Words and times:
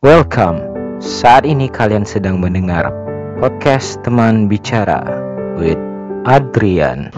Welcome. 0.00 0.64
Saat 0.96 1.44
ini 1.44 1.68
kalian 1.68 2.08
sedang 2.08 2.40
mendengar 2.40 2.88
podcast 3.36 4.00
teman 4.00 4.48
bicara 4.48 5.04
with 5.60 5.76
Adrian. 6.24 7.12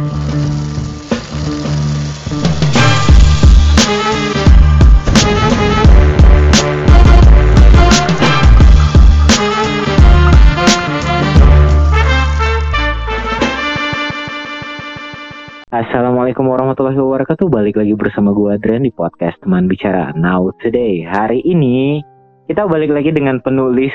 Assalamualaikum 15.70 16.50
warahmatullahi 16.50 16.98
wabarakatuh. 16.98 17.46
Balik 17.46 17.78
lagi 17.78 17.94
bersama 17.94 18.34
gue 18.34 18.58
Adrian 18.58 18.82
di 18.82 18.90
podcast 18.90 19.38
teman 19.38 19.70
bicara. 19.70 20.10
Now 20.18 20.50
today, 20.58 21.06
hari 21.06 21.46
ini 21.46 22.02
kita 22.46 22.66
balik 22.66 22.90
lagi 22.90 23.10
dengan 23.14 23.38
penulis 23.38 23.94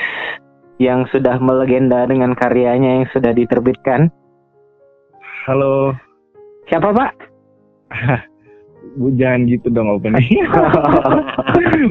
yang 0.77 1.09
sudah 1.09 1.41
melegenda 1.41 2.05
dengan 2.05 2.37
karyanya 2.37 3.01
yang 3.01 3.07
sudah 3.11 3.33
diterbitkan. 3.33 4.13
Halo. 5.49 5.95
Siapa 6.69 6.91
Pak? 6.93 7.11
Bu 8.97 9.11
jangan 9.19 9.49
gitu 9.51 9.67
dong 9.73 9.89
opening. 9.91 10.23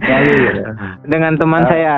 Ya. 0.06 0.22
dengan 1.08 1.34
teman 1.36 1.66
Ah. 1.66 1.68
saya 1.68 1.96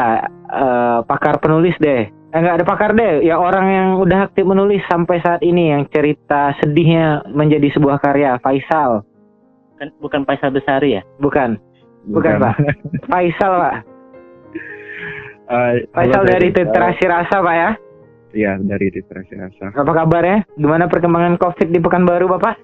eh, 0.49 0.99
pakar 1.05 1.39
penulis 1.39 1.77
deh. 1.79 2.09
Eh, 2.09 2.37
enggak 2.37 2.61
ada 2.61 2.65
pakar 2.65 2.91
deh, 2.93 3.25
ya 3.25 3.37
orang 3.41 3.67
yang 3.69 3.89
udah 4.01 4.29
aktif 4.29 4.45
menulis 4.45 4.81
sampai 4.89 5.21
saat 5.21 5.41
ini 5.45 5.73
yang 5.73 5.89
cerita 5.89 6.53
sedihnya 6.61 7.25
menjadi 7.33 7.73
sebuah 7.73 8.01
karya, 8.01 8.37
Faisal. 8.41 9.05
Kan 9.81 9.93
bukan 10.01 10.25
Faisal 10.29 10.53
Besari 10.53 11.01
ya? 11.01 11.03
Bukan, 11.21 11.57
bukan, 12.13 12.41
Pak. 12.41 12.55
Faisal 13.09 13.53
Pak. 13.61 13.75
Eh, 15.49 15.89
Faisal 15.97 16.23
halo, 16.23 16.29
dari 16.29 16.53
eh, 16.53 16.61
Literasi 16.61 17.05
Rasa 17.09 17.37
Pak 17.41 17.57
ya. 17.57 17.71
Iya 18.37 18.61
dari 18.61 18.93
literasi 18.93 19.41
rasa. 19.41 19.73
Apa 19.73 20.05
kabarnya? 20.05 20.45
Gimana 20.61 20.85
perkembangan 20.85 21.41
COVID 21.41 21.73
di 21.73 21.81
Pekanbaru 21.81 22.29
Bapak? 22.29 22.61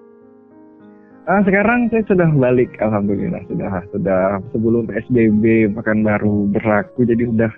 Ah 1.25 1.41
sekarang 1.41 1.89
saya 1.89 2.05
sudah 2.05 2.29
balik, 2.37 2.77
alhamdulillah 2.85 3.41
sudah 3.49 3.81
sudah 3.89 4.45
sebelum 4.53 4.85
PSBB 4.85 5.73
makan 5.73 6.05
baru 6.05 6.53
berlaku 6.53 7.09
jadi 7.09 7.25
udah 7.33 7.53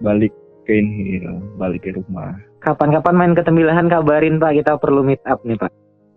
balik 0.00 0.32
ke 0.64 0.80
ini, 0.80 1.20
balik 1.60 1.84
ke 1.84 1.92
rumah. 1.92 2.32
Kapan-kapan 2.64 3.12
main 3.12 3.32
ke 3.36 3.44
Tembilahan 3.44 3.92
kabarin 3.92 4.40
Pak, 4.40 4.56
kita 4.56 4.80
perlu 4.80 5.04
meet 5.04 5.20
up 5.28 5.44
nih 5.44 5.60
Pak. 5.60 5.68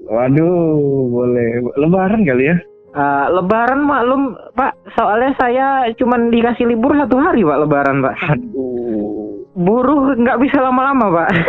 Waduh, 0.08 1.12
boleh. 1.12 1.60
Lebaran 1.76 2.24
kali 2.24 2.56
ya? 2.56 2.58
Eh, 2.94 3.28
lebaran 3.34 3.90
maklum 3.90 4.38
Pak, 4.54 4.94
soalnya 4.94 5.34
saya 5.42 5.90
cuman 5.98 6.30
dikasih 6.30 6.70
libur 6.70 6.94
satu 6.94 7.18
hari 7.18 7.42
Pak 7.42 7.66
Lebaran 7.66 8.06
Pak. 8.06 8.16
Aduh. 8.38 9.50
Buruh 9.58 10.14
nggak 10.14 10.38
bisa 10.38 10.62
lama-lama 10.62 11.10
Pak. 11.10 11.30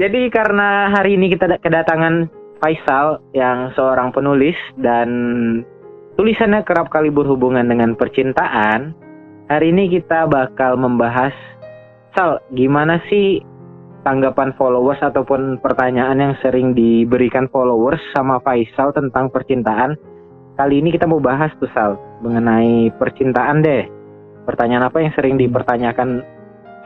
Jadi 0.00 0.28
karena 0.28 0.92
hari 0.92 1.16
ini 1.16 1.32
kita 1.32 1.48
kedatangan 1.64 2.28
Faisal 2.60 3.24
yang 3.32 3.72
seorang 3.72 4.12
penulis 4.12 4.56
dan 4.76 5.08
tulisannya 6.20 6.60
kerap 6.68 6.92
kali 6.92 7.08
berhubungan 7.08 7.64
dengan 7.64 7.96
percintaan, 7.96 8.92
hari 9.48 9.72
ini 9.72 9.96
kita 9.96 10.28
bakal 10.28 10.76
membahas 10.76 11.32
Sal, 12.12 12.44
gimana 12.52 13.00
sih 13.08 13.40
tanggapan 14.02 14.50
followers 14.58 14.98
ataupun 14.98 15.62
pertanyaan 15.62 16.18
yang 16.18 16.34
sering 16.42 16.74
diberikan 16.74 17.46
followers 17.50 18.02
sama 18.14 18.42
Faisal 18.42 18.90
tentang 18.94 19.30
percintaan. 19.30 19.94
Kali 20.58 20.84
ini 20.84 20.92
kita 20.92 21.08
mau 21.08 21.22
bahas 21.22 21.50
tuh 21.56 21.70
Sal 21.72 21.96
mengenai 22.20 22.92
percintaan 22.98 23.64
deh. 23.64 23.88
Pertanyaan 24.44 24.90
apa 24.90 25.00
yang 25.00 25.14
sering 25.14 25.38
dipertanyakan 25.38 26.26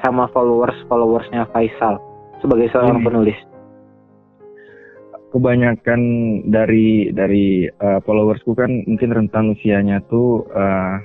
sama 0.05 0.28
followers 0.31 0.77
followersnya 0.86 1.48
Faisal 1.50 1.98
sebagai 2.45 2.69
seorang 2.70 3.00
Ini. 3.00 3.06
penulis? 3.08 3.39
Kebanyakan 5.33 6.01
dari 6.48 7.11
dari 7.12 7.67
eh, 7.68 8.01
followersku 8.05 8.57
kan 8.57 8.70
mungkin 8.86 9.11
rentang 9.12 9.57
usianya 9.57 10.05
tuh 10.07 10.46
eh, 10.52 10.96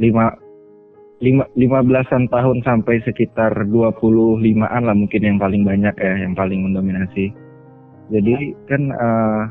lima 0.00 0.41
lima 1.22 1.46
lima 1.54 1.86
belasan 1.86 2.26
tahun 2.26 2.66
sampai 2.66 2.98
sekitar 3.06 3.54
25-an 3.70 4.82
lah 4.82 4.96
mungkin 4.98 5.22
yang 5.22 5.38
paling 5.38 5.62
banyak 5.62 5.94
ya 5.94 6.14
yang 6.18 6.34
paling 6.34 6.66
mendominasi. 6.66 7.30
Jadi 8.10 8.58
kan 8.66 8.90
eh, 8.90 9.42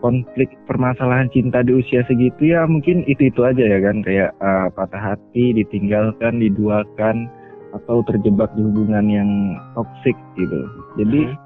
konflik 0.00 0.48
permasalahan 0.64 1.28
cinta 1.36 1.60
di 1.60 1.76
usia 1.76 2.00
segitu 2.08 2.56
ya 2.56 2.64
mungkin 2.64 3.04
itu 3.04 3.28
itu 3.28 3.40
aja 3.44 3.60
ya 3.60 3.78
kan 3.84 4.00
kayak 4.00 4.32
eh, 4.40 4.68
patah 4.72 5.12
hati, 5.12 5.52
ditinggalkan, 5.52 6.40
diduakan 6.40 7.28
atau 7.76 8.00
terjebak 8.08 8.48
di 8.56 8.64
hubungan 8.64 9.04
yang 9.12 9.30
toksik 9.76 10.16
gitu. 10.40 10.64
Jadi 10.96 11.28
Mhm. 11.28 11.36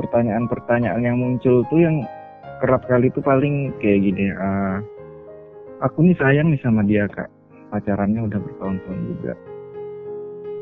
pertanyaan-pertanyaan 0.00 1.02
yang 1.04 1.20
muncul 1.20 1.68
tuh 1.68 1.80
yang 1.84 2.00
kerap 2.64 2.80
kali 2.88 3.12
tuh 3.12 3.20
paling 3.20 3.76
kayak 3.84 4.08
gini. 4.08 4.32
eh, 4.32 4.76
aku 5.84 6.00
nih 6.00 6.16
sayang 6.16 6.48
nih 6.48 6.60
sama 6.64 6.80
dia 6.80 7.04
kak 7.12 7.33
pacarannya 7.74 8.30
udah 8.30 8.38
bertahun-tahun 8.38 9.00
juga. 9.10 9.34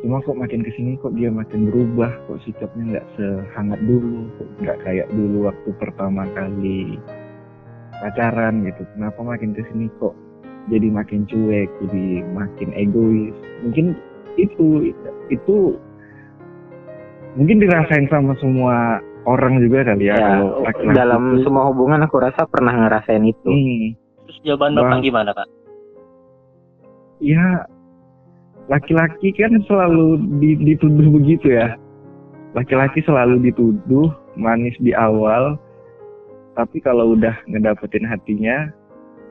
Cuma 0.00 0.18
kok 0.24 0.34
makin 0.34 0.64
ke 0.64 0.72
sini 0.74 0.96
kok 0.98 1.12
dia 1.14 1.28
makin 1.28 1.68
berubah 1.68 2.10
kok 2.26 2.40
sikapnya 2.42 2.96
nggak 2.96 3.06
sehangat 3.20 3.80
dulu 3.84 4.26
kok 4.40 4.48
nggak 4.64 4.78
kayak 4.82 5.08
dulu 5.12 5.52
waktu 5.52 5.68
pertama 5.76 6.24
kali 6.32 6.96
pacaran 8.00 8.64
gitu. 8.64 8.82
Kenapa 8.96 9.20
makin 9.20 9.52
ke 9.52 9.62
sini 9.70 9.86
kok 10.00 10.16
jadi 10.72 10.88
makin 10.88 11.28
cuek 11.28 11.68
jadi 11.84 12.06
makin 12.32 12.68
egois? 12.74 13.36
Mungkin 13.62 13.94
itu 14.40 14.90
itu 15.28 15.76
mungkin 17.36 17.60
dirasain 17.60 18.08
sama 18.08 18.34
semua 18.40 18.98
orang 19.22 19.62
juga 19.62 19.86
kali 19.86 20.10
ya, 20.10 20.18
Ya, 20.18 20.42
kalau 20.74 20.90
dalam 20.90 21.22
tuh, 21.38 21.46
semua 21.46 21.70
hubungan 21.70 22.02
aku 22.02 22.18
rasa 22.18 22.42
pernah 22.50 22.74
ngerasain 22.74 23.22
itu. 23.22 23.46
hmm, 23.46 23.94
Terus 24.26 24.38
jawaban 24.42 24.74
Bapak 24.74 24.98
gimana, 24.98 25.30
Pak? 25.30 25.61
Ya 27.22 27.62
laki-laki 28.66 29.30
kan 29.32 29.54
selalu 29.64 30.18
di- 30.38 30.58
dituduh 30.58 31.08
begitu 31.14 31.54
ya 31.54 31.78
laki-laki 32.52 33.00
selalu 33.02 33.38
dituduh 33.48 34.10
manis 34.34 34.74
di 34.82 34.92
awal 34.92 35.56
tapi 36.52 36.82
kalau 36.82 37.16
udah 37.16 37.32
ngedapetin 37.48 38.04
hatinya 38.04 38.68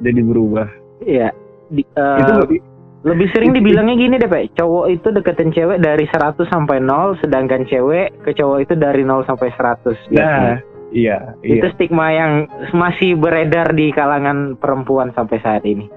jadi 0.01 0.23
berubah 0.23 0.65
Iya. 1.01 1.33
Di- 1.73 1.87
eh, 1.87 2.19
itu 2.21 2.33
lebih 2.37 2.59
lebih 3.01 3.27
sering 3.33 3.49
itu- 3.49 3.57
dibilangnya 3.57 3.95
gini 3.97 4.15
deh, 4.21 4.29
Pak. 4.29 4.53
Cowok 4.53 4.85
itu 4.93 5.07
deketin 5.09 5.49
cewek 5.49 5.81
dari 5.81 6.05
100 6.05 6.45
sampai 6.45 6.77
0, 6.77 7.17
sedangkan 7.17 7.65
cewek 7.65 8.13
ke 8.21 8.37
cowok 8.37 8.69
itu 8.69 8.73
dari 8.77 9.01
0 9.01 9.25
sampai 9.25 9.49
100. 9.57 9.97
nah 10.13 10.61
iya 10.93 11.33
Itu 11.41 11.65
iya 11.65 11.73
stigma 11.73 12.13
yang 12.13 12.45
masih 12.77 13.17
beredar 13.17 13.73
di 13.73 13.89
kalangan 13.89 14.53
perempuan 14.61 15.09
sampai 15.17 15.41
saat 15.41 15.65
ini. 15.65 15.89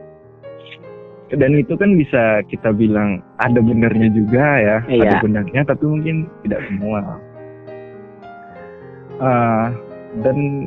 Dan 1.34 1.53
itu 1.53 1.75
kan 1.75 1.91
bisa 1.93 2.22
kita 2.47 2.71
bilang 2.71 3.19
ada 3.39 3.59
benernya 3.59 4.09
juga 4.09 4.47
ya 4.56 4.78
Iya. 4.87 5.03
ada 5.05 5.17
benernya 5.21 5.62
tapi 5.65 5.84
mungkin 5.84 6.27
tidak 6.43 6.61
semua 6.67 7.00
Ah, 9.17 9.71
dan 10.21 10.67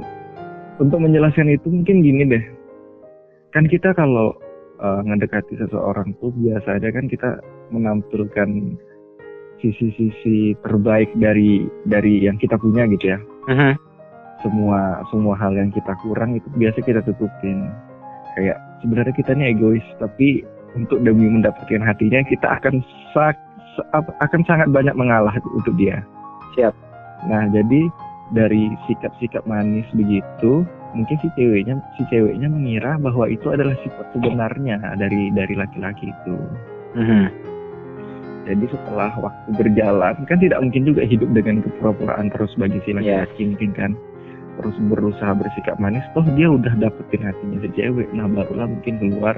untuk 0.78 0.98
menjelaskan 0.98 1.52
itu 1.52 1.68
mungkin 1.68 2.00
gini 2.00 2.24
deh 2.26 2.44
kan 3.52 3.68
kita 3.68 3.92
kalau 3.92 4.32
eh, 4.78 5.02
ngedekati 5.04 5.58
seseorang 5.58 6.16
tuh 6.18 6.32
biasanya 6.34 6.90
kan 6.90 7.06
kita 7.08 7.30
menampilkan 7.70 8.78
sisi-sisi 9.58 10.54
terbaik 10.62 11.10
dari 11.18 11.66
dari 11.84 12.24
yang 12.24 12.38
kita 12.38 12.56
punya 12.56 12.86
gitu 12.88 13.12
ya 13.12 13.20
Mhm. 13.48 13.74
semua 14.40 14.80
semua 15.10 15.34
hal 15.36 15.52
yang 15.52 15.74
kita 15.74 15.92
kurang 16.00 16.38
itu 16.38 16.46
biasa 16.54 16.78
kita 16.80 17.02
tutupin 17.02 17.68
kayak 18.34 18.56
sebenarnya 18.80 19.12
kita 19.12 19.34
ini 19.34 19.52
egois 19.52 19.84
tapi 19.98 20.46
untuk 20.78 21.02
demi 21.02 21.26
mendapatkan 21.26 21.82
hatinya 21.82 22.22
kita 22.30 22.48
akan 22.62 22.86
sa- 23.12 23.34
akan 24.22 24.42
sangat 24.46 24.70
banyak 24.70 24.94
mengalah 24.94 25.34
untuk 25.54 25.74
dia. 25.78 26.02
Siap. 26.54 26.74
nah 27.26 27.50
jadi 27.50 27.90
dari 28.30 28.70
sikap-sikap 28.86 29.42
manis 29.50 29.86
begitu 29.98 30.62
mungkin 30.94 31.18
si 31.18 31.28
ceweknya 31.34 31.82
si 31.98 32.06
ceweknya 32.14 32.46
mengira 32.46 32.98
bahwa 33.02 33.26
itu 33.26 33.50
adalah 33.50 33.74
sifat 33.82 34.06
sebenarnya 34.14 34.78
dari 34.98 35.34
dari 35.34 35.54
laki-laki 35.58 36.14
itu. 36.14 36.38
Mhm. 36.98 37.26
jadi 38.48 38.66
setelah 38.72 39.12
waktu 39.20 39.50
berjalan 39.60 40.16
kan 40.24 40.38
tidak 40.40 40.64
mungkin 40.64 40.88
juga 40.88 41.04
hidup 41.04 41.30
dengan 41.36 41.60
kepura-puraan 41.68 42.32
terus 42.32 42.56
bagi 42.56 42.80
si 42.88 42.96
laki-laki 42.96 43.54
mungkin 43.54 43.72
kan? 43.76 43.92
Terus 44.58 44.74
berusaha 44.90 45.34
bersikap 45.38 45.78
manis 45.78 46.02
toh 46.18 46.26
dia 46.34 46.50
udah 46.50 46.74
dapetin 46.80 47.28
hatinya 47.28 47.58
si 47.62 47.70
cewek. 47.78 48.10
Nah 48.16 48.26
barulah 48.26 48.66
mungkin 48.66 48.98
keluar 48.98 49.38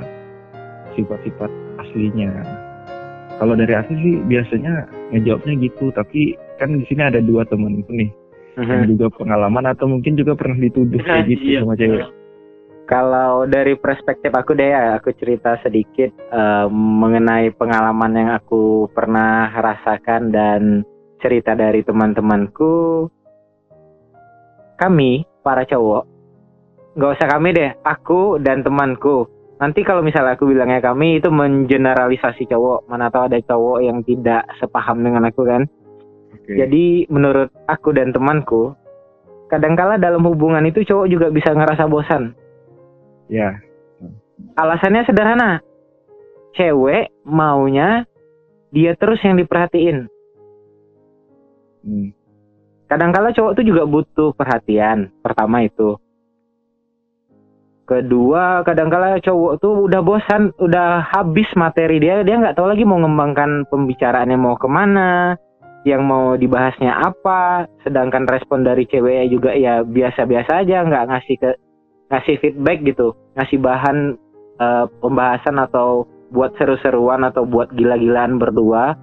sifat-sifat 1.00 1.52
aslinya 1.80 2.32
kalau 3.40 3.56
dari 3.56 3.72
asli 3.72 3.96
sih 4.04 4.16
biasanya 4.28 4.84
ngejawabnya 5.16 5.54
gitu 5.64 5.96
tapi 5.96 6.36
kan 6.60 6.76
di 6.76 6.84
sini 6.92 7.08
ada 7.08 7.24
dua 7.24 7.48
temenku 7.48 7.88
nih 7.90 8.12
Mhm. 8.60 8.68
yang 8.68 8.84
juga 8.92 9.08
pengalaman 9.16 9.72
atau 9.72 9.88
mungkin 9.88 10.20
juga 10.20 10.36
pernah 10.36 10.60
dituduh 10.60 11.00
kayak 11.00 11.26
gitu 11.32 11.46
Iya. 11.56 11.60
sama 11.64 11.80
cewek 11.80 12.04
Kalau 12.90 13.46
dari 13.46 13.78
perspektif 13.78 14.34
aku 14.34 14.58
deh 14.58 14.74
ya, 14.74 14.98
aku 14.98 15.14
cerita 15.14 15.62
sedikit 15.62 16.10
eh, 16.10 16.66
mengenai 16.74 17.54
pengalaman 17.54 18.18
yang 18.18 18.30
aku 18.34 18.90
pernah 18.90 19.46
rasakan 19.54 20.34
dan 20.34 20.82
cerita 21.22 21.54
dari 21.54 21.86
teman-temanku. 21.86 23.06
Kami, 24.74 25.22
para 25.46 25.70
cowok, 25.70 26.04
nggak 26.98 27.14
usah 27.14 27.28
kami 27.30 27.50
deh, 27.54 27.70
aku 27.86 28.42
dan 28.42 28.66
temanku. 28.66 29.30
Nanti 29.60 29.84
kalau 29.84 30.00
misalnya 30.00 30.40
aku 30.40 30.48
bilangnya 30.48 30.80
kami 30.80 31.20
itu 31.20 31.28
mengeneralisasi 31.28 32.48
cowok, 32.48 32.88
mana 32.88 33.12
tahu 33.12 33.28
ada 33.28 33.40
cowok 33.44 33.78
yang 33.84 34.00
tidak 34.08 34.48
sepaham 34.56 35.04
dengan 35.04 35.28
aku 35.28 35.44
kan. 35.44 35.68
Oke. 36.32 36.56
Jadi 36.56 37.12
menurut 37.12 37.52
aku 37.68 37.92
dan 37.92 38.16
temanku, 38.16 38.72
kadangkala 39.52 40.00
dalam 40.00 40.24
hubungan 40.24 40.64
itu 40.64 40.88
cowok 40.88 41.08
juga 41.12 41.28
bisa 41.28 41.52
ngerasa 41.52 41.92
bosan. 41.92 42.32
Ya. 43.28 43.60
Alasannya 44.56 45.04
sederhana. 45.04 45.60
Cewek 46.56 47.12
maunya 47.28 48.08
dia 48.72 48.96
terus 48.96 49.20
yang 49.28 49.36
diperhatiin. 49.36 50.08
Hmm. 51.84 52.16
Kadangkala 52.90 53.36
cowok 53.36 53.60
tuh 53.60 53.66
juga 53.68 53.84
butuh 53.86 54.32
perhatian. 54.34 55.12
Pertama 55.20 55.68
itu. 55.68 56.00
Kedua, 57.90 58.62
kadangkala 58.62 59.18
cowok 59.18 59.54
tuh 59.58 59.90
udah 59.90 60.06
bosan, 60.06 60.54
udah 60.62 61.10
habis 61.10 61.50
materi 61.58 61.98
dia, 61.98 62.22
dia 62.22 62.38
nggak 62.38 62.54
tahu 62.54 62.70
lagi 62.70 62.86
mau 62.86 63.02
ngembangkan 63.02 63.66
pembicaraannya 63.66 64.38
mau 64.38 64.54
ke 64.62 64.70
mana, 64.70 65.34
yang 65.90 66.06
mau 66.06 66.38
dibahasnya 66.38 67.02
apa. 67.02 67.66
Sedangkan 67.82 68.30
respon 68.30 68.62
dari 68.62 68.86
ceweknya 68.86 69.26
juga 69.34 69.58
ya 69.58 69.82
biasa-biasa 69.82 70.62
aja, 70.62 70.86
nggak 70.86 71.06
ngasih 71.10 71.36
ke 71.42 71.52
ngasih 72.14 72.36
feedback 72.38 72.78
gitu, 72.86 73.18
ngasih 73.34 73.58
bahan 73.58 73.98
eh, 74.62 74.86
pembahasan 75.02 75.58
atau 75.58 76.06
buat 76.30 76.54
seru-seruan 76.62 77.26
atau 77.26 77.50
buat 77.50 77.74
gila-gilaan 77.74 78.38
berdua. 78.38 78.94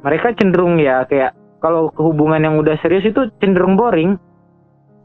Mereka 0.00 0.32
cenderung 0.40 0.80
ya 0.80 1.04
kayak 1.04 1.36
kalau 1.60 1.92
kehubungan 1.92 2.40
yang 2.40 2.56
udah 2.56 2.80
serius 2.80 3.04
itu 3.04 3.28
cenderung 3.36 3.76
boring. 3.76 4.16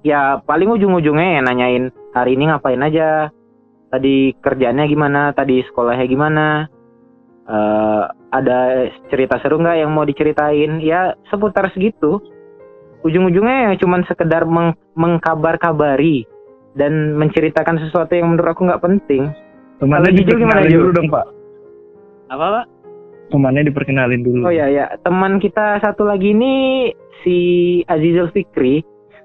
Ya 0.04 0.44
paling 0.44 0.68
ujung-ujungnya 0.68 1.40
ya 1.40 1.42
nanyain 1.42 1.88
hari 2.12 2.36
ini 2.36 2.52
ngapain 2.52 2.84
aja, 2.84 3.32
tadi 3.88 4.36
kerjaannya 4.36 4.86
gimana, 4.92 5.32
tadi 5.32 5.64
sekolahnya 5.64 6.06
gimana, 6.12 6.68
Eh 7.44 8.04
ada 8.32 8.88
cerita 9.12 9.36
seru 9.44 9.60
nggak 9.60 9.84
yang 9.84 9.92
mau 9.92 10.08
diceritain? 10.08 10.80
Ya 10.80 11.20
seputar 11.28 11.68
segitu. 11.76 12.24
Ujung-ujungnya 13.04 13.68
ya 13.68 13.72
cuman 13.84 14.08
sekedar 14.08 14.48
meng- 14.48 14.80
mengkabar-kabari 14.96 16.24
dan 16.80 17.20
menceritakan 17.20 17.84
sesuatu 17.84 18.16
yang 18.16 18.32
menurut 18.32 18.56
aku 18.56 18.64
nggak 18.64 18.80
penting. 18.80 19.28
Temannya 19.84 20.16
Kalau 20.16 20.18
Jujur 20.24 20.38
gimana, 20.40 20.64
dulu 20.64 20.90
dong 20.96 21.12
Pak. 21.12 21.26
Apa 22.32 22.46
pak? 22.48 22.66
Temannya 23.28 23.68
diperkenalin 23.68 24.24
dulu. 24.24 24.48
Oh 24.48 24.54
ya 24.56 24.72
ya, 24.72 24.88
teman 25.04 25.44
kita 25.44 25.84
satu 25.84 26.08
lagi 26.08 26.32
ini 26.32 26.54
si 27.28 27.38
Azizul 27.92 28.32
Fikri, 28.32 28.80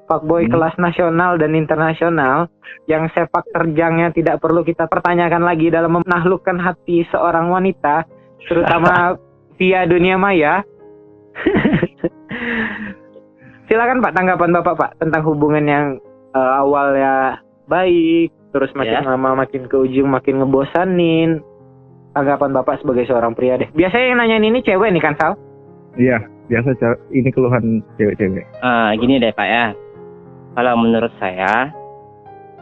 fuckboy 0.08 0.48
Hmm. 0.48 0.52
kelas 0.52 0.74
nasional 0.76 1.36
dan 1.36 1.52
internasional 1.52 2.48
yang 2.84 3.06
sepak 3.12 3.44
terjangnya 3.52 4.10
tidak 4.10 4.40
perlu 4.40 4.64
kita 4.64 4.88
pertanyakan 4.88 5.44
lagi 5.44 5.68
dalam 5.68 6.00
menaklukkan 6.00 6.56
hati 6.56 7.04
seorang 7.08 7.46
wanita, 7.46 8.08
terutama 8.42 9.14
via 9.60 9.84
dunia 9.84 10.16
maya. 10.16 10.64
Silakan 13.68 14.00
Pak 14.00 14.16
tanggapan 14.16 14.50
Bapak 14.50 14.74
Pak 14.74 14.90
tentang 14.96 15.22
hubungan 15.22 15.64
yang 15.64 15.86
eh, 16.32 16.52
awalnya 16.56 17.44
baik, 17.66 18.32
terus 18.50 18.72
makin 18.72 19.04
Ya. 19.04 19.04
lama 19.04 19.36
makin 19.36 19.68
ke 19.68 19.76
ujung 19.76 20.08
makin 20.08 20.40
ngebosanin. 20.40 21.44
Tanggapan 22.10 22.50
Bapak 22.50 22.80
sebagai 22.80 23.04
seorang 23.04 23.36
pria 23.36 23.60
deh. 23.60 23.68
Biasanya 23.70 24.06
yang 24.08 24.18
nanyain 24.18 24.48
ini 24.48 24.64
cewek 24.64 24.88
nih 24.90 25.04
kan 25.04 25.14
Sal? 25.20 25.32
Iya, 25.94 26.16
biasa 26.48 26.72
ini 27.12 27.28
keluhan 27.28 27.84
cewek-cewek. 27.94 28.44
Ah, 28.58 28.96
gini 28.96 29.20
deh 29.20 29.30
pak 29.30 29.44
ya. 29.44 29.64
Kalau 30.56 30.74
menurut 30.80 31.12
saya, 31.20 31.70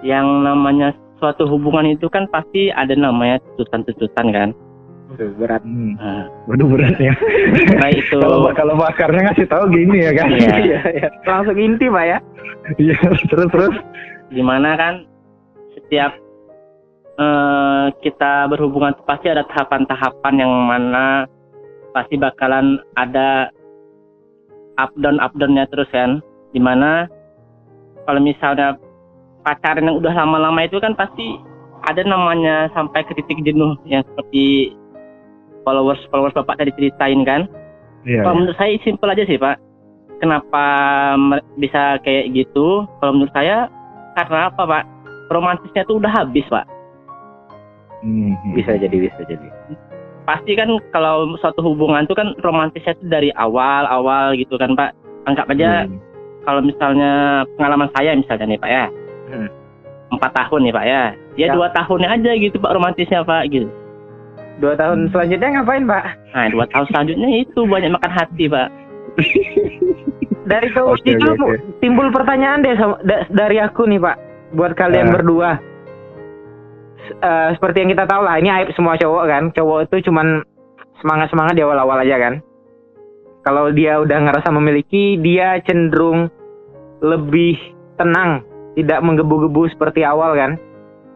yang 0.05 0.45
namanya 0.45 0.93
suatu 1.17 1.49
hubungan 1.49 1.97
itu 1.97 2.07
kan 2.13 2.29
pasti 2.29 2.69
ada 2.73 2.93
namanya 2.93 3.41
tututan-tututan 3.55 4.29
kan. 4.33 4.51
berat. 5.17 5.65
Hmm. 5.65 5.97
Nah, 5.97 6.29
Waduh 6.45 6.67
berat 6.77 6.99
ya. 7.01 7.15
baik 7.81 8.05
itu 8.05 8.21
kalau 8.21 8.53
kalau 8.53 8.75
bakarnya 8.77 9.33
ngasih 9.33 9.49
tahu 9.49 9.65
gini 9.73 10.05
ya 10.05 10.13
kan. 10.13 10.29
Iya. 10.29 10.57
Iya, 10.61 10.81
iya. 10.93 11.09
Langsung 11.25 11.57
inti 11.57 11.87
Pak 11.89 12.05
ya. 12.05 12.19
Iya, 12.77 12.97
terus 13.31 13.49
terus. 13.49 13.77
di 14.27 14.43
mana 14.43 14.75
kan 14.75 14.95
setiap 15.79 16.19
eh, 17.17 17.87
kita 18.03 18.51
berhubungan 18.51 18.93
pasti 19.07 19.31
ada 19.31 19.47
tahapan-tahapan 19.47 20.35
yang 20.37 20.53
mana 20.67 21.31
pasti 21.97 22.19
bakalan 22.21 22.77
ada 22.99 23.49
up 24.77 24.93
down 25.01 25.17
up 25.23 25.33
downnya 25.39 25.65
terus 25.73 25.89
kan 25.95 26.21
di 26.53 26.61
mana 26.61 27.09
kalau 28.07 28.21
misalnya 28.23 28.79
pacaran 29.43 29.87
yang 29.87 29.99
udah 29.99 30.15
lama-lama 30.15 30.65
itu 30.65 30.79
kan 30.79 30.95
pasti 30.95 31.39
ada 31.87 32.03
namanya 32.03 32.71
sampai 32.75 33.07
ke 33.07 33.15
titik 33.19 33.43
jenuh 33.47 33.79
yang 33.87 34.03
seperti 34.11 34.75
followers 35.63 36.01
followers 36.11 36.35
bapak 36.35 36.59
tadi 36.59 36.73
ceritain 36.75 37.23
kan 37.27 37.47
Iya. 38.07 38.23
kalau 38.23 38.33
iya. 38.33 38.39
menurut 38.39 38.57
saya 38.57 38.79
simpel 38.87 39.11
aja 39.11 39.25
sih 39.27 39.37
Pak. 39.37 39.57
Kenapa 40.17 40.65
bisa 41.61 42.01
kayak 42.01 42.33
gitu? 42.33 42.87
Kalau 43.03 43.13
menurut 43.13 43.35
saya 43.35 43.69
karena 44.17 44.49
apa 44.49 44.63
Pak? 44.65 44.85
Romantisnya 45.29 45.83
tuh 45.85 45.99
udah 45.99 46.09
habis 46.09 46.47
Pak. 46.47 46.65
Hmm. 48.07 48.33
Bisa 48.55 48.79
jadi, 48.79 48.97
bisa 49.11 49.21
jadi. 49.27 49.51
Pasti 50.23 50.55
kan 50.55 50.71
kalau 50.95 51.35
suatu 51.43 51.61
hubungan 51.63 52.07
tuh 52.07 52.15
kan 52.15 52.31
romantisnya 52.47 52.95
tuh 52.97 53.11
dari 53.11 53.35
awal-awal 53.35 54.39
gitu 54.39 54.55
kan 54.57 54.79
Pak. 54.79 54.95
Anggap 55.27 55.51
aja 55.51 55.91
Hmm. 55.91 55.99
Kalau 56.47 56.63
misalnya 56.63 57.13
pengalaman 57.55 57.91
saya 57.93 58.15
misalnya 58.15 58.47
nih 58.47 58.59
Pak 58.59 58.71
ya. 58.71 58.85
Hmm. 59.27 59.49
Empat 60.09 60.31
tahun 60.33 60.61
nih 60.63 60.73
Pak 60.73 60.87
ya. 60.87 61.03
Ya, 61.37 61.47
Ya. 61.47 61.53
dua 61.53 61.69
tahunnya 61.71 62.09
aja 62.09 62.31
gitu 62.33 62.57
Pak 62.57 62.73
romantisnya 62.73 63.21
Pak 63.21 63.51
gitu. 63.51 63.69
Dua 64.57 64.73
tahun 64.73 65.11
selanjutnya 65.11 65.49
ngapain 65.53 65.85
Pak? 65.85 66.05
Nah 66.33 66.47
dua 66.49 66.65
tahun 66.67 66.87
selanjutnya 66.89 67.29
itu 67.37 67.61
banyak 67.63 67.91
makan 67.91 68.13
hati 68.15 68.45
Pak. 68.47 68.69
Dari 70.47 70.71
cowok 70.71 70.95
Oke, 70.95 71.11
itu 71.11 71.27
oke. 71.27 71.59
timbul 71.81 72.07
pertanyaan 72.09 72.63
deh 72.63 72.79
sama- 72.79 73.03
da- 73.03 73.27
dari 73.27 73.59
aku 73.59 73.83
nih 73.85 73.99
Pak. 73.99 74.17
Buat 74.55 74.73
kalian 74.73 75.11
Ah. 75.11 75.13
berdua. 75.13 75.51
Eh, 77.17 77.49
seperti 77.53 77.83
yang 77.83 77.91
kita 77.93 78.05
tahu 78.05 78.23
lah, 78.23 78.39
ini 78.39 78.49
aib 78.49 78.71
semua 78.73 78.95
cowok 78.95 79.25
kan. 79.27 79.43
Cowok 79.51 79.79
itu 79.85 80.07
cuman 80.07 80.43
semangat-semangat 80.97 81.55
di 81.55 81.63
awal-awal 81.63 81.99
aja 81.99 82.17
kan. 82.17 82.35
Kalau 83.43 83.71
dia 83.71 83.99
udah 83.99 84.19
ngerasa 84.21 84.51
memiliki, 84.51 85.15
dia 85.17 85.59
cenderung 85.63 86.27
lebih 87.01 87.57
tenang, 87.97 88.45
tidak 88.77 89.01
menggebu-gebu 89.05 89.73
seperti 89.73 90.05
awal 90.05 90.37
kan. 90.37 90.53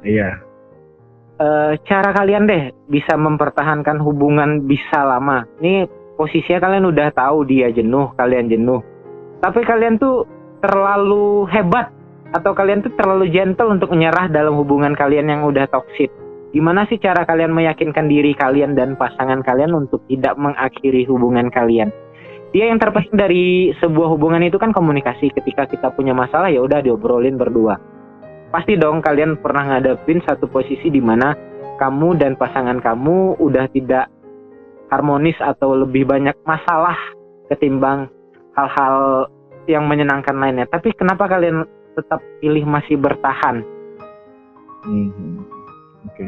Iya. 0.01 0.41
eh, 1.41 1.73
cara 1.89 2.13
kalian 2.13 2.45
deh 2.49 2.73
bisa 2.89 3.17
mempertahankan 3.17 4.01
hubungan 4.01 4.65
bisa 4.65 5.05
lama. 5.05 5.49
Ini 5.61 5.89
posisinya 6.21 6.61
kalian 6.61 6.85
udah 6.89 7.09
tahu 7.17 7.49
dia 7.49 7.73
jenuh, 7.73 8.13
kalian 8.17 8.53
jenuh. 8.53 8.85
Tapi 9.41 9.65
kalian 9.65 9.97
tuh 9.97 10.29
terlalu 10.61 11.49
hebat 11.49 11.89
atau 12.37 12.53
kalian 12.53 12.85
tuh 12.85 12.93
terlalu 12.95 13.33
gentle 13.33 13.73
untuk 13.73 13.91
menyerah 13.91 14.29
dalam 14.29 14.55
hubungan 14.61 14.93
kalian 14.93 15.33
yang 15.33 15.43
udah 15.49 15.65
toxic. 15.73 16.13
Gimana 16.51 16.83
sih 16.91 16.99
cara 16.99 17.23
kalian 17.25 17.55
meyakinkan 17.55 18.11
diri 18.11 18.35
kalian 18.35 18.75
dan 18.75 18.99
pasangan 18.99 19.41
kalian 19.47 19.71
untuk 19.73 20.03
tidak 20.11 20.35
mengakhiri 20.35 21.07
hubungan 21.07 21.47
kalian? 21.49 21.95
Dia 22.51 22.67
yang 22.67 22.83
terpenting 22.83 23.15
dari 23.15 23.71
sebuah 23.79 24.11
hubungan 24.11 24.43
itu 24.43 24.59
kan 24.59 24.75
komunikasi. 24.75 25.31
Ketika 25.31 25.71
kita 25.71 25.95
punya 25.95 26.11
masalah 26.11 26.51
ya 26.51 26.59
udah 26.63 26.83
diobrolin 26.83 27.39
berdua 27.39 27.79
pasti 28.51 28.75
dong 28.75 28.99
kalian 29.01 29.39
pernah 29.39 29.75
ngadepin 29.75 30.21
satu 30.27 30.51
posisi 30.51 30.91
di 30.91 30.99
mana 30.99 31.33
kamu 31.79 32.19
dan 32.19 32.35
pasangan 32.37 32.83
kamu 32.83 33.39
udah 33.41 33.71
tidak 33.71 34.11
harmonis 34.91 35.39
atau 35.39 35.79
lebih 35.79 36.05
banyak 36.05 36.35
masalah 36.45 36.99
ketimbang 37.47 38.11
hal-hal 38.59 39.27
yang 39.71 39.87
menyenangkan 39.87 40.35
lainnya. 40.35 40.67
Tapi 40.67 40.91
kenapa 40.99 41.31
kalian 41.31 41.63
tetap 41.95 42.19
pilih 42.43 42.67
masih 42.67 42.99
bertahan? 42.99 43.63
Hmm. 44.83 45.47
Oke. 46.11 46.27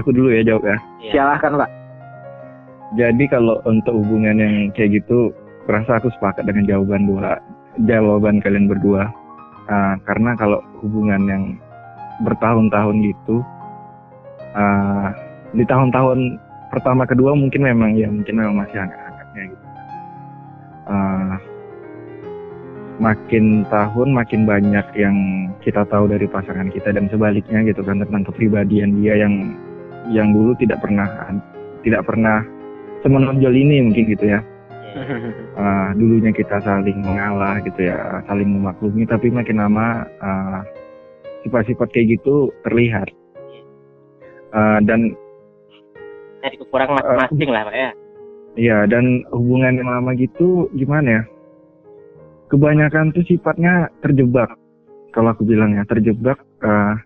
Aku 0.00 0.08
dulu 0.10 0.32
ya 0.32 0.42
jawab 0.42 0.64
ya. 0.64 0.76
Silahkan 1.12 1.52
Pak. 1.60 1.70
Jadi 2.98 3.24
kalau 3.30 3.62
untuk 3.68 3.94
hubungan 4.02 4.42
yang 4.42 4.54
kayak 4.74 5.02
gitu, 5.02 5.30
rasa 5.70 6.02
aku 6.02 6.10
sepakat 6.18 6.42
dengan 6.42 6.66
jawaban 6.66 7.06
dua 7.06 7.38
jawaban 7.86 8.42
kalian 8.42 8.66
berdua. 8.66 9.06
Ah, 9.70 9.94
karena 10.02 10.34
kalau 10.34 10.58
hubungan 10.82 11.22
yang 11.30 11.44
bertahun-tahun 12.26 12.96
gitu, 13.06 13.38
ah, 14.58 15.14
di 15.54 15.62
tahun-tahun 15.62 16.40
pertama 16.74 17.06
kedua 17.06 17.38
mungkin 17.38 17.62
memang 17.62 17.94
ya 17.94 18.10
mungkin 18.10 18.34
memang 18.34 18.56
masih 18.66 18.82
hangat-hangatnya 18.82 19.42
gitu. 19.54 19.66
Ah, 20.90 21.34
makin 22.98 23.62
tahun 23.70 24.08
makin 24.12 24.40
banyak 24.44 24.86
yang 24.98 25.16
kita 25.62 25.86
tahu 25.86 26.10
dari 26.10 26.26
pasangan 26.26 26.68
kita 26.74 26.90
dan 26.92 27.06
sebaliknya 27.08 27.62
gitu 27.64 27.80
kan 27.86 28.02
tentang 28.02 28.26
kepribadian 28.26 28.98
dia 29.00 29.14
yang 29.22 29.56
yang 30.10 30.34
dulu 30.34 30.52
tidak 30.58 30.82
pernah 30.82 31.08
tidak 31.80 32.04
pernah 32.04 32.44
semenonjol 33.02 33.54
ini 33.54 33.84
mungkin 33.84 34.04
gitu 34.10 34.26
ya. 34.26 34.40
Uh, 35.54 35.94
dulunya 35.98 36.34
kita 36.34 36.58
saling 36.66 36.98
mengalah 36.98 37.62
gitu 37.62 37.86
ya 37.86 38.26
saling 38.26 38.50
memaklumi 38.50 39.06
tapi 39.06 39.30
makin 39.30 39.62
lama 39.62 40.02
uh, 40.18 40.60
sifat-sifat 41.46 41.88
kayak 41.94 42.20
gitu 42.20 42.50
terlihat. 42.66 43.08
Uh, 44.50 44.82
dan 44.82 45.14
dari 46.42 46.56
kekurangan 46.58 46.98
masing-masing 46.98 47.50
uh, 47.50 47.54
lah 47.54 47.62
pak 47.68 47.76
ya. 47.76 47.90
Iya 48.58 48.78
dan 48.90 49.22
hubungan 49.30 49.78
yang 49.78 49.88
lama 49.88 50.10
gitu 50.18 50.66
gimana 50.74 51.08
ya? 51.08 51.22
Kebanyakan 52.50 53.14
tuh 53.14 53.22
sifatnya 53.30 53.86
terjebak. 54.02 54.50
Kalau 55.14 55.30
aku 55.30 55.46
bilang 55.46 55.78
ya 55.78 55.86
terjebak 55.86 56.38
uh, 56.66 56.98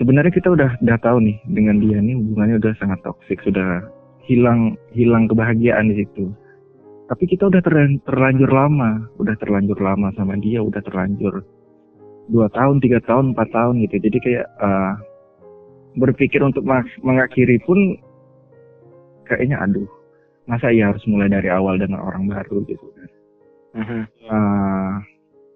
sebenarnya 0.00 0.32
kita 0.32 0.48
udah 0.48 0.70
udah 0.80 0.98
tahu 1.02 1.20
nih 1.20 1.36
dengan 1.50 1.76
dia 1.82 1.98
nih 2.00 2.16
hubungannya 2.16 2.56
udah 2.62 2.72
sangat 2.80 2.98
toksik 3.04 3.42
sudah 3.44 3.84
hilang 4.28 4.76
hilang 4.92 5.24
kebahagiaan 5.26 5.88
di 5.90 6.04
situ. 6.04 6.28
Tapi 7.08 7.24
kita 7.24 7.48
udah 7.48 7.64
ter, 7.64 7.72
terlanjur 8.04 8.52
lama 8.52 9.08
udah 9.16 9.34
terlanjur 9.40 9.80
lama 9.80 10.12
sama 10.12 10.36
dia 10.36 10.60
udah 10.60 10.84
terlanjur 10.84 11.40
dua 12.28 12.52
tahun 12.52 12.84
tiga 12.84 13.00
tahun 13.08 13.32
empat 13.32 13.48
tahun 13.48 13.80
gitu. 13.88 13.96
Jadi 14.04 14.18
kayak 14.20 14.46
uh, 14.60 14.94
berpikir 15.96 16.44
untuk 16.44 16.68
mengakhiri 17.00 17.56
pun 17.64 17.96
kayaknya 19.24 19.64
aduh 19.64 19.88
masa 20.44 20.68
ya 20.72 20.92
harus 20.92 21.04
mulai 21.08 21.32
dari 21.32 21.48
awal 21.48 21.80
dengan 21.80 22.04
orang 22.04 22.28
baru 22.28 22.60
gitu 22.68 22.84
kan. 22.92 23.10
Uh, 24.28 24.92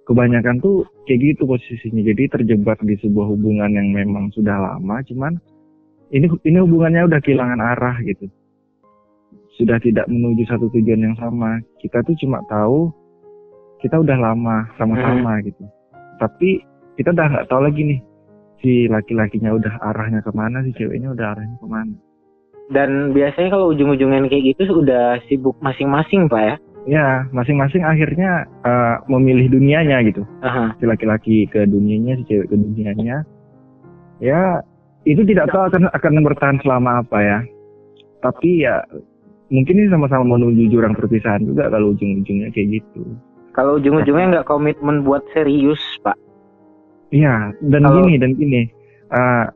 kebanyakan 0.09 0.57
tuh 0.65 0.89
kayak 1.05 1.37
gitu 1.37 1.45
posisinya. 1.45 2.01
Jadi 2.01 2.33
terjebak 2.33 2.81
di 2.81 2.97
sebuah 3.05 3.29
hubungan 3.29 3.77
yang 3.77 3.93
memang 3.93 4.33
sudah 4.33 4.57
lama 4.57 5.05
cuman 5.05 5.37
ini 6.13 6.29
ini 6.49 6.59
hubungannya 6.61 7.09
udah 7.09 7.21
kehilangan 7.21 7.61
arah 7.61 8.01
gitu 8.05 8.33
sudah 9.61 9.77
tidak 9.83 10.09
menuju 10.09 10.49
satu 10.49 10.73
tujuan 10.73 11.13
yang 11.13 11.17
sama. 11.21 11.61
Kita 11.83 12.01
tuh 12.05 12.17
cuma 12.21 12.41
tahu 12.49 12.89
kita 13.83 13.99
udah 13.99 14.17
lama 14.17 14.71
sama-sama 14.79 15.39
hmm. 15.39 15.43
gitu. 15.51 15.65
Tapi 16.23 16.63
kita 16.97 17.11
udah 17.11 17.27
nggak 17.29 17.49
tahu 17.51 17.61
lagi 17.67 17.83
nih 17.83 18.01
si 18.63 18.87
laki-lakinya 18.87 19.51
udah 19.59 19.75
arahnya 19.91 20.23
ke 20.23 20.31
mana 20.31 20.63
si 20.63 20.71
ceweknya 20.79 21.11
udah 21.11 21.35
arahnya 21.35 21.57
ke 21.59 21.67
mana. 21.67 21.95
Dan 22.71 23.11
biasanya 23.11 23.51
kalau 23.53 23.75
ujung-ujungnya 23.75 24.31
kayak 24.31 24.55
gitu 24.55 24.63
sudah 24.71 25.19
sibuk 25.27 25.59
masing-masing 25.61 26.31
pak 26.31 26.43
ya? 26.43 26.57
Ya 26.83 27.07
masing-masing 27.35 27.83
akhirnya 27.83 28.47
uh, 28.63 29.03
memilih 29.11 29.51
dunianya 29.51 30.03
gitu. 30.07 30.23
Uh-huh. 30.23 30.71
si 30.79 30.85
laki-laki 30.87 31.37
ke 31.51 31.67
dunianya 31.67 32.23
si 32.23 32.25
cewek 32.31 32.49
ke 32.49 32.57
dunianya. 32.57 33.27
Ya 34.23 34.63
itu 35.03 35.27
tidak 35.27 35.51
tahu 35.51 35.67
akan 35.67 35.91
akan 35.91 36.23
bertahan 36.23 36.59
selama 36.63 37.03
apa 37.03 37.19
ya. 37.19 37.39
Tapi 38.23 38.63
ya 38.63 38.87
mungkin 39.53 39.75
ini 39.77 39.89
sama-sama 39.93 40.25
menuju 40.25 40.73
jurang 40.73 40.97
perpisahan 40.97 41.45
juga 41.45 41.69
kalau 41.69 41.93
ujung-ujungnya 41.93 42.49
kayak 42.57 42.81
gitu 42.81 43.05
kalau 43.53 43.77
ujung-ujungnya 43.77 44.41
nggak 44.41 44.49
komitmen 44.49 45.05
buat 45.05 45.21
serius 45.37 45.81
pak 46.01 46.17
iya 47.13 47.53
dan 47.69 47.85
kalau... 47.85 48.03
gini 48.03 48.17
dan 48.17 48.33
gini 48.35 48.63
uh, 49.13 49.47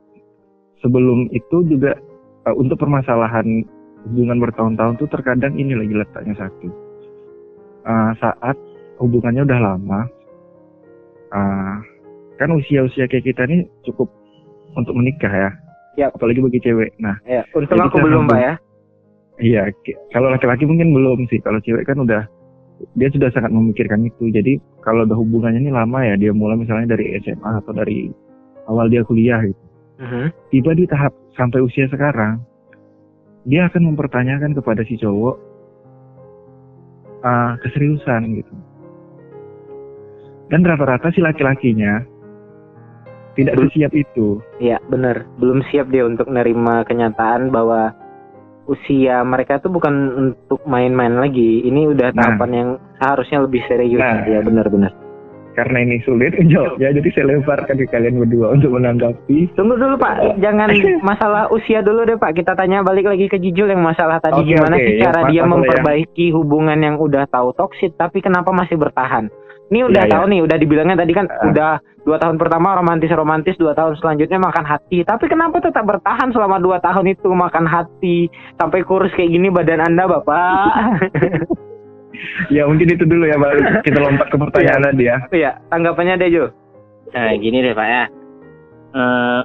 sebelum 0.85 1.27
itu 1.33 1.65
juga 1.65 1.97
uh, 2.45 2.53
untuk 2.53 2.77
permasalahan 2.77 3.65
hubungan 4.07 4.37
bertahun-tahun 4.39 5.01
tuh 5.01 5.09
terkadang 5.09 5.57
ini 5.57 5.73
lagi 5.73 5.91
letaknya 5.97 6.37
satu 6.37 6.87
uh, 7.87 8.11
saat 8.21 8.55
hubungannya 8.99 9.47
udah 9.47 9.59
lama, 9.61 10.01
uh, 11.31 11.75
kan 12.37 12.49
usia-usia 12.53 13.07
kayak 13.09 13.25
kita 13.33 13.47
ini 13.47 13.65
cukup 13.87 14.11
untuk 14.75 14.93
menikah 14.93 15.31
ya. 15.31 15.51
Ya. 15.97 16.07
Apalagi 16.13 16.43
bagi 16.43 16.61
cewek. 16.61 16.93
Nah, 17.01 17.17
ya. 17.25 17.41
Untung 17.57 17.81
aku 17.81 17.97
belum, 17.97 18.29
Pak 18.29 18.37
ya. 18.37 18.53
Iya, 19.37 19.69
kalau 20.09 20.33
laki-laki 20.33 20.65
mungkin 20.65 20.93
belum 20.97 21.29
sih. 21.29 21.37
Kalau 21.45 21.61
cewek 21.61 21.85
kan 21.85 22.01
udah 22.01 22.25
dia 22.97 23.09
sudah 23.13 23.29
sangat 23.33 23.53
memikirkan 23.53 24.05
itu. 24.05 24.33
Jadi 24.33 24.57
kalau 24.81 25.05
udah 25.05 25.17
hubungannya 25.17 25.61
ini 25.61 25.71
lama 25.73 26.01
ya, 26.01 26.17
dia 26.17 26.33
mulai 26.33 26.57
misalnya 26.57 26.97
dari 26.97 27.17
SMA 27.21 27.51
atau 27.61 27.73
dari 27.73 28.09
awal 28.65 28.89
dia 28.89 29.05
kuliah 29.05 29.41
gitu. 29.45 29.63
Uh-huh. 29.97 30.27
Tiba 30.53 30.71
di 30.77 30.85
tahap 30.89 31.13
sampai 31.33 31.61
usia 31.61 31.89
sekarang, 31.89 32.41
dia 33.45 33.65
akan 33.69 33.93
mempertanyakan 33.93 34.53
kepada 34.57 34.81
si 34.85 34.97
cowok 34.97 35.35
uh, 37.25 37.53
keseriusan 37.61 38.41
gitu. 38.41 38.55
Dan 40.47 40.63
rata-rata 40.63 41.11
si 41.11 41.19
laki-lakinya 41.19 42.01
tidak 43.37 43.53
belum, 43.53 43.69
siap 43.73 43.93
itu. 43.93 44.41
Iya, 44.57 44.81
benar. 44.89 45.29
Belum 45.37 45.61
siap 45.69 45.93
dia 45.93 46.07
untuk 46.07 46.25
menerima 46.25 46.89
kenyataan 46.89 47.53
bahwa 47.53 47.93
usia 48.67 49.23
mereka 49.23 49.57
itu 49.57 49.71
bukan 49.71 49.93
untuk 50.15 50.61
main-main 50.67 51.15
lagi. 51.17 51.65
Ini 51.65 51.91
udah 51.91 52.11
nah. 52.11 52.17
tahapan 52.19 52.49
nah, 52.51 52.57
yang 52.57 52.69
seharusnya 52.99 53.39
lebih 53.43 53.61
serius. 53.65 53.99
Nah, 53.99 54.27
ya 54.27 54.39
benar-benar 54.43 55.07
karena 55.57 55.81
ini 55.81 55.97
sulit 56.05 56.37
ya 56.53 56.93
jadi 56.93 57.09
saya 57.17 57.33
lemparkan 57.33 57.81
ke 57.81 57.89
kalian 57.89 58.21
berdua 58.21 58.53
untuk 58.53 58.77
menanggapi 58.77 59.49
tunggu 59.57 59.73
dulu 59.73 59.97
pak 59.97 60.37
jangan 60.37 60.69
masalah 61.09 61.49
usia 61.49 61.81
dulu 61.81 62.05
deh 62.05 62.13
pak 62.21 62.37
kita 62.37 62.53
tanya 62.53 62.85
balik 62.85 63.09
lagi 63.09 63.25
ke 63.25 63.41
Jijul 63.41 63.73
yang 63.73 63.81
masalah 63.81 64.21
tadi 64.21 64.45
okay, 64.45 64.53
gimana 64.53 64.77
okay. 64.77 64.85
sih 64.85 64.93
cara 65.01 65.21
ya, 65.25 65.29
dia 65.33 65.43
memperbaiki 65.49 66.29
ya. 66.29 66.35
hubungan 66.37 66.77
yang 66.77 67.01
udah 67.01 67.25
tahu 67.25 67.57
toksik 67.57 67.97
tapi 67.97 68.21
kenapa 68.21 68.53
masih 68.53 68.77
bertahan 68.77 69.33
ini 69.67 69.79
udah 69.83 70.03
ya, 70.07 70.11
tahu 70.11 70.25
ya. 70.27 70.31
nih 70.31 70.39
udah 70.47 70.57
dibilangnya 70.57 70.97
tadi 70.99 71.13
kan 71.13 71.25
uh. 71.27 71.51
udah 71.51 71.71
dua 72.07 72.17
tahun 72.23 72.39
pertama 72.39 72.79
romantis 72.79 73.11
romantis 73.11 73.55
dua 73.59 73.75
tahun 73.75 73.99
selanjutnya 73.99 74.39
makan 74.39 74.63
hati 74.63 75.03
tapi 75.03 75.27
kenapa 75.27 75.59
tetap 75.59 75.83
bertahan 75.83 76.31
selama 76.31 76.57
dua 76.63 76.79
tahun 76.79 77.11
itu 77.11 77.27
makan 77.27 77.67
hati 77.67 78.31
sampai 78.55 78.79
kurus 78.87 79.11
kayak 79.11 79.31
gini 79.35 79.51
badan 79.51 79.83
anda 79.83 80.07
bapak 80.07 81.03
ya 82.55 82.65
mungkin 82.65 82.87
itu 82.93 83.03
dulu 83.05 83.27
ya 83.27 83.37
baru 83.37 83.59
kita 83.83 83.99
lompat 83.99 84.27
ke 84.31 84.37
pertanyaan 84.39 84.81
iya. 84.81 84.87
tadi 84.89 85.03
ya. 85.03 85.17
Iya, 85.31 85.51
tanggapannya 85.69 86.19
deh 86.19 86.29
Jo. 86.31 86.45
Nah 87.13 87.31
gini 87.39 87.57
deh 87.63 87.73
Pak 87.75 87.87
ya. 87.87 88.03
Uh, 88.97 89.41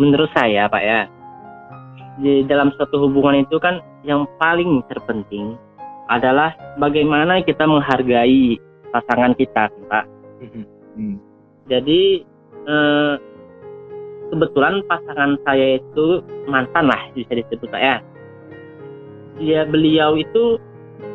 menurut 0.00 0.30
saya 0.32 0.70
Pak 0.70 0.82
ya, 0.82 1.00
di 2.22 2.46
dalam 2.48 2.72
suatu 2.76 3.02
hubungan 3.06 3.44
itu 3.44 3.56
kan 3.60 3.82
yang 4.06 4.24
paling 4.40 4.80
terpenting 4.88 5.58
adalah 6.06 6.54
bagaimana 6.78 7.42
kita 7.42 7.66
menghargai 7.66 8.56
pasangan 8.96 9.32
kita, 9.36 9.68
Pak. 9.92 10.04
Hmm. 10.96 11.16
Jadi 11.68 12.24
uh, 12.64 13.20
kebetulan 14.32 14.80
pasangan 14.88 15.36
saya 15.44 15.76
itu 15.76 16.24
mantan 16.48 16.88
lah 16.88 17.02
bisa 17.12 17.36
disebut 17.36 17.68
Pak 17.68 17.82
ya. 17.82 17.96
Dia 19.36 19.68
beliau 19.68 20.16
itu 20.16 20.56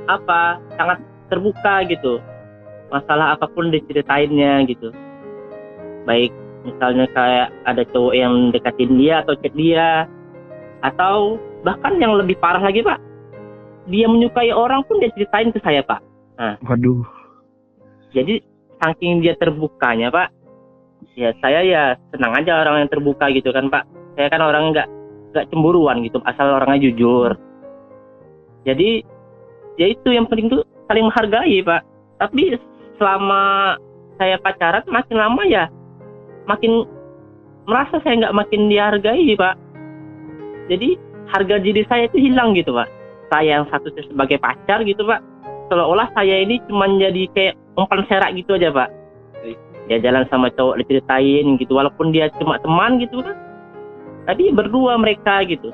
apa 0.06 0.62
sangat 0.78 1.02
terbuka 1.32 1.88
gitu 1.90 2.22
masalah 2.92 3.34
apa 3.40 3.48
pun 3.48 3.72
diceritainnya 3.72 4.68
gitu 4.68 4.92
baik 6.04 6.36
misalnya 6.68 7.08
kayak 7.16 7.48
ada 7.64 7.84
cowok 7.90 8.14
yang 8.14 8.34
deketin 8.52 9.00
dia 9.00 9.24
atau 9.24 9.34
chat 9.40 9.54
dia 9.56 10.06
atau 10.84 11.40
bahkan 11.64 11.98
yang 11.98 12.14
lebih 12.20 12.36
parah 12.38 12.62
lagi 12.62 12.84
pak 12.84 13.00
dia 13.90 14.06
menyukai 14.06 14.52
orang 14.52 14.84
pun 14.86 15.00
dia 15.00 15.10
ceritain 15.16 15.50
ke 15.56 15.60
saya 15.64 15.82
pak 15.82 16.04
nah 16.36 16.60
waduh 16.68 17.02
jadi 18.12 18.44
saking 18.82 19.24
dia 19.24 19.34
terbukanya 19.40 20.12
pak 20.12 20.30
ya 21.16 21.34
saya 21.44 21.60
ya 21.66 21.84
senang 22.14 22.34
aja 22.38 22.64
orang 22.64 22.86
yang 22.86 22.92
terbuka 22.92 23.28
gitu 23.34 23.50
kan 23.52 23.68
pak. 23.68 23.84
Saya 24.16 24.28
kan 24.32 24.42
orang 24.44 24.72
nggak 24.76 24.88
nggak 25.32 25.48
cemburuan 25.52 26.04
gitu 26.04 26.20
asal 26.28 26.52
orangnya 26.52 26.92
jujur. 26.92 27.36
Jadi 28.68 29.02
ya 29.80 29.88
itu 29.90 30.10
yang 30.14 30.28
penting 30.30 30.52
tuh 30.52 30.64
saling 30.88 31.08
menghargai 31.08 31.60
pak. 31.64 31.82
Tapi 32.22 32.56
selama 33.00 33.76
saya 34.22 34.38
pacaran 34.40 34.86
makin 34.86 35.18
lama 35.18 35.44
ya 35.50 35.66
makin 36.46 36.86
merasa 37.66 37.98
saya 38.06 38.28
nggak 38.28 38.38
makin 38.38 38.62
dihargai 38.70 39.34
pak. 39.36 39.56
Jadi 40.70 40.96
harga 41.32 41.56
diri 41.60 41.84
saya 41.88 42.08
itu 42.08 42.18
hilang 42.20 42.54
gitu 42.54 42.76
pak. 42.76 42.88
Saya 43.32 43.64
yang 43.64 43.68
satu 43.72 43.88
sebagai 43.96 44.38
pacar 44.44 44.84
gitu 44.84 45.08
pak 45.08 45.24
seolah-olah 45.72 46.12
saya 46.12 46.44
ini 46.44 46.60
cuma 46.68 46.92
jadi 46.92 47.24
kayak 47.32 47.56
umpan 47.80 48.04
serak 48.12 48.36
gitu 48.36 48.60
aja 48.60 48.76
pak 48.76 48.92
dia 49.88 49.98
jalan 50.04 50.28
sama 50.28 50.52
cowok 50.52 50.84
diceritain 50.84 51.56
gitu 51.56 51.72
walaupun 51.80 52.12
dia 52.12 52.28
cuma 52.36 52.60
teman 52.60 53.00
gitu 53.00 53.24
kan 53.24 53.40
tapi 54.28 54.52
berdua 54.52 55.00
mereka 55.00 55.42
gitu 55.48 55.72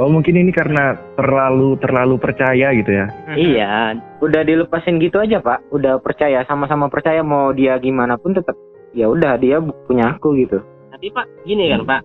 Oh 0.00 0.08
mungkin 0.08 0.32
ini 0.32 0.48
karena 0.48 0.96
terlalu 1.12 1.76
terlalu 1.76 2.16
percaya 2.16 2.72
gitu 2.72 2.88
ya? 2.88 3.12
Iya, 3.36 4.00
udah 4.24 4.42
dilepasin 4.48 4.96
gitu 4.96 5.20
aja 5.20 5.44
pak. 5.44 5.60
Udah 5.76 6.00
percaya 6.00 6.40
sama-sama 6.48 6.88
percaya 6.88 7.20
mau 7.20 7.52
dia 7.52 7.76
gimana 7.76 8.16
pun 8.16 8.32
tetap 8.32 8.56
ya 8.96 9.12
udah 9.12 9.36
dia 9.36 9.60
punya 9.60 10.16
aku 10.16 10.40
gitu. 10.40 10.56
Tapi 10.96 11.12
pak 11.12 11.28
gini 11.44 11.68
kan 11.68 11.84
pak, 11.84 12.00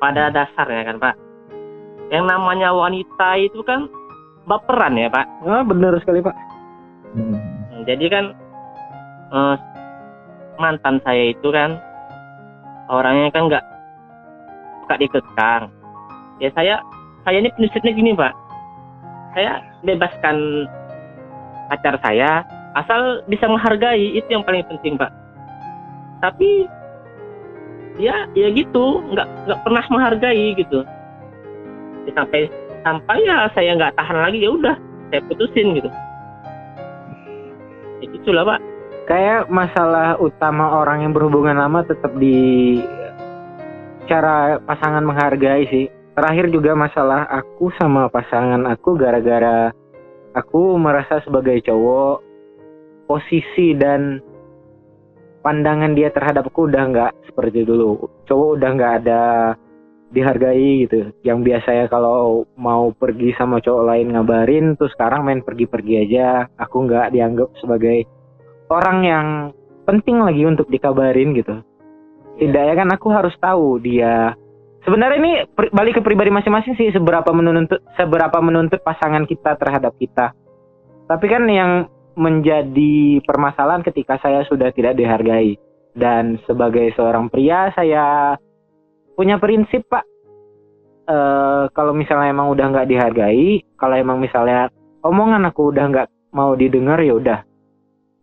pada 0.00 0.32
dasarnya 0.32 0.88
kan 0.88 0.96
pak, 0.96 1.14
yang 2.08 2.24
namanya 2.24 2.72
wanita 2.72 3.36
itu 3.36 3.60
kan 3.60 3.92
baperan 4.48 4.96
ya 4.96 5.12
pak. 5.12 5.28
Ah 5.44 5.60
benar 5.68 6.00
sekali 6.00 6.24
pak. 6.24 6.32
Hmm. 7.14 7.38
Jadi 7.86 8.06
kan 8.10 8.24
eh, 9.30 9.56
mantan 10.58 10.98
saya 11.06 11.30
itu 11.30 11.48
kan 11.54 11.78
orangnya 12.90 13.30
kan 13.30 13.46
nggak 13.46 13.64
suka 14.84 14.94
dikekang. 14.98 15.62
Ya 16.42 16.50
saya 16.52 16.82
saya 17.22 17.38
ini 17.38 17.50
prinsipnya 17.54 17.94
gini 17.94 18.10
pak. 18.18 18.34
Saya 19.34 19.62
bebaskan 19.82 20.66
pacar 21.70 21.98
saya 22.02 22.42
asal 22.74 23.22
bisa 23.30 23.46
menghargai 23.46 24.18
itu 24.18 24.28
yang 24.28 24.42
paling 24.42 24.66
penting 24.66 24.98
pak. 24.98 25.10
Tapi 26.18 26.66
dia 27.94 28.26
ya 28.34 28.50
gitu 28.50 29.06
nggak 29.14 29.28
nggak 29.46 29.60
pernah 29.62 29.84
menghargai 29.86 30.58
gitu. 30.58 30.82
Ya, 32.04 32.12
sampai 32.18 32.50
sampai 32.84 33.18
ya 33.22 33.48
saya 33.54 33.70
nggak 33.78 33.94
tahan 33.96 34.18
lagi 34.18 34.44
ya 34.44 34.50
udah 34.50 34.76
saya 35.08 35.22
putusin 35.30 35.78
gitu 35.78 35.88
ya 38.24 38.32
gitulah 38.32 38.56
pak 38.56 38.60
kayak 39.04 39.52
masalah 39.52 40.16
utama 40.16 40.80
orang 40.80 41.04
yang 41.04 41.12
berhubungan 41.12 41.60
lama 41.60 41.84
tetap 41.84 42.08
di 42.16 42.80
cara 44.08 44.56
pasangan 44.64 45.04
menghargai 45.04 45.68
sih. 45.68 45.86
Terakhir 46.16 46.48
juga 46.48 46.72
masalah 46.72 47.28
aku 47.28 47.68
sama 47.76 48.08
pasangan 48.08 48.64
aku 48.64 48.96
gara-gara 48.96 49.76
aku 50.32 50.80
merasa 50.80 51.20
sebagai 51.20 51.60
cowok 51.68 52.24
posisi 53.04 53.76
dan 53.76 54.24
pandangan 55.44 55.92
dia 55.92 56.08
terhadap 56.08 56.48
aku 56.48 56.72
udah 56.72 56.82
nggak 56.88 57.12
seperti 57.28 57.68
dulu. 57.68 58.08
Cowok 58.24 58.48
udah 58.56 58.70
nggak 58.72 58.94
ada 59.04 59.24
dihargai 60.14 60.86
gitu. 60.86 61.10
Yang 61.26 61.38
biasanya 61.50 61.86
kalau 61.90 62.46
mau 62.54 62.94
pergi 62.94 63.34
sama 63.34 63.58
cowok 63.58 63.84
lain 63.90 64.14
ngabarin, 64.14 64.78
tuh 64.78 64.88
sekarang 64.94 65.26
main 65.26 65.42
pergi-pergi 65.42 65.94
aja. 66.06 66.46
Aku 66.56 66.86
nggak 66.86 67.10
dianggap 67.10 67.50
sebagai 67.58 68.06
orang 68.70 68.98
yang 69.02 69.26
penting 69.84 70.22
lagi 70.22 70.46
untuk 70.46 70.70
dikabarin 70.70 71.34
gitu. 71.34 71.60
Tidaknya 72.38 72.74
kan 72.74 72.88
aku 72.94 73.08
harus 73.10 73.34
tahu 73.42 73.82
dia. 73.82 74.34
Sebenarnya 74.84 75.18
ini 75.18 75.32
balik 75.72 75.98
ke 75.98 76.02
pribadi 76.04 76.28
masing-masing 76.28 76.76
sih 76.76 76.92
seberapa 76.92 77.32
menuntut 77.32 77.80
seberapa 77.96 78.38
menuntut 78.38 78.84
pasangan 78.84 79.24
kita 79.24 79.56
terhadap 79.56 79.96
kita. 79.96 80.36
Tapi 81.08 81.26
kan 81.28 81.44
yang 81.48 81.88
menjadi 82.14 83.20
permasalahan 83.26 83.82
ketika 83.82 84.20
saya 84.22 84.46
sudah 84.46 84.70
tidak 84.70 84.94
dihargai 84.94 85.58
dan 85.94 86.38
sebagai 86.46 86.90
seorang 86.94 87.30
pria 87.30 87.70
saya 87.74 88.34
punya 89.14 89.38
prinsip 89.38 89.86
pak. 89.86 90.04
Eh 91.04 91.64
kalau 91.72 91.92
misalnya 91.92 92.32
emang 92.32 92.48
udah 92.52 92.66
nggak 92.70 92.88
dihargai 92.88 93.60
kalau 93.76 93.94
emang 93.96 94.18
misalnya 94.20 94.72
omongan 95.04 95.44
aku 95.48 95.68
udah 95.70 95.84
nggak 95.90 96.08
mau 96.32 96.56
didengar 96.58 96.98
ya 97.00 97.14
udah. 97.16 97.40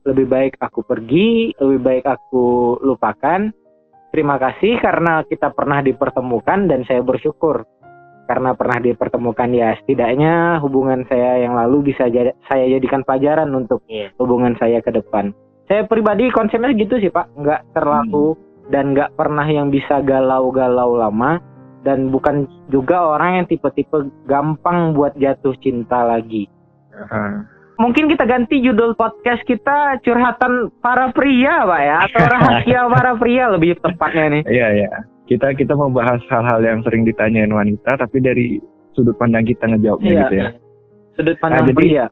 Lebih 0.02 0.26
baik 0.28 0.54
aku 0.58 0.82
pergi 0.82 1.54
lebih 1.62 1.80
baik 1.80 2.06
aku 2.10 2.78
lupakan. 2.82 3.54
Terima 4.12 4.36
kasih 4.36 4.76
karena 4.84 5.24
kita 5.24 5.56
pernah 5.56 5.80
dipertemukan 5.80 6.68
dan 6.68 6.84
saya 6.84 7.00
bersyukur. 7.00 7.64
Karena 8.28 8.56
pernah 8.56 8.80
dipertemukan 8.80 9.50
ya 9.52 9.76
setidaknya 9.80 10.60
hubungan 10.64 11.04
saya 11.08 11.44
yang 11.44 11.56
lalu 11.56 11.92
bisa 11.92 12.08
jadi, 12.08 12.32
saya 12.48 12.64
jadikan 12.68 13.04
pelajaran 13.04 13.48
untuk 13.52 13.84
Iya. 13.88 14.12
hubungan 14.20 14.56
saya 14.56 14.80
ke 14.80 14.92
depan. 14.92 15.36
Saya 15.68 15.88
pribadi 15.88 16.28
konsepnya 16.32 16.76
gitu 16.76 17.00
sih 17.00 17.12
pak. 17.12 17.32
Nggak 17.36 17.72
terlalu 17.76 18.36
dan 18.72 18.96
nggak 18.96 19.14
pernah 19.14 19.46
yang 19.46 19.70
bisa 19.70 20.00
galau-galau 20.02 20.96
lama 20.96 21.38
dan 21.84 22.10
bukan 22.10 22.48
juga 22.70 23.18
orang 23.18 23.44
yang 23.44 23.46
tipe-tipe 23.46 24.08
gampang 24.26 24.96
buat 24.96 25.14
jatuh 25.18 25.54
cinta 25.60 26.06
lagi. 26.06 26.48
Ah, 26.94 27.44
Mungkin 27.82 28.06
kita 28.14 28.30
ganti 28.30 28.62
judul 28.62 28.94
podcast 28.94 29.42
kita 29.42 29.98
curhatan 30.06 30.70
para 30.86 31.10
pria, 31.10 31.66
Pak 31.66 31.82
ya, 31.82 31.98
atau 32.06 32.24
rahasia 32.30 32.82
para 32.94 33.12
pria 33.18 33.50
lebih 33.50 33.74
tepatnya 33.82 34.38
nih. 34.38 34.44
Iya 34.46 34.68
iya. 34.78 34.92
Kita 35.26 35.58
kita 35.58 35.74
mau 35.74 35.90
bahas 35.90 36.22
hal-hal 36.30 36.62
yang 36.62 36.86
sering 36.86 37.02
ditanyain 37.10 37.50
wanita, 37.50 37.98
tapi 37.98 38.22
dari 38.22 38.62
sudut 38.94 39.18
pandang 39.18 39.50
kita 39.50 39.66
ngejawabnya 39.66 40.14
gitu 40.30 40.36
ya. 40.38 40.48
Sudut 41.18 41.36
pandang 41.42 41.66
Nah, 41.66 41.70
jadi- 41.74 41.80
pria. 41.82 42.06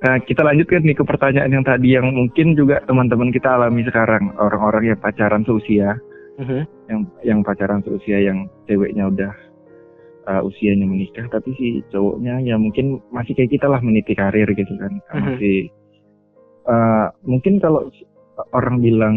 Nah, 0.00 0.16
kita 0.24 0.40
lanjutkan 0.40 0.80
nih 0.80 0.96
ke 0.96 1.04
pertanyaan 1.04 1.52
yang 1.52 1.64
tadi 1.68 1.92
yang 1.92 2.08
mungkin 2.08 2.56
juga 2.56 2.80
teman-teman 2.88 3.28
kita 3.28 3.60
alami 3.60 3.84
sekarang 3.84 4.32
orang-orang 4.40 4.96
yang 4.96 4.98
pacaran 5.04 5.44
seusia, 5.44 6.00
Mhm. 6.40 6.60
yang 6.88 7.00
yang 7.20 7.38
pacaran 7.44 7.84
seusia 7.84 8.16
yang 8.24 8.48
ceweknya 8.64 9.12
udah 9.12 9.32
uh, 10.24 10.40
usianya 10.40 10.88
menikah, 10.88 11.28
tapi 11.28 11.52
si 11.60 11.84
cowoknya 11.92 12.40
ya 12.40 12.56
mungkin 12.56 12.98
masih 13.12 13.36
kayak 13.36 13.60
kita 13.60 13.68
lah 13.68 13.84
meniti 13.84 14.16
karir 14.16 14.48
gitu 14.56 14.72
kan, 14.80 14.96
Mhm. 15.12 15.20
masih 15.20 15.56
uh, 16.64 17.12
mungkin 17.28 17.60
kalau 17.60 17.92
orang 18.56 18.80
bilang 18.80 19.16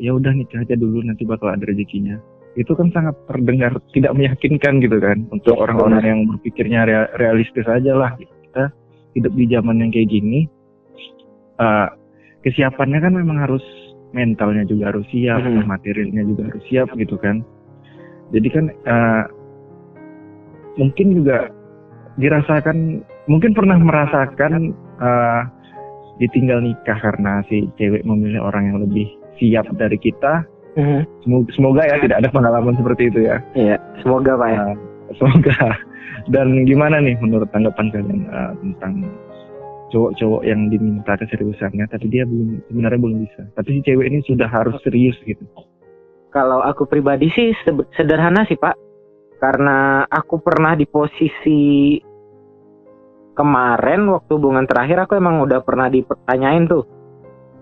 ya 0.00 0.16
udah 0.16 0.32
nikah 0.32 0.64
aja 0.64 0.72
dulu 0.80 1.04
nanti 1.04 1.28
bakal 1.28 1.52
ada 1.52 1.60
rezekinya, 1.68 2.16
itu 2.56 2.72
kan 2.72 2.88
sangat 2.96 3.16
terdengar 3.28 3.76
tidak 3.92 4.16
meyakinkan 4.16 4.80
gitu 4.80 4.96
kan 4.96 5.28
untuk 5.28 5.56
Ya, 5.56 5.60
orang-orang 5.68 6.04
yang 6.04 6.20
berpikirnya 6.28 6.80
rea- 6.88 7.12
realistis 7.20 7.68
aja 7.68 7.92
lah 7.92 8.16
kita 8.16 8.72
hidup 9.12 9.32
di 9.36 9.44
zaman 9.52 9.76
yang 9.84 9.92
kayak 9.92 10.08
gini 10.08 10.48
uh, 11.60 11.88
kesiapannya 12.44 12.98
kan 13.00 13.12
memang 13.12 13.40
harus 13.44 13.64
mentalnya 14.12 14.64
juga 14.64 14.92
harus 14.92 15.04
siap 15.08 15.40
Mhm. 15.40 15.64
materialnya 15.66 16.22
juga 16.24 16.42
harus 16.52 16.62
siap 16.68 16.88
gitu 16.94 17.16
kan 17.18 17.40
jadi 18.32 18.48
kan 18.48 18.64
uh, 18.86 19.24
mungkin 20.76 21.06
juga 21.16 21.52
dirasakan 22.16 23.00
mungkin 23.28 23.52
pernah 23.56 23.76
merasakan 23.80 24.72
uh, 25.00 25.42
ditinggal 26.20 26.60
nikah 26.60 26.98
karena 27.00 27.40
si 27.48 27.68
cewek 27.80 28.04
memilih 28.04 28.44
orang 28.44 28.68
yang 28.68 28.78
lebih 28.80 29.08
siap 29.40 29.64
dari 29.76 29.96
kita 29.96 30.44
Mhm. 30.72 31.04
semoga, 31.20 31.48
semoga 31.52 31.82
ya 31.84 31.96
tidak 32.00 32.24
ada 32.24 32.28
pengalaman 32.32 32.72
seperti 32.72 33.12
itu 33.12 33.28
ya 33.28 33.36
Iya, 33.52 33.76
semoga 34.00 34.40
Pak 34.40 34.48
ya. 34.48 34.60
Uh, 34.64 34.76
semoga 35.20 35.56
dan 36.32 36.64
gimana 36.64 36.96
nih 36.96 37.12
menurut 37.20 37.48
tanggapan 37.52 37.92
kalian 37.92 38.24
uh, 38.32 38.56
tentang 38.56 39.04
cowok-cowok 39.92 40.42
yang 40.48 40.72
diminta 40.72 41.14
keseriusannya 41.20 41.84
tapi 41.92 42.08
dia 42.08 42.24
belum 42.24 42.64
sebenarnya 42.72 42.98
belum 42.98 43.18
bisa. 43.28 43.42
Tapi 43.52 43.68
si 43.76 43.80
cewek 43.84 44.08
ini 44.08 44.18
sudah 44.24 44.48
harus 44.48 44.80
serius 44.80 45.14
gitu. 45.28 45.44
Kalau 46.32 46.64
aku 46.64 46.88
pribadi 46.88 47.28
sih 47.28 47.52
se- 47.62 47.88
sederhana 47.92 48.48
sih 48.48 48.56
Pak. 48.56 48.74
Karena 49.36 50.08
aku 50.08 50.40
pernah 50.40 50.72
di 50.72 50.86
posisi 50.88 51.98
kemarin 53.36 54.08
waktu 54.08 54.32
hubungan 54.38 54.64
terakhir 54.64 55.04
aku 55.04 55.18
emang 55.18 55.44
udah 55.44 55.60
pernah 55.60 55.92
dipertanyain 55.92 56.66
tuh. 56.66 56.84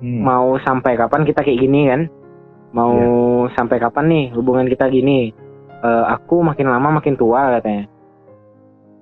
Hmm. 0.00 0.24
mau 0.24 0.56
sampai 0.64 0.96
kapan 0.96 1.28
kita 1.28 1.44
kayak 1.44 1.60
gini 1.60 1.80
kan? 1.92 2.08
Mau 2.72 2.96
sampai 3.52 3.76
kapan 3.76 4.08
nih 4.08 4.24
hubungan 4.32 4.64
kita 4.64 4.88
gini? 4.88 5.28
Eh, 5.80 6.04
aku 6.08 6.40
makin 6.40 6.72
lama 6.72 7.00
makin 7.00 7.20
tua 7.20 7.60
katanya. 7.60 7.84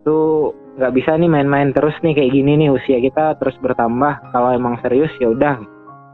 Tuh 0.02 0.50
nggak 0.78 0.94
bisa 0.94 1.18
nih 1.18 1.26
main-main 1.26 1.74
terus 1.74 1.92
nih 2.06 2.14
kayak 2.14 2.30
gini 2.30 2.54
nih 2.54 2.70
usia 2.70 3.02
kita 3.02 3.34
terus 3.42 3.58
bertambah. 3.58 4.30
Kalau 4.30 4.54
emang 4.54 4.78
serius 4.78 5.10
ya 5.18 5.34
udah. 5.34 5.58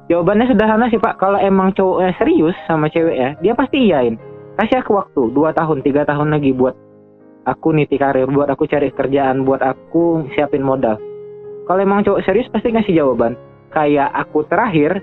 Jawabannya 0.09 0.48
sederhana 0.48 0.88
sih 0.88 0.96
pak. 0.96 1.20
Kalau 1.20 1.37
emang 1.37 1.77
cowoknya 1.77 2.16
serius 2.16 2.57
sama 2.64 2.88
cewek 2.88 3.12
ya 3.12 3.31
dia 3.44 3.53
pasti 3.53 3.92
iyain. 3.92 4.16
Kasih 4.57 4.81
aku 4.81 4.96
waktu 4.96 5.22
dua 5.37 5.53
tahun 5.53 5.85
tiga 5.85 6.09
tahun 6.09 6.33
lagi 6.33 6.57
buat 6.57 6.72
aku 7.44 7.77
niti 7.77 8.00
karir 8.00 8.24
buat 8.33 8.48
aku 8.48 8.64
cari 8.64 8.88
kerjaan 8.88 9.44
buat 9.44 9.61
aku 9.61 10.33
siapin 10.33 10.64
modal. 10.64 10.96
Kalau 11.68 11.81
emang 11.81 12.00
cowok 12.00 12.24
serius 12.24 12.48
pasti 12.48 12.72
ngasih 12.72 12.96
jawaban. 12.96 13.37
Kayak 13.68 14.16
aku 14.16 14.48
terakhir 14.48 14.96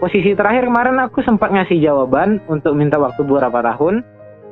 posisi 0.00 0.32
terakhir 0.32 0.72
kemarin 0.72 1.04
aku 1.04 1.20
sempat 1.20 1.52
ngasih 1.52 1.84
jawaban 1.84 2.40
untuk 2.48 2.72
minta 2.72 2.96
waktu 2.96 3.20
beberapa 3.28 3.60
tahun. 3.60 4.00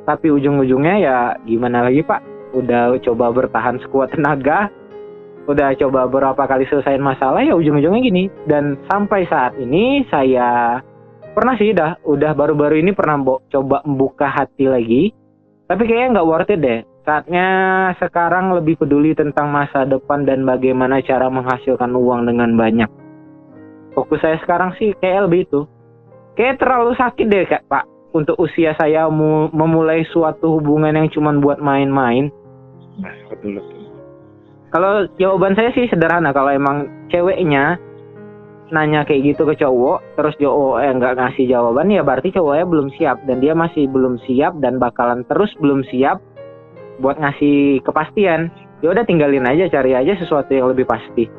Tapi 0.05 0.27
ujung-ujungnya 0.29 0.95
ya 1.01 1.17
gimana 1.47 1.87
lagi 1.87 2.03
pak 2.03 2.32
udah 2.53 2.95
coba 3.01 3.33
bertahan 3.33 3.81
sekuat 3.81 4.13
tenaga 4.13 4.69
udah 5.43 5.75
coba 5.75 6.07
beberapa 6.07 6.47
kali 6.47 6.63
selesaiin 6.71 7.03
masalah 7.03 7.43
ya 7.43 7.55
ujung-ujungnya 7.55 8.01
gini. 8.03 8.23
Dan 8.47 8.79
sampai 8.87 9.27
saat 9.27 9.59
ini 9.59 10.07
saya 10.07 10.79
pernah 11.35 11.55
sih 11.59 11.75
dah 11.75 11.99
udah 12.07 12.31
baru-baru 12.31 12.79
ini 12.79 12.95
pernah 12.95 13.19
bo- 13.19 13.43
coba 13.51 13.83
membuka 13.83 14.27
hati 14.31 14.67
lagi. 14.67 15.11
Tapi 15.67 15.83
kayaknya 15.87 16.19
nggak 16.19 16.27
worth 16.27 16.53
it 16.53 16.59
deh. 16.63 16.79
Saatnya 17.03 17.47
sekarang 17.99 18.55
lebih 18.55 18.79
peduli 18.79 19.11
tentang 19.11 19.51
masa 19.51 19.83
depan 19.83 20.23
dan 20.23 20.47
bagaimana 20.47 21.03
cara 21.03 21.27
menghasilkan 21.27 21.91
uang 21.91 22.31
dengan 22.31 22.55
banyak. 22.55 22.87
Fokus 23.91 24.23
saya 24.23 24.39
sekarang 24.39 24.71
sih 24.79 24.95
kayak 25.03 25.27
lebih 25.27 25.43
itu. 25.43 25.61
Kayak 26.39 26.63
terlalu 26.63 26.95
sakit 26.95 27.25
deh 27.27 27.43
kak 27.45 27.67
pak. 27.67 27.83
Untuk 28.13 28.37
usia 28.39 28.77
saya 28.79 29.09
mu- 29.09 29.49
memulai 29.51 30.05
suatu 30.07 30.55
hubungan 30.55 30.93
yang 30.95 31.09
cuman 31.11 31.41
buat 31.41 31.59
main-main 31.59 32.29
nah 33.01 33.13
betul 33.29 33.57
kalau 34.73 35.05
jawaban 35.21 35.53
saya 35.53 35.69
sih 35.77 35.85
sederhana. 35.85 36.33
Kalau 36.33 36.49
emang 36.49 36.89
ceweknya 37.13 37.77
nanya 38.73 39.05
kayak 39.05 39.21
gitu 39.37 39.45
ke 39.45 39.61
cowok 39.61 40.17
terus 40.17 40.33
cowok 40.41 40.81
eh 40.81 40.89
nggak 40.97 41.13
ngasih 41.21 41.45
jawaban 41.45 41.93
ya 41.93 42.01
berarti 42.01 42.33
cowoknya 42.33 42.65
belum 42.65 42.87
siap. 42.97 43.21
Dan 43.29 43.37
dia 43.37 43.53
masih 43.53 43.85
belum 43.85 44.17
siap 44.25 44.57
dan 44.65 44.81
bakalan 44.81 45.21
terus 45.29 45.53
belum 45.61 45.85
siap 45.93 46.17
buat 46.97 47.21
ngasih 47.21 47.85
kepastian. 47.85 48.49
Ya 48.81 48.97
udah 48.97 49.05
tinggalin 49.05 49.45
aja 49.45 49.69
cari 49.69 49.93
aja 49.93 50.17
sesuatu 50.17 50.49
yang 50.49 50.73
lebih 50.73 50.89
pasti. 50.89 51.29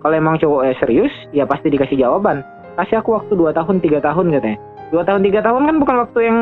Kalau 0.00 0.14
emang 0.16 0.40
cowoknya 0.40 0.80
serius 0.80 1.12
ya 1.36 1.44
pasti 1.44 1.68
dikasih 1.68 2.00
jawaban. 2.00 2.40
Kasih 2.80 3.04
aku 3.04 3.20
waktu 3.20 3.36
dua 3.36 3.52
tahun 3.52 3.84
tiga 3.84 4.00
tahun 4.00 4.32
katanya. 4.32 4.58
Dua 4.88 5.04
tahun 5.04 5.20
tiga 5.28 5.44
tahun 5.44 5.68
kan 5.68 5.76
bukan 5.76 5.96
waktu 6.08 6.20
yang 6.24 6.38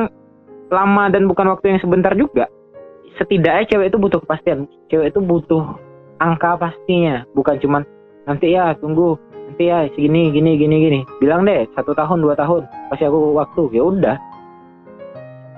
lama 0.70 1.10
dan 1.10 1.26
bukan 1.26 1.50
waktu 1.50 1.74
yang 1.74 1.80
sebentar 1.82 2.14
juga 2.14 2.46
setidaknya 3.16 3.68
cewek 3.68 3.88
itu 3.92 3.98
butuh 3.98 4.20
kepastian. 4.22 4.68
Cewek 4.92 5.12
itu 5.12 5.20
butuh 5.20 5.76
angka 6.20 6.56
pastinya. 6.60 7.24
Bukan 7.32 7.56
cuman 7.60 7.82
nanti 8.28 8.54
ya 8.54 8.76
tunggu. 8.78 9.16
Nanti 9.52 9.70
ya 9.72 9.88
segini 9.92 10.30
gini 10.32 10.60
gini 10.60 10.76
gini. 10.82 11.00
Bilang 11.18 11.48
deh 11.48 11.66
satu 11.74 11.96
tahun 11.96 12.22
dua 12.22 12.36
tahun. 12.36 12.68
Kasih 12.92 13.08
aku 13.08 13.20
waktu. 13.36 13.62
Ya 13.72 13.82
udah. 13.84 14.16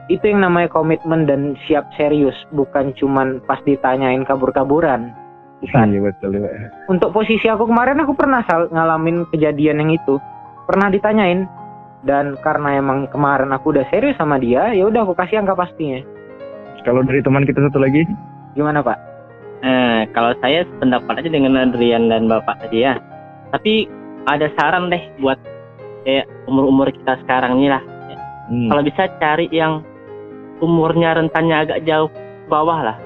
Itu 0.08 0.24
yang 0.24 0.40
namanya 0.40 0.72
komitmen 0.72 1.28
dan 1.28 1.58
siap 1.68 1.84
serius. 1.98 2.36
Bukan 2.54 2.96
cuman 2.96 3.44
pas 3.44 3.60
ditanyain 3.66 4.24
kabur-kaburan. 4.24 5.12
Bukan. 5.58 5.86
Iya 5.90 6.00
betul 6.06 6.38
ya. 6.38 6.70
untuk 6.86 7.10
posisi 7.10 7.50
aku 7.50 7.66
kemarin 7.66 7.98
aku 7.98 8.14
pernah 8.14 8.46
sal- 8.46 8.70
ngalamin 8.70 9.26
kejadian 9.34 9.82
yang 9.82 9.90
itu. 9.98 10.16
Pernah 10.70 10.88
ditanyain. 10.88 11.50
Dan 11.98 12.38
karena 12.46 12.78
emang 12.78 13.10
kemarin 13.10 13.50
aku 13.50 13.74
udah 13.74 13.82
serius 13.90 14.14
sama 14.14 14.38
dia 14.38 14.70
ya 14.70 14.86
udah 14.86 15.02
aku 15.02 15.18
kasih 15.18 15.42
angka 15.42 15.58
pastinya 15.58 15.98
Kalau 16.88 17.04
dari 17.04 17.20
teman 17.20 17.44
kita 17.44 17.60
satu 17.68 17.84
lagi, 17.84 18.08
gimana 18.56 18.80
pak 18.80 18.96
Eh, 19.58 20.06
kalau 20.14 20.30
saya 20.38 20.62
pendapat 20.78 21.18
aja 21.18 21.30
dengan 21.34 21.58
Adrian 21.58 22.06
dan 22.06 22.30
Bapak 22.30 22.62
tadi 22.62 22.86
ya. 22.86 22.94
Tapi 23.50 23.90
ada 24.30 24.46
saran 24.54 24.86
deh 24.86 25.02
buat 25.18 25.34
kayak 26.06 26.30
umur-umur 26.46 26.94
kita 26.94 27.18
sekarang 27.26 27.58
nih 27.58 27.74
lah. 27.74 27.82
hmm, 28.48 28.70
Kalau 28.70 28.82
bisa 28.86 29.10
cari 29.18 29.50
yang 29.50 29.82
umurnya 30.62 31.18
rentannya 31.18 31.56
agak 31.66 31.82
jauh 31.84 32.06
bawah 32.46 32.94
lah. 32.94 32.98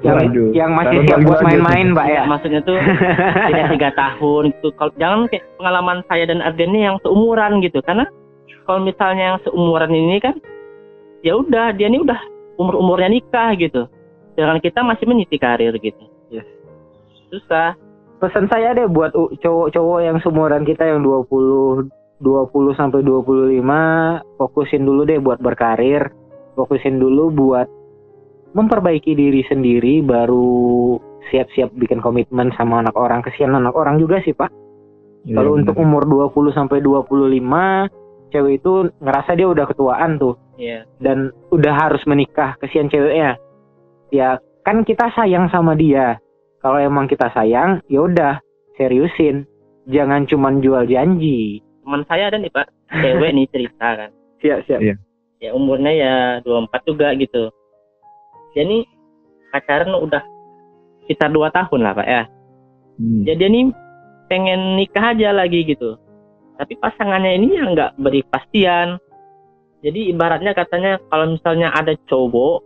yang, 0.00 0.16
Waduh. 0.16 0.50
yang 0.56 0.70
masih 0.72 1.04
siap 1.04 1.20
buat 1.28 1.44
main-main 1.44 1.92
pak 1.92 2.06
ya 2.08 2.24
Maksudnya 2.24 2.60
tuh 2.64 2.74
tidak 3.52 3.66
tiga 3.78 3.90
tahun 3.94 4.42
gitu. 4.50 4.68
Kalau 4.74 4.92
jangan 4.98 5.20
kayak 5.30 5.44
pengalaman 5.62 5.98
saya 6.10 6.24
dan 6.26 6.42
Adrian 6.42 6.74
ini 6.74 6.90
yang 6.90 6.96
seumuran 7.06 7.62
gitu. 7.62 7.78
Karena 7.86 8.08
kalau 8.66 8.82
misalnya 8.82 9.36
yang 9.36 9.38
seumuran 9.46 9.94
ini 9.94 10.18
kan, 10.18 10.34
ya 11.22 11.38
udah 11.38 11.70
dia 11.76 11.86
ini 11.86 12.02
udah 12.02 12.18
umur-umurnya 12.60 13.08
nikah 13.08 13.56
gitu. 13.56 13.88
Sedangkan 14.36 14.60
kita 14.60 14.84
masih 14.84 15.08
meniti 15.08 15.40
karir 15.40 15.72
gitu. 15.80 16.04
Yes. 16.28 16.44
Susah. 17.32 17.72
pesan 18.20 18.52
saya 18.52 18.76
deh 18.76 18.84
buat 18.84 19.16
cowok-cowok 19.16 19.98
yang 20.04 20.20
seumuran 20.20 20.68
kita 20.68 20.84
yang 20.84 21.00
20 21.00 21.88
20 22.20 22.76
sampai 22.76 23.00
25 23.00 23.64
fokusin 24.36 24.84
dulu 24.84 25.08
deh 25.08 25.16
buat 25.24 25.40
berkarir 25.40 26.12
fokusin 26.52 27.00
dulu 27.00 27.32
buat 27.32 27.64
memperbaiki 28.52 29.16
diri 29.16 29.40
sendiri 29.48 30.04
baru 30.04 31.00
siap-siap 31.32 31.72
bikin 31.80 32.04
komitmen 32.04 32.52
sama 32.60 32.84
anak 32.84 32.92
orang 32.92 33.24
kesian 33.24 33.56
anak 33.56 33.72
orang 33.72 33.96
juga 33.96 34.20
sih 34.20 34.36
pak 34.36 34.52
iya, 35.24 35.40
kalau 35.40 35.56
untuk 35.56 35.80
umur 35.80 36.04
20 36.04 36.52
sampai 36.52 36.84
25 36.84 38.36
cewek 38.36 38.60
itu 38.60 38.72
ngerasa 39.00 39.32
dia 39.32 39.48
udah 39.48 39.64
ketuaan 39.64 40.20
tuh 40.20 40.36
Iya. 40.60 40.84
dan 41.00 41.32
udah 41.48 41.72
harus 41.72 42.04
menikah 42.04 42.52
kesian 42.60 42.92
ceweknya 42.92 43.40
ya 44.12 44.36
kan 44.60 44.84
kita 44.84 45.08
sayang 45.16 45.48
sama 45.48 45.72
dia 45.72 46.20
kalau 46.60 46.76
emang 46.76 47.08
kita 47.08 47.32
sayang 47.32 47.80
ya 47.88 48.04
udah 48.04 48.44
seriusin 48.76 49.48
jangan 49.88 50.28
cuman 50.28 50.60
jual 50.60 50.84
janji 50.84 51.64
Teman 51.90 52.06
saya 52.06 52.30
ada 52.30 52.38
nih 52.38 52.52
Pak, 52.54 52.70
cewek 53.02 53.30
nih 53.34 53.46
cerita 53.50 53.88
kan. 53.98 54.10
siap 54.40 54.62
siap 54.68 54.78
Iya. 54.78 54.94
Ya 55.40 55.50
umurnya 55.56 55.90
ya 55.90 56.14
24 56.44 56.86
juga 56.86 57.16
gitu. 57.18 57.48
Dia 58.54 58.62
nih 58.62 58.84
pacaran 59.50 59.96
udah 59.98 60.22
sekitar 61.02 61.34
2 61.34 61.50
tahun 61.50 61.80
lah 61.80 61.92
Pak 61.96 62.06
ya. 62.06 62.22
Hmm. 63.00 63.24
Jadi 63.24 63.36
dia 63.40 63.48
nih 63.48 63.64
pengen 64.28 64.78
nikah 64.78 65.16
aja 65.16 65.32
lagi 65.32 65.64
gitu. 65.64 65.96
Tapi 66.60 66.76
pasangannya 66.76 67.40
ini 67.40 67.56
yang 67.56 67.72
nggak 67.72 67.96
beri 67.98 68.20
kepastian. 68.22 69.02
Jadi 69.80 70.12
ibaratnya 70.12 70.52
katanya 70.52 71.00
kalau 71.08 71.32
misalnya 71.32 71.72
ada 71.72 71.96
cowok 72.04 72.60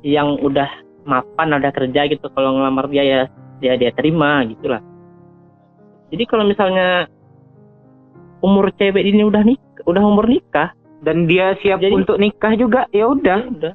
yang 0.00 0.40
udah 0.40 0.68
mapan 1.04 1.60
ada 1.60 1.68
kerja 1.68 2.08
gitu 2.08 2.26
kalau 2.32 2.56
ngelamar 2.56 2.88
dia 2.88 3.04
ya 3.04 3.20
dia 3.60 3.76
dia 3.76 3.92
terima 3.92 4.40
gitulah. 4.48 4.80
Jadi 6.08 6.24
kalau 6.24 6.44
misalnya 6.48 7.06
umur 8.40 8.72
cewek 8.74 9.04
ini 9.04 9.22
udah 9.22 9.42
nik 9.44 9.60
udah 9.84 10.02
umur 10.02 10.26
nikah, 10.30 10.72
dan 11.02 11.26
dia 11.26 11.58
siap 11.60 11.82
Jadi- 11.82 11.94
untuk 11.94 12.16
nikah 12.16 12.54
juga 12.54 12.86
ya 12.94 13.10
udah 13.10 13.38
ya 13.42 13.50
udah. 13.50 13.74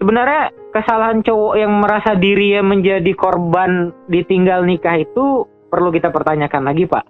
sebenarnya 0.00 0.42
kesalahan 0.72 1.20
cowok 1.20 1.54
yang 1.56 1.72
merasa 1.78 2.16
dirinya 2.16 2.64
menjadi 2.64 3.12
korban 3.14 3.92
ditinggal 4.08 4.64
nikah 4.64 4.98
itu 4.98 5.44
perlu 5.68 5.92
kita 5.92 6.08
pertanyakan 6.10 6.64
lagi 6.64 6.84
pak 6.88 7.04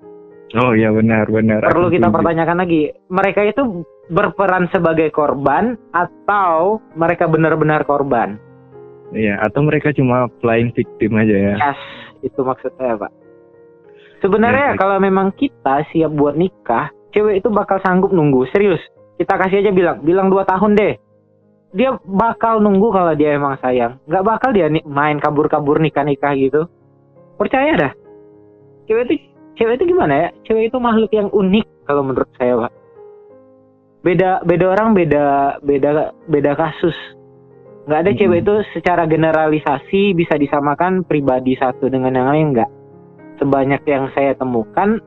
Oh 0.54 0.70
iya 0.70 0.90
benar 0.94 1.26
benar. 1.26 1.66
perlu 1.66 1.90
kita 1.90 2.10
pertanyakan 2.10 2.62
lagi 2.62 2.94
mereka 3.10 3.42
itu 3.42 3.82
berperan 4.12 4.68
sebagai 4.68 5.08
korban 5.12 5.80
atau 5.92 6.80
mereka 6.92 7.24
benar-benar 7.24 7.88
korban 7.88 8.36
Iya 9.14 9.38
atau 9.46 9.62
mereka 9.62 9.94
cuma 9.94 10.26
playing 10.42 10.74
victim 10.74 11.14
aja 11.14 11.34
ya. 11.34 11.54
Yes, 11.54 11.80
itu 12.26 12.40
maksud 12.42 12.74
saya, 12.74 12.98
Pak. 12.98 13.12
Sebenarnya 14.18 14.74
Ya, 14.74 14.78
kalau 14.80 14.96
memang 14.98 15.30
kita 15.36 15.86
siap 15.92 16.10
buat 16.16 16.34
nikah, 16.34 16.90
cewek 17.14 17.44
itu 17.44 17.48
bakal 17.52 17.78
sanggup 17.84 18.10
nunggu. 18.10 18.48
Serius. 18.50 18.80
Kita 19.14 19.38
kasih 19.38 19.62
aja 19.62 19.70
bilang, 19.70 20.02
bilang 20.02 20.32
dua 20.32 20.42
tahun 20.42 20.74
deh. 20.74 20.98
Dia 21.74 21.94
bakal 22.02 22.58
nunggu 22.58 22.90
kalau 22.90 23.12
dia 23.14 23.38
emang 23.38 23.54
sayang. 23.62 24.02
Nggak 24.10 24.24
bakal 24.24 24.50
dia 24.50 24.66
main 24.88 25.22
kabur-kabur 25.22 25.78
nikah-nikah 25.78 26.34
gitu. 26.34 26.66
Percaya 27.38 27.76
dah. 27.78 27.92
Cewek 28.90 29.10
itu 29.10 29.14
cewek 29.60 29.78
itu 29.78 29.94
gimana 29.94 30.14
ya? 30.16 30.28
Cewek 30.48 30.72
itu 30.72 30.78
makhluk 30.82 31.10
yang 31.14 31.30
unik 31.30 31.66
kalau 31.86 32.02
menurut 32.02 32.30
saya, 32.40 32.58
Pak. 32.66 32.72
Beda 34.04 34.44
beda 34.44 34.76
orang 34.76 34.92
beda 34.92 35.58
beda 35.64 36.12
beda 36.28 36.52
kasus. 36.54 36.94
Nggak 37.88 38.00
ada 38.04 38.10
Mhm. 38.12 38.18
cewek 38.20 38.38
itu 38.44 38.54
secara 38.76 39.02
generalisasi 39.08 40.12
bisa 40.12 40.36
disamakan 40.36 41.08
pribadi 41.08 41.56
satu 41.56 41.88
dengan 41.88 42.12
yang 42.12 42.28
lain 42.28 42.46
nggak. 42.52 42.70
Sebanyak 43.40 43.82
yang 43.88 44.12
saya 44.12 44.36
temukan, 44.36 45.00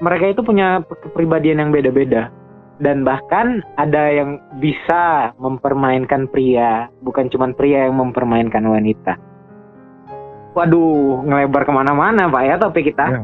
mereka 0.00 0.32
itu 0.32 0.40
punya 0.40 0.80
kepribadian 0.84 1.60
yang 1.60 1.70
beda-beda. 1.72 2.32
Dan 2.76 3.08
bahkan 3.08 3.64
ada 3.80 4.12
yang 4.12 4.36
bisa 4.60 5.32
mempermainkan 5.40 6.28
pria, 6.28 6.92
bukan 7.00 7.32
cuma 7.32 7.48
pria 7.56 7.88
yang 7.88 7.96
mempermainkan 7.96 8.60
wanita. 8.64 9.16
Waduh, 10.56 11.20
ngelebar 11.24 11.68
ke 11.68 11.72
mana-mana 11.72 12.32
Pak 12.32 12.42
ya 12.48 12.54
topik 12.56 12.92
kita. 12.92 13.04
Ya. 13.12 13.20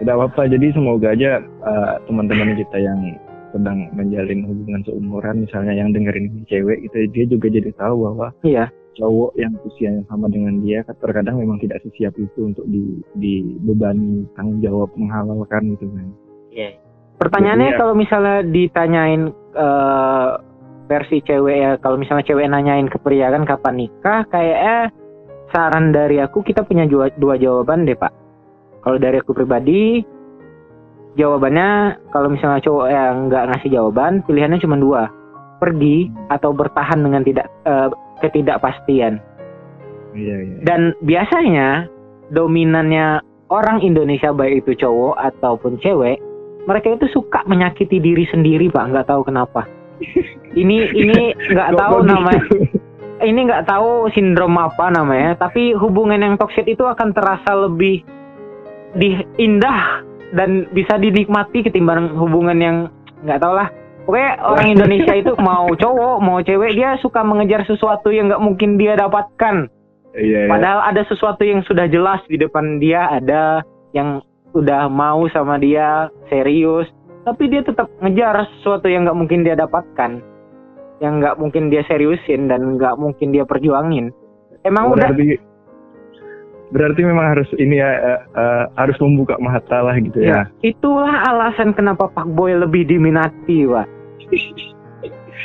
Tidak 0.00 0.14
apa-apa. 0.16 0.48
Jadi 0.52 0.72
semoga 0.76 1.16
aja 1.16 1.40
uh, 1.64 1.96
teman-teman 2.04 2.56
kita 2.60 2.76
yang 2.76 3.16
sedang 3.54 3.86
menjalin 3.94 4.42
hubungan 4.42 4.82
seumuran, 4.82 5.46
misalnya 5.46 5.78
yang 5.78 5.94
dengerin 5.94 6.26
ini 6.34 6.42
cewek, 6.50 6.82
gitu, 6.90 6.96
dia 7.14 7.24
juga 7.30 7.46
jadi 7.46 7.70
tahu 7.78 7.94
bahwa 8.10 8.34
Iya. 8.42 8.66
cowok 8.98 9.30
yang 9.38 9.54
usianya 9.62 10.02
sama 10.10 10.26
dengan 10.26 10.58
dia 10.58 10.82
terkadang 10.86 11.38
memang 11.38 11.62
tidak 11.62 11.82
sesiap 11.86 12.14
itu 12.18 12.50
untuk 12.50 12.66
di 12.66 12.98
dibebani 13.14 14.26
tanggung 14.34 14.58
jawab 14.58 14.90
menghalalkan 14.98 15.78
gitu 15.78 15.86
kan. 15.94 16.06
Iya. 16.50 16.70
Pertanyaannya 17.14 17.70
Jadi 17.70 17.74
ya- 17.74 17.80
kalau 17.80 17.94
misalnya 17.94 18.36
ditanyain 18.42 19.22
eh, 19.54 20.30
versi 20.84 21.22
cewek 21.22 21.56
ya, 21.56 21.70
kalau 21.78 21.96
misalnya 21.96 22.26
cewek 22.26 22.50
nanyain 22.50 22.90
ke 22.90 22.98
pria 22.98 23.30
kan 23.30 23.46
kapan 23.46 23.86
nikah, 23.86 24.26
kayaknya 24.28 24.90
saran 25.54 25.94
dari 25.94 26.18
aku 26.18 26.42
kita 26.42 26.66
punya 26.66 26.84
dua, 26.84 27.08
dua 27.14 27.38
jawaban 27.38 27.86
deh 27.86 27.94
pak. 27.94 28.10
Kalau 28.82 28.98
dari 28.98 29.16
aku 29.16 29.32
pribadi, 29.32 30.02
jawabannya 31.14 31.98
kalau 32.10 32.28
misalnya 32.30 32.60
cowok 32.62 32.88
yang 32.90 33.14
nggak 33.30 33.46
ngasih 33.54 33.70
jawaban, 33.70 34.22
pilihannya 34.26 34.62
cuma 34.62 34.76
dua, 34.78 35.02
pergi 35.62 36.10
atau 36.30 36.50
bertahan 36.50 37.00
dengan 37.02 37.22
tidak 37.22 37.46
eh, 37.66 37.88
ketidakpastian. 38.22 39.22
Iya 40.14 40.36
iya. 40.46 40.56
Dan 40.62 40.94
biasanya 41.02 41.90
dominannya 42.30 43.22
orang 43.50 43.82
Indonesia 43.82 44.30
baik 44.30 44.66
itu 44.66 44.86
cowok 44.86 45.14
ataupun 45.18 45.78
cewek, 45.82 46.18
mereka 46.64 46.94
itu 46.94 47.06
suka 47.12 47.42
menyakiti 47.44 47.98
diri 48.00 48.24
sendiri 48.30 48.70
pak, 48.70 48.90
nggak 48.90 49.08
tahu 49.10 49.26
kenapa. 49.26 49.66
Ini 50.54 50.76
ini 50.94 51.34
nggak 51.50 51.70
tahu 51.74 52.02
begitu? 52.02 52.10
namanya, 52.14 52.44
ini 53.26 53.40
nggak 53.46 53.66
tahu 53.66 54.06
sindrom 54.14 54.54
apa 54.54 54.86
namanya, 54.94 55.34
tapi 55.34 55.74
hubungan 55.74 56.22
yang 56.22 56.34
toksik 56.38 56.66
itu 56.66 56.86
akan 56.86 57.10
terasa 57.10 57.50
lebih 57.58 58.06
di 58.94 59.18
indah 59.42 60.06
dan 60.34 60.66
bisa 60.74 60.98
dinikmati 60.98 61.62
ketimbang 61.62 62.12
hubungan 62.18 62.58
yang 62.58 62.76
nggak 63.22 63.40
tahu 63.40 63.54
lah. 63.54 63.70
Pokoknya 64.04 64.32
orang 64.44 64.66
Indonesia 64.68 65.14
itu 65.16 65.32
mau 65.48 65.70
cowok 65.72 66.16
mau 66.20 66.38
cewek 66.44 66.76
dia 66.76 66.98
suka 67.00 67.24
mengejar 67.24 67.64
sesuatu 67.64 68.12
yang 68.12 68.28
nggak 68.28 68.42
mungkin 68.42 68.76
dia 68.76 68.98
dapatkan. 68.98 69.70
Iya. 70.14 70.46
iya. 70.46 70.50
Padahal 70.50 70.80
ada 70.90 71.02
sesuatu 71.08 71.42
yang 71.42 71.62
sudah 71.64 71.88
jelas 71.88 72.20
di 72.28 72.36
depan 72.36 72.78
dia, 72.82 73.08
ada 73.08 73.64
yang 73.94 74.20
udah 74.54 74.86
mau 74.86 75.26
sama 75.34 75.58
dia 75.58 76.10
serius, 76.30 76.86
tapi 77.26 77.50
dia 77.50 77.66
tetap 77.66 77.90
ngejar 77.98 78.46
sesuatu 78.58 78.86
yang 78.86 79.02
nggak 79.08 79.18
mungkin 79.18 79.42
dia 79.42 79.58
dapatkan, 79.58 80.22
yang 81.02 81.18
nggak 81.18 81.34
mungkin 81.42 81.72
dia 81.72 81.82
seriusin 81.90 82.46
dan 82.46 82.78
nggak 82.78 82.94
mungkin 82.94 83.34
dia 83.34 83.42
perjuangin. 83.42 84.14
Emang 84.62 84.94
Oh, 84.94 84.96
udah 84.96 85.10
berarti 86.74 87.00
memang 87.06 87.38
harus 87.38 87.46
ini 87.62 87.78
ya 87.78 87.90
uh, 88.02 88.20
uh, 88.34 88.64
harus 88.74 88.98
membuka 88.98 89.38
mata 89.38 89.78
lah 89.78 89.94
gitu 90.02 90.18
ya. 90.18 90.50
ya. 90.60 90.74
Itulah 90.74 91.22
alasan 91.30 91.70
kenapa 91.70 92.10
Pak 92.10 92.34
Boy 92.34 92.58
lebih 92.58 92.90
diminati, 92.90 93.62
Pak. 93.62 93.86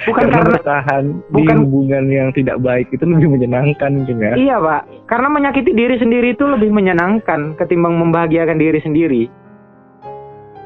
Bukan 0.10 0.32
karena, 0.32 0.34
karena 0.42 0.52
bertahan 0.58 1.04
bukan, 1.30 1.46
di 1.46 1.62
hubungan 1.66 2.06
yang 2.10 2.30
tidak 2.34 2.58
baik 2.64 2.90
itu 2.90 3.04
lebih 3.06 3.30
menyenangkan 3.30 3.92
mungkin 3.94 4.18
ya. 4.18 4.34
Iya, 4.34 4.56
Pak. 4.58 4.82
Karena 5.06 5.28
menyakiti 5.30 5.72
diri 5.78 5.96
sendiri 6.02 6.34
itu 6.34 6.46
lebih 6.50 6.74
menyenangkan 6.74 7.54
ketimbang 7.62 8.00
membahagiakan 8.02 8.58
diri 8.58 8.80
sendiri. 8.82 9.24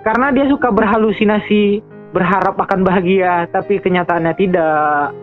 Karena 0.03 0.31
dia 0.35 0.47
suka 0.51 0.71
berhalusinasi, 0.71 1.79
berharap 2.11 2.55
akan 2.59 2.83
bahagia, 2.83 3.47
tapi 3.51 3.79
kenyataannya 3.79 4.33
tidak 4.35 5.15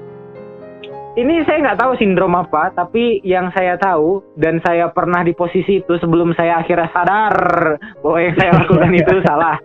ini 1.19 1.43
saya 1.43 1.59
nggak 1.59 1.81
tahu 1.83 1.93
sindrom 1.99 2.39
apa, 2.39 2.71
tapi 2.71 3.19
yang 3.27 3.51
saya 3.51 3.75
tahu 3.75 4.23
dan 4.39 4.63
saya 4.63 4.95
pernah 4.95 5.27
di 5.27 5.35
posisi 5.35 5.83
itu 5.83 5.99
sebelum 5.99 6.31
saya 6.39 6.63
akhirnya 6.63 6.87
sadar 6.95 7.35
bahwa 7.99 8.19
yang 8.23 8.35
saya 8.39 8.51
lakukan 8.63 8.93
itu 8.95 9.15
salah. 9.27 9.57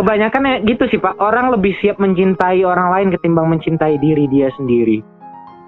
Kebanyakan 0.00 0.48
ya 0.48 0.54
gitu 0.64 0.88
sih 0.88 0.96
Pak, 0.96 1.20
orang 1.20 1.52
lebih 1.52 1.76
siap 1.84 2.00
mencintai 2.00 2.64
orang 2.64 2.88
lain 2.88 3.08
ketimbang 3.12 3.52
mencintai 3.52 4.00
diri 4.00 4.24
dia 4.32 4.48
sendiri. 4.56 5.04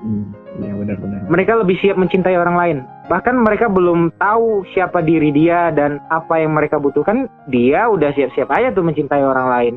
Hmm, 0.00 0.32
ya 0.56 0.72
benar-benar. 0.72 1.28
Mereka 1.28 1.52
lebih 1.60 1.76
siap 1.84 2.00
mencintai 2.00 2.40
orang 2.40 2.56
lain. 2.56 2.76
Bahkan 3.12 3.36
mereka 3.36 3.68
belum 3.68 4.16
tahu 4.16 4.64
siapa 4.72 5.04
diri 5.04 5.28
dia 5.28 5.68
dan 5.76 6.00
apa 6.08 6.40
yang 6.40 6.56
mereka 6.56 6.80
butuhkan, 6.80 7.28
dia 7.52 7.84
udah 7.92 8.16
siap-siap 8.16 8.48
aja 8.48 8.72
tuh 8.72 8.80
mencintai 8.80 9.20
orang 9.20 9.48
lain 9.52 9.74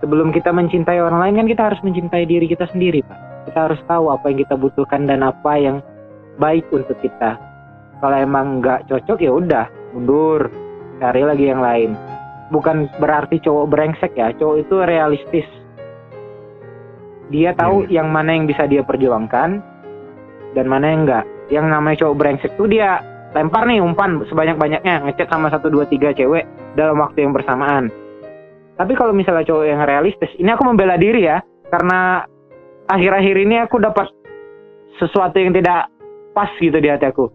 sebelum 0.00 0.32
kita 0.32 0.50
mencintai 0.50 0.98
orang 0.98 1.20
lain 1.20 1.34
kan 1.44 1.46
kita 1.46 1.62
harus 1.72 1.80
mencintai 1.84 2.24
diri 2.24 2.48
kita 2.48 2.66
sendiri 2.72 3.04
pak. 3.04 3.18
Kita 3.48 3.58
harus 3.70 3.80
tahu 3.88 4.12
apa 4.12 4.32
yang 4.32 4.38
kita 4.44 4.54
butuhkan 4.56 5.08
dan 5.08 5.24
apa 5.24 5.52
yang 5.56 5.76
baik 6.40 6.68
untuk 6.72 6.96
kita. 7.00 7.36
Kalau 8.00 8.16
emang 8.16 8.64
nggak 8.64 8.88
cocok 8.88 9.18
ya 9.20 9.32
udah 9.32 9.66
mundur. 9.92 10.48
Cari 11.00 11.22
lagi 11.24 11.44
yang 11.48 11.64
lain. 11.64 11.96
Bukan 12.52 12.90
berarti 13.00 13.40
cowok 13.40 13.66
brengsek 13.70 14.12
ya 14.16 14.32
cowok 14.36 14.56
itu 14.66 14.74
realistis. 14.84 15.48
Dia 17.30 17.54
tahu 17.54 17.86
hmm. 17.86 17.94
yang 17.94 18.08
mana 18.10 18.34
yang 18.34 18.44
bisa 18.50 18.66
dia 18.66 18.82
perjuangkan 18.82 19.62
dan 20.58 20.66
mana 20.66 20.86
yang 20.90 21.00
enggak 21.06 21.24
yang 21.50 21.66
namanya 21.66 22.06
cowok 22.06 22.16
brengsek 22.18 22.52
tuh 22.58 22.66
dia 22.66 23.02
lempar 23.34 23.66
nih 23.66 23.78
umpan 23.78 24.18
sebanyak-banyaknya 24.26 25.06
ngechat 25.06 25.30
sama 25.30 25.50
satu 25.50 25.70
dua 25.70 25.86
tiga 25.86 26.10
cewek 26.10 26.46
dalam 26.74 26.98
waktu 26.98 27.26
yang 27.26 27.30
bersamaan 27.34 27.90
tapi 28.80 28.96
kalau 28.96 29.12
misalnya 29.12 29.44
cowok 29.44 29.66
yang 29.68 29.84
realistis, 29.84 30.32
ini 30.40 30.48
aku 30.56 30.64
membela 30.64 30.96
diri 30.96 31.28
ya, 31.28 31.44
karena 31.68 32.24
akhir-akhir 32.88 33.36
ini 33.36 33.60
aku 33.60 33.76
dapat 33.76 34.08
sesuatu 34.96 35.36
yang 35.36 35.52
tidak 35.52 35.92
pas 36.32 36.48
gitu 36.56 36.80
di 36.80 36.88
hati 36.88 37.12
aku. 37.12 37.28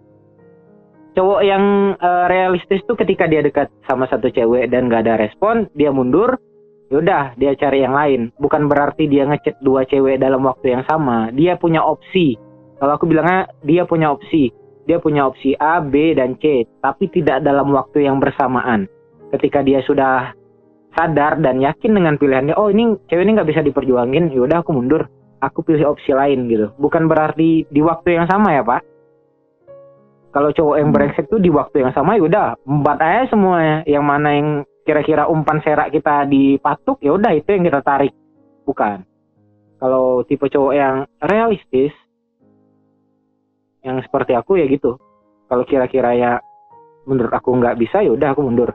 Cowok 1.13 1.41
yang 1.45 1.93
uh, 2.01 2.25
realistis 2.25 2.81
tuh 2.89 2.97
ketika 2.97 3.29
dia 3.29 3.45
dekat 3.45 3.69
sama 3.85 4.09
satu 4.09 4.33
cewek 4.33 4.73
dan 4.73 4.89
gak 4.89 5.05
ada 5.05 5.21
respon, 5.21 5.69
dia 5.77 5.93
mundur, 5.93 6.33
yaudah 6.89 7.37
dia 7.37 7.53
cari 7.53 7.85
yang 7.85 7.93
lain. 7.93 8.33
Bukan 8.41 8.65
berarti 8.65 9.05
dia 9.05 9.29
ngechat 9.29 9.61
dua 9.61 9.85
cewek 9.85 10.17
dalam 10.17 10.41
waktu 10.43 10.73
yang 10.73 10.83
sama. 10.89 11.29
Dia 11.29 11.61
punya 11.61 11.85
opsi. 11.85 12.41
Kalau 12.81 12.97
aku 12.97 13.05
bilangnya 13.05 13.53
dia 13.61 13.85
punya 13.85 14.11
opsi. 14.11 14.49
Dia 14.89 14.97
punya 14.97 15.29
opsi 15.29 15.53
A, 15.57 15.77
B, 15.81 16.13
dan 16.13 16.37
C, 16.41 16.65
tapi 16.81 17.09
tidak 17.09 17.41
dalam 17.41 17.69
waktu 17.73 18.05
yang 18.05 18.17
bersamaan. 18.21 18.85
Ketika 19.33 19.65
dia 19.65 19.81
sudah 19.81 20.35
sadar 20.95 21.37
dan 21.43 21.59
yakin 21.59 21.91
dengan 21.91 22.15
pilihannya 22.15 22.55
oh 22.55 22.71
ini 22.71 22.95
cewek 23.11 23.23
ini 23.27 23.35
nggak 23.35 23.49
bisa 23.51 23.61
diperjuangin 23.61 24.31
yaudah 24.31 24.63
aku 24.63 24.71
mundur. 24.71 25.05
Aku 25.43 25.61
pilih 25.61 25.93
opsi 25.93 26.15
lain 26.15 26.47
gitu. 26.47 26.71
Bukan 26.79 27.05
berarti 27.05 27.67
di 27.67 27.81
waktu 27.83 28.17
yang 28.17 28.25
sama 28.25 28.55
ya 28.55 28.63
pak. 28.63 28.81
Kalau 30.31 30.49
cowok 30.51 30.75
yang 30.79 30.89
hmm. 30.89 30.95
brengsek 30.95 31.25
tuh 31.29 31.39
di 31.39 31.51
waktu 31.51 31.85
yang 31.85 31.91
sama 31.91 32.17
yaudah 32.17 32.59
empat 32.65 32.97
aja 33.03 33.23
semuanya 33.29 33.83
yang 33.85 34.03
mana 34.03 34.29
yang 34.35 34.47
kira-kira 34.87 35.27
umpan 35.27 35.59
serak 35.61 35.91
kita 35.91 36.25
dipatuk 36.25 36.99
ya 37.03 37.13
udah 37.13 37.31
itu 37.35 37.49
yang 37.51 37.67
kita 37.67 37.83
tarik. 37.83 38.15
Bukan. 38.65 39.03
Kalau 39.79 40.23
tipe 40.23 40.47
cowok 40.47 40.73
yang 40.73 40.95
realistis 41.19 41.91
yang 43.85 44.01
seperti 44.01 44.33
aku 44.33 44.57
ya 44.57 44.65
gitu. 44.65 44.97
Kalau 45.45 45.63
kira-kira 45.67 46.15
ya 46.17 46.31
menurut 47.05 47.31
aku 47.31 47.53
nggak 47.53 47.77
bisa 47.77 48.01
ya 48.01 48.11
udah 48.15 48.33
aku 48.33 48.41
mundur. 48.41 48.73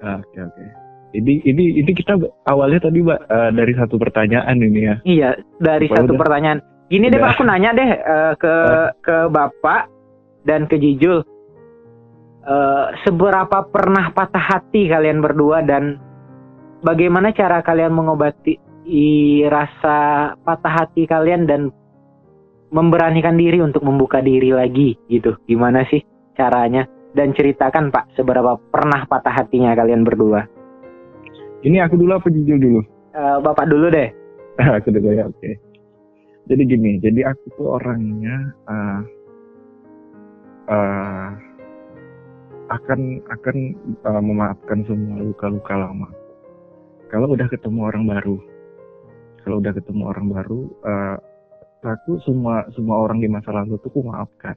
Oke 0.00 0.32
okay, 0.32 0.40
oke. 0.46 0.54
okay. 0.54 0.79
Ini 1.10 1.42
ini 1.42 1.82
ini 1.82 1.90
kita 1.90 2.14
awalnya 2.46 2.86
tadi 2.86 3.02
mbak 3.02 3.20
uh, 3.26 3.50
dari 3.50 3.72
satu 3.74 3.98
pertanyaan 3.98 4.56
ini 4.62 4.80
ya. 4.80 4.96
Iya 5.02 5.30
dari 5.58 5.90
Apa 5.90 6.02
satu 6.02 6.14
udah? 6.14 6.20
pertanyaan. 6.22 6.58
Gini 6.90 7.06
deh 7.10 7.18
pak 7.18 7.30
aku 7.34 7.42
nanya 7.46 7.70
deh 7.74 7.90
uh, 7.98 8.32
ke 8.38 8.54
uh. 8.54 8.90
ke 9.02 9.16
bapak 9.30 9.90
dan 10.46 10.70
ke 10.70 10.78
Jijul. 10.78 11.26
Uh, 12.40 12.94
seberapa 13.04 13.68
pernah 13.68 14.14
patah 14.14 14.40
hati 14.40 14.88
kalian 14.88 15.20
berdua 15.20 15.60
dan 15.60 16.00
bagaimana 16.80 17.34
cara 17.36 17.60
kalian 17.60 17.92
mengobati 17.92 18.56
rasa 19.46 20.32
patah 20.42 20.72
hati 20.82 21.06
kalian 21.06 21.46
dan 21.46 21.70
memberanikan 22.70 23.38
diri 23.38 23.58
untuk 23.62 23.82
membuka 23.82 24.22
diri 24.22 24.54
lagi 24.54 24.94
gitu. 25.10 25.34
Gimana 25.46 25.82
sih 25.90 26.02
caranya? 26.38 26.86
Dan 27.10 27.34
ceritakan 27.34 27.90
Pak 27.90 28.14
seberapa 28.14 28.54
pernah 28.70 29.02
patah 29.10 29.34
hatinya 29.34 29.74
kalian 29.74 30.06
berdua. 30.06 30.59
Ini 31.60 31.76
aku 31.84 32.00
dulu 32.00 32.16
apa 32.16 32.32
jujur 32.32 32.56
dulu? 32.56 32.80
Uh, 33.12 33.36
Bapak 33.44 33.68
dulu 33.68 33.92
deh. 33.92 34.08
aku 34.80 34.88
dulu 34.88 35.12
ya, 35.12 35.28
oke. 35.28 35.36
Okay. 35.36 35.54
Jadi 36.48 36.62
gini, 36.66 36.96
jadi 36.98 37.30
aku 37.30 37.44
tuh 37.60 37.68
orangnya 37.76 38.36
uh, 38.64 39.00
uh, 40.72 41.28
akan 42.72 43.20
akan 43.28 43.56
uh, 44.08 44.22
memaafkan 44.24 44.82
semua 44.88 45.20
luka-luka 45.20 45.76
lama. 45.76 46.08
Kalau 47.12 47.36
udah 47.36 47.46
ketemu 47.50 47.92
orang 47.92 48.08
baru, 48.08 48.36
kalau 49.44 49.60
udah 49.60 49.72
ketemu 49.76 50.02
orang 50.08 50.26
baru, 50.32 50.60
uh, 50.86 51.16
aku 51.84 52.18
semua 52.24 52.64
semua 52.72 53.04
orang 53.04 53.20
di 53.20 53.28
masa 53.28 53.52
lalu 53.52 53.76
tuh 53.84 53.92
aku 53.92 54.00
maafkan. 54.08 54.56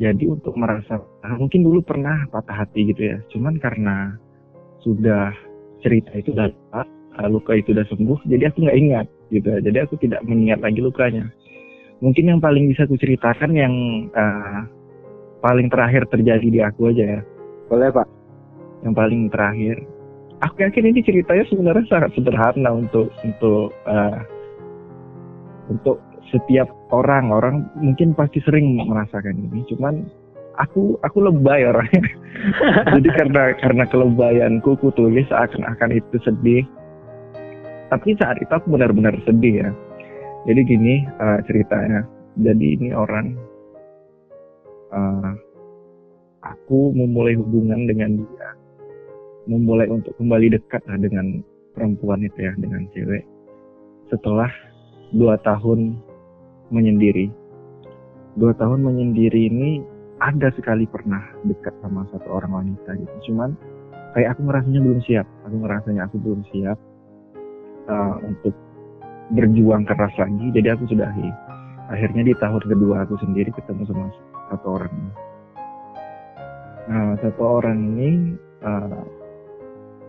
Jadi 0.00 0.32
untuk 0.32 0.56
merasa 0.56 0.96
mungkin 1.36 1.60
dulu 1.60 1.84
pernah 1.84 2.24
patah 2.32 2.64
hati 2.64 2.88
gitu 2.88 3.04
ya, 3.04 3.18
cuman 3.28 3.60
karena 3.60 4.16
sudah 4.82 5.32
cerita 5.80 6.12
itu 6.16 6.32
dapat 6.36 6.86
luka 7.28 7.52
itu 7.52 7.76
sudah 7.76 7.84
sembuh 7.92 8.18
jadi 8.24 8.48
aku 8.48 8.64
nggak 8.64 8.78
ingat 8.80 9.06
gitu. 9.30 9.48
Jadi 9.62 9.78
aku 9.78 9.94
tidak 10.02 10.20
mengingat 10.26 10.60
lagi 10.60 10.82
lukanya. 10.82 11.24
Mungkin 12.02 12.32
yang 12.32 12.40
paling 12.42 12.68
bisa 12.68 12.84
aku 12.84 12.98
ceritakan 12.98 13.50
yang 13.54 13.74
uh, 14.12 14.66
paling 15.40 15.70
terakhir 15.70 16.04
terjadi 16.10 16.48
di 16.48 16.60
aku 16.60 16.90
aja 16.90 17.18
ya. 17.18 17.20
Boleh 17.70 17.88
pak. 17.94 18.08
Yang 18.82 18.94
paling 18.96 19.20
terakhir. 19.30 19.76
Aku 20.40 20.56
yakin 20.64 20.88
ini 20.88 21.00
ceritanya 21.04 21.44
sebenarnya 21.52 21.84
sangat 21.92 22.10
sederhana 22.16 22.70
untuk 22.72 23.12
untuk 23.20 23.76
uh, 23.84 24.20
untuk 25.68 26.00
setiap 26.32 26.72
orang. 26.88 27.28
Orang 27.28 27.68
mungkin 27.76 28.16
pasti 28.16 28.40
sering 28.48 28.80
merasakan 28.80 29.36
ini. 29.36 29.60
Cuman 29.68 30.08
aku 30.60 31.00
aku 31.00 31.18
lebay 31.24 31.64
orangnya. 31.64 32.04
Jadi 32.96 33.08
karena 33.16 33.42
karena 33.56 33.84
kelebayanku 33.88 34.76
ku 34.80 34.92
tulis 34.92 35.26
akan-akan 35.32 35.96
itu 35.96 36.16
sedih. 36.22 36.64
Tapi 37.90 38.14
saat 38.20 38.38
itu 38.38 38.52
aku 38.52 38.76
benar-benar 38.76 39.16
sedih 39.26 39.66
ya. 39.66 39.70
Jadi 40.46 40.60
gini 40.64 40.94
uh, 41.18 41.40
ceritanya. 41.48 42.06
Jadi 42.38 42.66
ini 42.78 42.88
orang 42.94 43.34
uh, 44.94 45.32
aku 46.46 46.94
memulai 46.94 47.34
hubungan 47.36 47.88
dengan 47.88 48.20
dia. 48.20 48.48
Memulai 49.48 49.88
untuk 49.90 50.14
kembali 50.20 50.52
dekat 50.54 50.84
lah 50.86 51.00
dengan 51.00 51.42
perempuan 51.74 52.22
itu 52.22 52.38
ya 52.38 52.52
dengan 52.60 52.86
cewek. 52.94 53.24
Setelah 54.12 54.52
dua 55.16 55.34
tahun 55.42 55.98
menyendiri. 56.70 57.32
Dua 58.38 58.54
tahun 58.54 58.86
menyendiri 58.86 59.50
ini 59.50 59.82
ada 60.20 60.48
sekali 60.52 60.84
pernah 60.84 61.20
dekat 61.48 61.72
sama 61.80 62.04
satu 62.12 62.28
orang 62.28 62.52
wanita 62.52 62.96
gitu. 62.96 63.32
Cuman 63.32 63.56
kayak 64.16 64.36
aku 64.36 64.40
ngerasanya 64.48 64.80
belum 64.84 65.00
siap. 65.04 65.26
Aku 65.48 65.56
ngerasanya 65.64 66.02
aku 66.08 66.16
belum 66.20 66.40
siap 66.52 66.78
uh, 67.88 68.16
untuk 68.24 68.54
berjuang 69.32 69.88
keras 69.88 70.12
lagi. 70.20 70.46
Jadi 70.52 70.68
aku 70.68 70.84
sudahi 70.92 71.28
akhirnya 71.90 72.22
di 72.22 72.34
tahun 72.38 72.62
kedua 72.62 73.02
aku 73.02 73.18
sendiri 73.18 73.50
ketemu 73.50 73.82
sama 73.90 74.14
satu 74.54 74.66
orang. 74.78 74.94
Nah 76.86 77.18
satu 77.18 77.42
orang 77.42 77.78
ini 77.94 78.10
uh, 78.62 79.02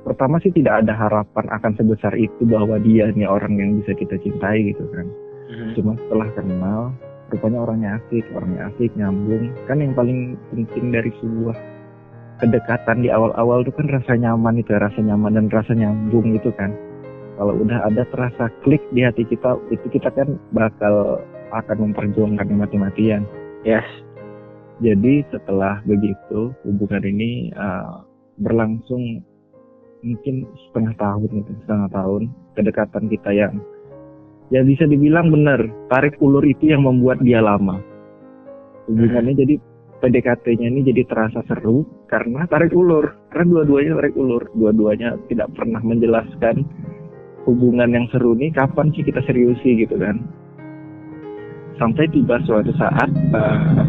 pertama 0.05 0.37
sih 0.41 0.53
tidak 0.53 0.85
ada 0.85 0.93
harapan 0.93 1.45
akan 1.49 1.71
sebesar 1.77 2.13
itu 2.17 2.45
bahwa 2.45 2.77
dia 2.81 3.09
ini 3.09 3.25
orang 3.25 3.57
yang 3.57 3.81
bisa 3.81 3.97
kita 3.97 4.17
cintai 4.21 4.71
gitu 4.73 4.85
kan. 4.93 5.09
Mm-hmm. 5.51 5.75
cuma 5.75 5.99
setelah 5.99 6.29
kenal 6.31 6.81
rupanya 7.31 7.59
orangnya 7.63 7.89
asik 7.97 8.25
orangnya 8.35 8.69
asik 8.71 8.91
nyambung. 8.99 9.51
Kan 9.65 9.79
yang 9.79 9.95
paling 9.95 10.35
penting 10.51 10.91
dari 10.91 11.11
sebuah 11.23 11.57
kedekatan 12.43 13.05
di 13.05 13.09
awal-awal 13.09 13.63
itu 13.63 13.71
kan 13.73 13.87
rasa 13.87 14.13
nyaman 14.19 14.59
itu 14.59 14.75
ya, 14.75 14.79
rasa 14.83 14.99
nyaman 14.99 15.39
dan 15.39 15.47
rasa 15.49 15.71
nyambung 15.73 16.35
itu 16.35 16.51
kan. 16.59 16.75
Kalau 17.39 17.57
udah 17.57 17.89
ada 17.89 18.03
terasa 18.13 18.53
klik 18.61 18.83
di 18.93 19.01
hati 19.01 19.25
kita 19.25 19.57
itu 19.73 19.87
kita 19.89 20.13
kan 20.13 20.37
bakal 20.53 21.23
akan 21.51 21.91
memperjuangkan 21.91 22.47
mati-matian 22.53 23.27
Yes. 23.61 23.85
Jadi 24.81 25.21
setelah 25.29 25.77
begitu 25.85 26.49
hubungan 26.65 27.05
ini 27.05 27.53
uh, 27.53 28.01
berlangsung 28.41 29.21
mungkin 30.01 30.49
setengah 30.65 30.97
tahun 30.97 31.29
gitu, 31.29 31.51
setengah 31.61 31.89
tahun. 31.93 32.21
Kedekatan 32.57 33.05
kita 33.05 33.29
yang 33.29 33.61
ya 34.51 34.61
bisa 34.67 34.83
dibilang 34.85 35.31
benar 35.31 35.63
tarik 35.87 36.19
ulur 36.19 36.43
itu 36.43 36.69
yang 36.69 36.83
membuat 36.83 37.23
dia 37.23 37.39
lama. 37.39 37.79
Hubungannya 38.91 39.33
jadi 39.39 39.55
PDKT-nya 40.01 40.67
ini 40.67 40.81
jadi 40.81 41.05
terasa 41.07 41.45
seru 41.47 41.87
karena 42.11 42.43
tarik 42.49 42.75
ulur. 42.75 43.15
Karena 43.31 43.63
dua-duanya 43.63 43.91
tarik 44.01 44.15
ulur, 44.19 44.43
dua-duanya 44.57 45.15
tidak 45.31 45.53
pernah 45.55 45.79
menjelaskan 45.79 46.65
hubungan 47.47 47.89
yang 47.93 48.05
seru 48.11 48.37
nih 48.37 48.51
kapan 48.53 48.91
sih 48.91 49.05
kita 49.05 49.23
seriusi 49.23 49.85
gitu 49.85 49.95
kan. 49.95 50.19
Sampai 51.79 52.09
tiba 52.13 52.37
suatu 52.45 52.69
saat 52.77 53.09
uh, 53.33 53.85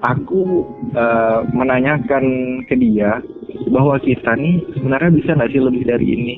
aku 0.00 0.64
uh, 0.96 1.44
menanyakan 1.52 2.24
ke 2.64 2.76
dia 2.76 3.20
bahwa 3.68 4.00
kita 4.00 4.32
nih 4.36 4.64
sebenarnya 4.76 5.10
bisa 5.12 5.36
nggak 5.36 5.52
sih 5.52 5.60
lebih 5.60 5.84
dari 5.84 6.06
ini, 6.08 6.34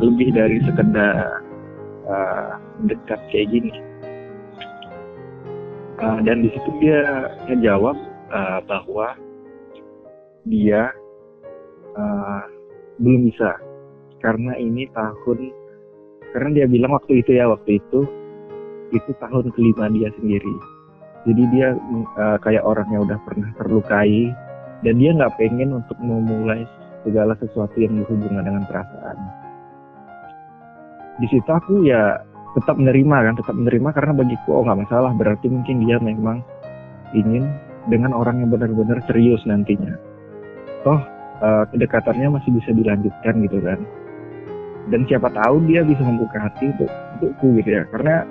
lebih 0.00 0.32
dari 0.32 0.58
sekedar 0.64 1.42
uh, 2.08 2.56
dekat 2.88 3.20
kayak 3.28 3.50
gini. 3.52 3.72
Uh, 6.00 6.18
dan 6.24 6.42
di 6.42 6.48
situ 6.50 6.70
dia 6.82 7.30
ngejawab 7.50 7.94
uh, 8.32 8.58
bahwa 8.64 9.14
dia 10.48 10.90
uh, 11.94 12.42
belum 12.98 13.28
bisa. 13.28 13.58
Karena 14.22 14.54
ini 14.56 14.86
tahun 14.94 15.50
karena 16.32 16.48
dia 16.56 16.66
bilang 16.70 16.96
waktu 16.96 17.20
itu 17.20 17.36
ya 17.36 17.50
waktu 17.50 17.76
itu 17.76 18.06
itu 18.94 19.10
tahun 19.20 19.52
kelima 19.52 19.90
dia 19.92 20.08
sendiri. 20.16 20.54
Jadi 21.22 21.42
dia 21.54 21.76
uh, 22.18 22.38
kayak 22.42 22.64
orangnya 22.66 22.98
udah 23.02 23.18
pernah 23.26 23.50
terlukai. 23.60 24.32
Dan 24.82 24.98
dia 24.98 25.14
nggak 25.14 25.38
pengen 25.38 25.78
untuk 25.78 25.94
memulai 26.02 26.66
segala 27.06 27.38
sesuatu 27.38 27.78
yang 27.78 28.02
berhubungan 28.02 28.42
dengan 28.42 28.66
perasaan 28.66 29.41
di 31.20 31.26
situ 31.28 31.48
aku 31.48 31.84
ya 31.84 32.20
tetap 32.52 32.76
menerima 32.76 33.16
kan 33.32 33.34
tetap 33.36 33.54
menerima 33.56 33.88
karena 33.96 34.12
bagiku 34.16 34.60
oh 34.60 34.62
nggak 34.64 34.88
masalah. 34.88 35.12
Berarti 35.16 35.48
mungkin 35.48 35.84
dia 35.84 35.96
memang 36.00 36.44
ingin 37.12 37.48
dengan 37.88 38.12
orang 38.16 38.44
yang 38.44 38.50
benar-benar 38.52 39.00
serius 39.08 39.42
nantinya. 39.44 39.96
Toh 40.84 41.00
uh, 41.42 41.64
kedekatannya 41.72 42.32
masih 42.32 42.50
bisa 42.56 42.70
dilanjutkan 42.72 43.34
gitu 43.44 43.58
kan. 43.60 43.80
Dan 44.90 45.06
siapa 45.06 45.30
tahu 45.30 45.62
dia 45.70 45.86
bisa 45.86 46.02
membuka 46.02 46.42
hati 46.42 46.74
untuk 46.74 46.90
untukku 47.18 47.60
gitu 47.62 47.70
ya. 47.70 47.82
Karena 47.94 48.26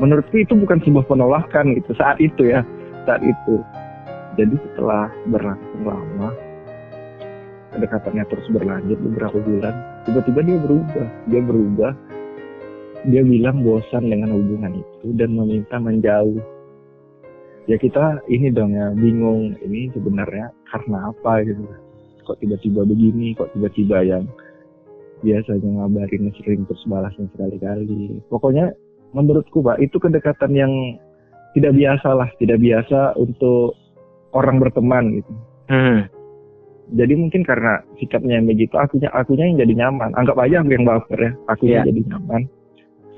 menurutku 0.00 0.40
itu 0.40 0.56
bukan 0.56 0.80
sebuah 0.82 1.04
penolakan 1.06 1.76
gitu 1.76 1.92
saat 1.94 2.16
itu 2.18 2.50
ya. 2.50 2.64
Saat 3.04 3.22
itu. 3.22 3.60
Jadi 4.38 4.56
setelah 4.56 5.10
berlangsung 5.26 5.82
lama 5.84 6.30
kedekatannya 7.70 8.24
terus 8.26 8.46
berlanjut 8.50 8.98
beberapa 8.98 9.38
bulan 9.38 9.74
tiba-tiba 10.08 10.40
dia 10.44 10.58
berubah 10.58 11.06
dia 11.28 11.40
berubah 11.44 11.92
dia 13.08 13.22
bilang 13.24 13.64
bosan 13.64 14.12
dengan 14.12 14.36
hubungan 14.36 14.76
itu 14.76 15.16
dan 15.16 15.32
meminta 15.32 15.80
menjauh. 15.80 16.36
Ya 17.64 17.80
kita 17.80 18.20
ini 18.28 18.52
dong 18.52 18.76
ya 18.76 18.92
bingung 18.92 19.56
ini 19.64 19.88
sebenarnya 19.94 20.52
karena 20.68 21.08
apa 21.08 21.40
gitu. 21.46 21.64
Kok 22.28 22.36
tiba-tiba 22.44 22.84
begini, 22.84 23.32
kok 23.32 23.48
tiba-tiba 23.56 24.04
yang 24.04 24.24
biasanya 25.24 25.68
ngabarin 25.80 26.32
sering 26.36 26.68
terus 26.68 26.84
balasnya 26.84 27.24
sekali-kali. 27.32 28.20
Pokoknya 28.28 28.74
menurutku 29.16 29.64
Pak 29.64 29.80
itu 29.80 29.96
kedekatan 29.96 30.52
yang 30.52 30.72
tidak 31.56 31.72
biasa 31.76 32.08
lah, 32.14 32.28
tidak 32.36 32.58
biasa 32.60 33.16
untuk 33.16 33.74
orang 34.36 34.60
berteman 34.60 35.22
gitu. 35.22 35.32
Hmm. 35.70 36.06
Jadi 36.90 37.14
mungkin 37.14 37.46
karena 37.46 37.82
sikapnya 38.02 38.42
yang 38.42 38.50
begitu, 38.50 38.74
akunya 38.74 39.08
akunya 39.14 39.46
yang 39.46 39.58
jadi 39.62 39.74
nyaman. 39.86 40.10
Anggap 40.18 40.36
aja 40.42 40.62
aku 40.62 40.70
yang 40.74 40.86
baper 40.86 41.18
ya, 41.18 41.32
akunya 41.46 41.78
yeah. 41.80 41.86
jadi 41.86 42.00
nyaman 42.10 42.42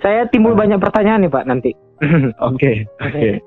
saya 0.02 0.26
timbul 0.28 0.52
uh, 0.52 0.58
banyak 0.58 0.82
pertanyaan 0.82 1.24
nih 1.24 1.32
Pak 1.32 1.46
nanti. 1.46 1.72
Oke, 2.50 2.82
oke. 2.98 3.38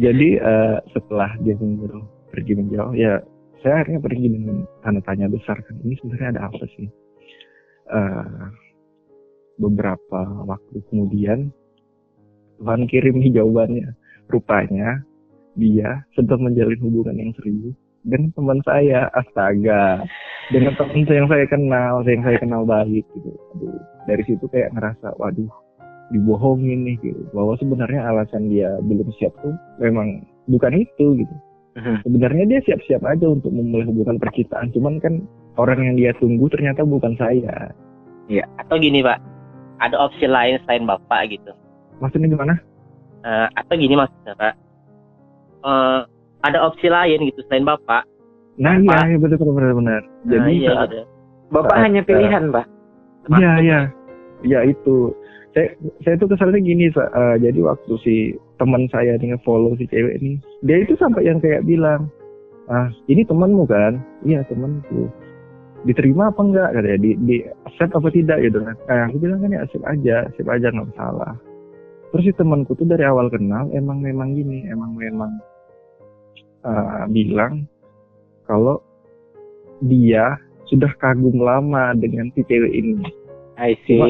Jadi 0.00 0.40
uh, 0.40 0.80
setelah 0.96 1.36
dia 1.44 1.52
menjauh, 1.60 2.00
pergi 2.32 2.56
menjauh, 2.56 2.96
ya 2.96 3.20
saya 3.60 3.84
akhirnya 3.84 4.00
pergi 4.00 4.32
dengan 4.32 4.64
tanda 4.80 5.04
tanya 5.04 5.28
besar 5.28 5.60
kan. 5.60 5.76
Ini 5.84 6.00
sebenarnya 6.00 6.28
ada 6.32 6.42
apa 6.48 6.64
sih? 6.72 6.88
Uh, 7.92 8.48
beberapa 9.60 10.20
waktu 10.48 10.80
kemudian 10.88 11.52
Tuhan 12.56 12.88
kirim 12.88 13.20
jawabannya. 13.36 13.92
Rupanya 14.32 15.04
dia 15.52 16.00
sedang 16.16 16.48
menjalin 16.48 16.80
hubungan 16.80 17.20
yang 17.20 17.36
serius 17.36 17.76
dengan 18.02 18.30
teman 18.34 18.58
saya, 18.66 19.08
astaga, 19.14 20.02
dengan 20.50 20.74
teman 20.74 21.06
yang 21.06 21.28
saya 21.30 21.46
kenal, 21.46 22.02
yang 22.06 22.22
saya 22.26 22.38
kenal 22.38 22.62
baik 22.66 23.06
gitu. 23.14 23.30
Aduh, 23.56 23.78
dari 24.10 24.22
situ 24.26 24.44
kayak 24.50 24.74
ngerasa, 24.74 25.14
waduh, 25.18 25.50
dibohongin 26.10 26.86
nih 26.86 26.96
gitu. 27.00 27.22
Bahwa 27.30 27.54
sebenarnya 27.58 28.02
alasan 28.06 28.50
dia 28.50 28.74
belum 28.82 29.08
siap 29.18 29.32
tuh 29.40 29.54
memang 29.78 30.26
bukan 30.50 30.82
itu 30.82 31.22
gitu. 31.22 31.36
Uh-huh. 31.72 31.96
sebenarnya 32.04 32.44
dia 32.44 32.60
siap-siap 32.68 33.00
aja 33.00 33.32
untuk 33.32 33.48
memulai 33.48 33.88
hubungan 33.88 34.20
percintaan. 34.20 34.68
Cuman 34.76 35.00
kan 35.00 35.24
orang 35.56 35.80
yang 35.80 35.96
dia 35.96 36.12
tunggu 36.20 36.44
ternyata 36.52 36.84
bukan 36.84 37.16
saya. 37.16 37.72
Iya. 38.28 38.44
Atau 38.60 38.76
gini 38.76 39.00
pak. 39.00 39.16
Ada 39.80 39.96
opsi 39.96 40.28
lain 40.28 40.60
selain 40.62 40.84
bapak 40.84 41.32
gitu. 41.32 41.48
Maksudnya 42.04 42.28
gimana? 42.28 42.54
Uh, 43.24 43.48
atau 43.56 43.74
gini 43.80 43.96
maksudnya 43.96 44.36
pak. 44.36 44.54
Uh, 45.64 46.04
ada 46.42 46.58
opsi 46.62 46.90
lain 46.90 47.30
gitu 47.30 47.40
selain 47.46 47.66
bapak. 47.66 48.02
Nah 48.60 48.76
iya, 48.76 48.98
iya 49.08 49.16
betul 49.16 49.40
betul 49.40 49.54
benar 49.56 49.72
benar. 49.72 50.02
Nah, 50.02 50.28
jadi 50.28 50.50
iya, 50.52 50.70
saat, 50.76 50.88
gitu. 50.92 51.04
bapak 51.54 51.74
saat, 51.74 51.84
hanya 51.88 52.00
pilihan 52.04 52.44
uh, 52.50 52.52
pak? 52.52 52.66
Iya 53.32 53.52
iya. 53.62 53.80
Iya 54.42 54.60
itu. 54.68 54.96
Saya 55.52 55.68
saya 56.04 56.14
tuh 56.16 56.28
kesannya 56.32 56.64
gini 56.64 56.88
uh, 56.96 57.36
jadi 57.36 57.60
waktu 57.60 57.92
si 58.00 58.14
teman 58.56 58.88
saya 58.88 59.20
nih 59.20 59.36
follow 59.44 59.76
si 59.76 59.84
cewek 59.88 60.16
ini 60.20 60.40
dia 60.64 60.80
itu 60.80 60.96
sampai 60.96 61.28
yang 61.28 61.36
kayak 61.44 61.64
bilang 61.68 62.08
ah 62.68 62.88
ini 63.08 63.24
temanmu 63.24 63.64
kan? 63.68 64.00
Iya 64.26 64.44
temanku. 64.48 65.08
Diterima 65.82 66.30
apa 66.30 66.40
enggak? 66.40 66.70
katanya. 66.76 66.98
Di 67.00 67.10
di 67.24 67.36
accept 67.68 67.92
apa 67.96 68.08
tidak? 68.12 68.38
gitu 68.44 68.58
kan. 68.62 68.76
Nah, 68.86 69.02
aku 69.10 69.16
bilang 69.18 69.38
kan 69.44 69.54
ya 69.54 69.60
accept 69.64 69.84
aja 69.86 70.16
accept 70.28 70.50
aja 70.50 70.66
nggak 70.72 70.88
masalah. 70.92 71.34
Terus 72.12 72.24
si 72.28 72.32
temanku 72.36 72.76
tuh 72.76 72.84
dari 72.84 73.08
awal 73.08 73.32
kenal 73.32 73.72
emang 73.72 74.04
memang 74.04 74.36
gini 74.36 74.68
emang 74.68 74.92
memang 74.92 75.32
uh, 76.66 77.04
bilang 77.10 77.66
kalau 78.46 78.82
dia 79.82 80.38
sudah 80.70 80.90
kagum 81.02 81.36
lama 81.42 81.92
dengan 81.98 82.30
si 82.32 82.40
cewek 82.46 82.72
ini. 82.72 83.04
I 83.60 83.76
see. 83.84 83.98
Cuma, 83.98 84.08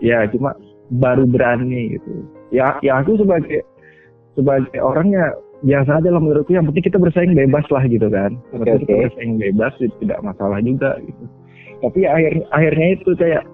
ya 0.00 0.18
cuma 0.32 0.50
baru 0.88 1.28
berani 1.28 1.98
gitu. 1.98 2.12
Ya 2.54 2.80
ya 2.80 3.02
aku 3.04 3.20
sebagai 3.20 3.64
sebagai 4.32 4.80
orangnya 4.80 5.36
biasa 5.62 6.00
aja 6.00 6.08
lah 6.08 6.22
menurutku. 6.22 6.56
Yang 6.56 6.72
penting 6.72 6.84
kita 6.88 6.98
bersaing 6.98 7.34
bebas 7.36 7.66
lah 7.68 7.84
gitu 7.84 8.08
kan. 8.08 8.40
Okay, 8.56 8.72
okay. 8.72 8.80
kita 8.86 8.94
bersaing 9.08 9.34
bebas 9.36 9.72
tidak 10.00 10.18
masalah 10.24 10.58
juga 10.64 10.96
gitu. 11.04 11.24
Tapi 11.82 12.00
akhir 12.06 12.32
akhirnya 12.54 12.88
itu 12.96 13.10
kayak 13.18 13.44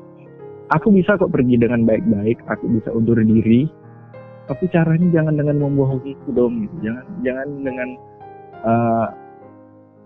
aku 0.70 0.92
bisa 0.92 1.16
kok 1.16 1.32
pergi 1.32 1.56
dengan 1.56 1.88
baik-baik 1.88 2.38
aku 2.46 2.64
bisa 2.70 2.92
undur 2.92 3.18
diri. 3.18 3.66
Tapi 4.48 4.64
caranya 4.72 5.08
jangan 5.12 5.36
dengan 5.36 5.60
membohongiku 5.60 6.28
dong. 6.32 6.64
Gitu 6.64 6.76
jangan 6.86 7.04
jangan 7.26 7.48
dengan 7.66 7.88
uh, 8.64 9.06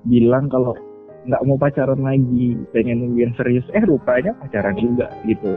bilang 0.08 0.50
kalau 0.50 0.74
nggak 1.22 1.42
mau 1.46 1.54
pacaran 1.54 2.02
lagi 2.02 2.58
pengen 2.74 3.14
yang 3.14 3.32
serius. 3.38 3.66
Eh 3.76 3.84
rupanya 3.86 4.34
pacaran 4.42 4.74
juga 4.74 5.10
gitu. 5.28 5.54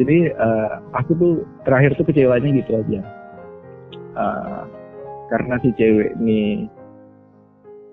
Jadi 0.00 0.32
uh, 0.32 0.80
aku 0.96 1.10
tuh 1.18 1.34
terakhir 1.68 1.92
tuh 2.00 2.06
kecewanya 2.08 2.48
gitu 2.64 2.72
aja. 2.80 3.00
Uh, 4.16 4.62
karena 5.30 5.54
si 5.62 5.70
cewek 5.78 6.16
ini 6.18 6.66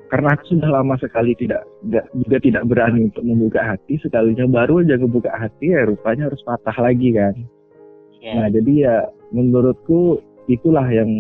karena 0.08 0.34
aku 0.34 0.56
sudah 0.56 0.72
lama 0.72 0.96
sekali 1.04 1.36
tidak, 1.36 1.68
tidak 1.84 2.08
juga 2.16 2.38
tidak 2.40 2.64
berani 2.72 3.12
untuk 3.12 3.24
membuka 3.28 3.60
hati 3.60 4.00
sekalinya 4.00 4.48
baru 4.48 4.80
aja 4.80 4.96
membuka 4.96 5.32
hati 5.36 5.76
ya 5.76 5.84
rupanya 5.84 6.32
harus 6.32 6.40
patah 6.48 6.78
lagi 6.80 7.12
kan. 7.12 7.36
Yeah. 8.18 8.34
nah 8.34 8.48
jadi 8.50 8.74
ya 8.74 8.96
menurutku 9.30 10.24
itulah 10.48 10.88
yang 10.90 11.12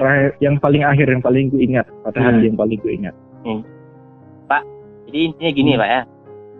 terakhir 0.00 0.32
yang 0.40 0.56
paling 0.56 0.82
akhir 0.82 1.06
yang 1.12 1.20
paling 1.20 1.52
ku 1.52 1.60
ingat 1.60 1.84
patah 2.00 2.20
hmm. 2.24 2.28
hati 2.32 2.44
yang 2.48 2.56
paling 2.56 2.78
ku 2.80 2.88
ingat 2.88 3.14
hmm. 3.44 3.60
pak 4.48 4.64
jadi 5.06 5.18
intinya 5.28 5.50
gini 5.52 5.72
hmm. 5.76 5.80
pak 5.84 5.88
ya 5.88 6.02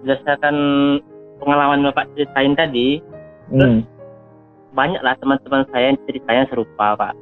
berdasarkan 0.00 0.56
pengalaman 1.40 1.80
bapak 1.88 2.04
ceritain 2.12 2.52
tadi 2.52 3.00
Terus 3.50 3.82
hmm. 3.82 3.82
banyak 4.78 5.02
lah 5.02 5.14
teman-teman 5.18 5.66
saya 5.74 5.90
yang 5.92 5.98
ceritanya 6.06 6.44
serupa 6.48 6.94
pak. 6.94 7.12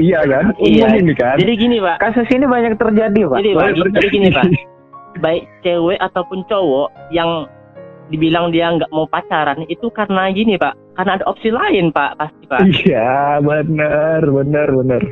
iya 0.00 0.22
kan? 0.24 0.54
iya. 0.62 0.88
Ini 0.96 1.12
kan? 1.18 1.36
Jadi 1.36 1.52
gini 1.58 1.76
pak. 1.82 1.96
Kasus 2.00 2.28
ini 2.32 2.46
banyak 2.48 2.80
terjadi 2.80 3.20
pak. 3.28 3.38
Jadi, 3.42 3.50
pak, 3.52 3.68
jadi 3.92 4.08
gini 4.08 4.28
pak. 4.32 4.44
Baik 5.24 5.44
cewek 5.64 5.98
ataupun 6.00 6.44
cowok 6.48 6.92
yang 7.08 7.48
dibilang 8.12 8.54
dia 8.54 8.70
nggak 8.70 8.92
mau 8.94 9.08
pacaran 9.08 9.66
itu 9.66 9.90
karena 9.90 10.30
gini 10.30 10.54
pak. 10.56 10.76
karena 10.96 11.20
ada 11.20 11.28
opsi 11.28 11.52
lain 11.52 11.92
pak 11.92 12.16
pasti 12.16 12.44
pak 12.48 12.64
Iya, 12.64 13.36
benar, 13.44 14.24
benar, 14.24 14.68
benar. 14.72 15.02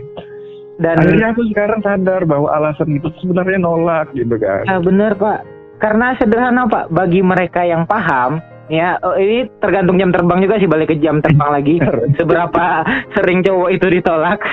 Dan 0.75 0.99
Akhirnya 0.99 1.31
aku 1.31 1.47
sekarang 1.55 1.87
sadar 1.87 2.27
bahwa 2.27 2.51
alasan 2.51 2.99
itu 2.99 3.07
sebenarnya 3.23 3.63
nolak 3.63 4.11
gitu 4.11 4.35
kan. 4.43 4.67
Ya 4.67 4.83
bener 4.83 5.15
pak, 5.15 5.47
karena 5.79 6.19
sederhana 6.19 6.67
pak 6.67 6.91
bagi 6.91 7.23
mereka 7.23 7.63
yang 7.63 7.87
paham 7.87 8.43
ya 8.73 8.97
oh, 9.05 9.13
ini 9.17 9.49
tergantung 9.61 10.01
jam 10.01 10.09
terbang 10.09 10.41
juga 10.41 10.57
sih 10.57 10.65
balik 10.65 10.89
ke 10.89 10.97
jam 11.01 11.21
terbang 11.21 11.51
lagi 11.53 11.77
seberapa 12.19 12.85
sering 13.15 13.45
cowok 13.45 13.71
itu 13.71 13.87
ditolak. 14.01 14.41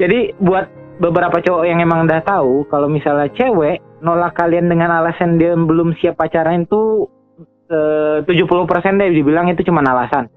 Jadi 0.00 0.32
buat 0.40 0.68
beberapa 1.00 1.40
cowok 1.40 1.64
yang 1.64 1.80
emang 1.80 2.04
udah 2.08 2.20
tahu 2.24 2.64
kalau 2.68 2.88
misalnya 2.88 3.28
cewek 3.36 3.80
nolak 4.00 4.36
kalian 4.36 4.68
dengan 4.68 4.92
alasan 4.92 5.40
dia 5.40 5.56
belum 5.56 5.96
siap 6.00 6.20
pacaran 6.20 6.64
itu 6.64 7.08
eh, 7.72 8.24
70% 8.24 9.00
deh 9.00 9.10
dibilang 9.12 9.48
itu 9.52 9.64
cuma 9.64 9.84
alasan. 9.84 10.28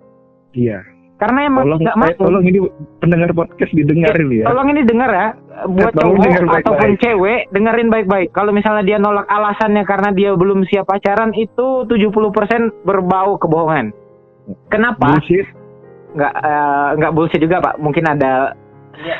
Iya. 0.55 0.83
Karena 1.19 1.39
emang 1.43 1.67
Tolong, 1.67 1.79
nggak 1.83 1.95
eh, 1.95 1.99
mau. 1.99 2.09
tolong 2.15 2.45
ini 2.47 2.59
pendengar 2.97 3.29
podcast 3.35 3.71
didengar 3.75 4.15
ini 4.15 4.39
ya. 4.39 4.45
Tolong 4.47 4.67
ini 4.71 4.81
denger 4.81 5.09
ya, 5.11 5.27
buat 5.67 5.91
Tolong 5.91 6.15
cowok 6.15 6.23
denger 6.23 6.41
baik-baik. 6.41 6.63
ataupun 6.63 6.89
cewek 6.97 7.39
dengerin 7.51 7.89
baik-baik. 7.91 8.29
Kalau 8.31 8.51
misalnya 8.51 8.83
dia 8.87 8.97
nolak 8.97 9.27
alasannya 9.27 9.83
karena 9.83 10.09
dia 10.09 10.31
belum 10.31 10.63
siap 10.65 10.87
pacaran 10.87 11.35
itu 11.35 11.83
70% 11.83 12.71
berbau 12.81 13.35
kebohongan. 13.35 13.91
Kenapa? 14.67 15.19
Bullshit. 15.19 15.43
Nggak 16.09 16.33
eh, 16.33 16.89
nggak 16.95 17.11
bullshit 17.11 17.41
juga 17.43 17.59
pak. 17.59 17.75
Mungkin 17.77 18.07
ada 18.07 18.55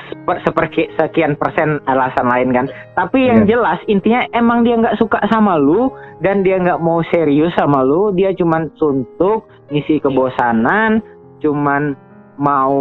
seper- 0.10 0.42
seperki 0.42 0.88
sekian 0.96 1.36
persen 1.36 1.84
alasan 1.84 2.28
lain 2.28 2.50
kan. 2.50 2.66
Tapi 2.96 3.28
yang 3.28 3.44
Iya. 3.44 3.60
jelas 3.60 3.80
intinya 3.86 4.24
emang 4.32 4.64
dia 4.64 4.76
nggak 4.76 4.96
suka 4.96 5.20
sama 5.28 5.56
lu 5.56 5.92
dan 6.20 6.42
dia 6.42 6.58
nggak 6.58 6.80
mau 6.80 7.04
serius 7.12 7.52
sama 7.54 7.84
lu. 7.84 8.10
Dia 8.12 8.32
cuman 8.32 8.72
suntuk, 8.76 9.46
ngisi 9.68 10.00
kebosanan, 10.00 11.04
cuman 11.40 11.96
mau 12.40 12.80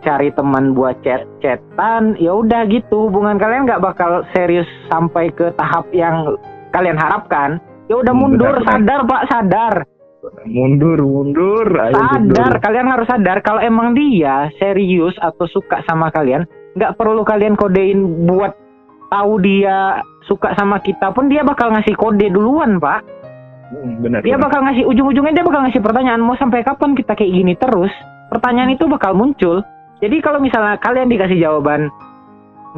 cari 0.00 0.32
teman 0.32 0.72
buat 0.72 0.96
chat-chatan, 1.04 2.16
ya 2.16 2.32
udah 2.32 2.64
gitu. 2.72 3.12
Hubungan 3.12 3.36
kalian 3.36 3.68
nggak 3.68 3.84
bakal 3.84 4.24
serius 4.32 4.64
sampai 4.88 5.28
ke 5.28 5.52
tahap 5.54 5.84
yang 5.92 6.36
kalian 6.72 6.96
harapkan. 6.96 7.60
Ya 7.88 8.00
udah 8.00 8.12
Hmm, 8.12 8.20
mundur, 8.32 8.52
benar, 8.56 8.64
benar. 8.64 8.72
sadar 8.80 9.00
pak, 9.04 9.22
sadar. 9.28 9.74
Mundur, 10.44 10.98
mundur. 11.00 11.68
Ayo 11.68 11.94
Sadar, 11.94 12.20
mundur. 12.20 12.52
kalian 12.60 12.88
harus 12.88 13.06
sadar 13.08 13.38
kalau 13.40 13.60
emang 13.60 13.92
dia 13.92 14.48
serius 14.56 15.16
atau 15.20 15.44
suka 15.46 15.80
sama 15.84 16.08
kalian, 16.08 16.44
nggak 16.76 16.96
perlu 16.96 17.24
kalian 17.24 17.54
kodein 17.54 18.24
buat 18.24 18.52
tahu 19.08 19.40
dia 19.40 20.00
suka 20.24 20.52
sama 20.52 20.80
kita 20.80 21.12
pun 21.16 21.32
dia 21.32 21.40
bakal 21.40 21.72
ngasih 21.72 21.96
kode 21.96 22.28
duluan, 22.28 22.76
Pak. 22.76 23.17
Hmm, 23.68 24.00
benar. 24.00 24.20
Dia 24.24 24.36
benar. 24.36 24.48
bakal 24.48 24.60
ngasih 24.64 24.84
ujung-ujungnya 24.88 25.34
dia 25.36 25.44
bakal 25.44 25.60
ngasih 25.68 25.82
pertanyaan, 25.84 26.24
mau 26.24 26.36
sampai 26.40 26.64
kapan 26.64 26.96
kita 26.96 27.12
kayak 27.12 27.32
gini 27.32 27.52
terus? 27.56 27.92
Pertanyaan 28.32 28.72
itu 28.72 28.88
bakal 28.88 29.12
muncul. 29.12 29.60
Jadi 29.98 30.16
kalau 30.22 30.38
misalnya 30.38 30.78
kalian 30.80 31.10
dikasih 31.10 31.36
jawaban, 31.42 31.90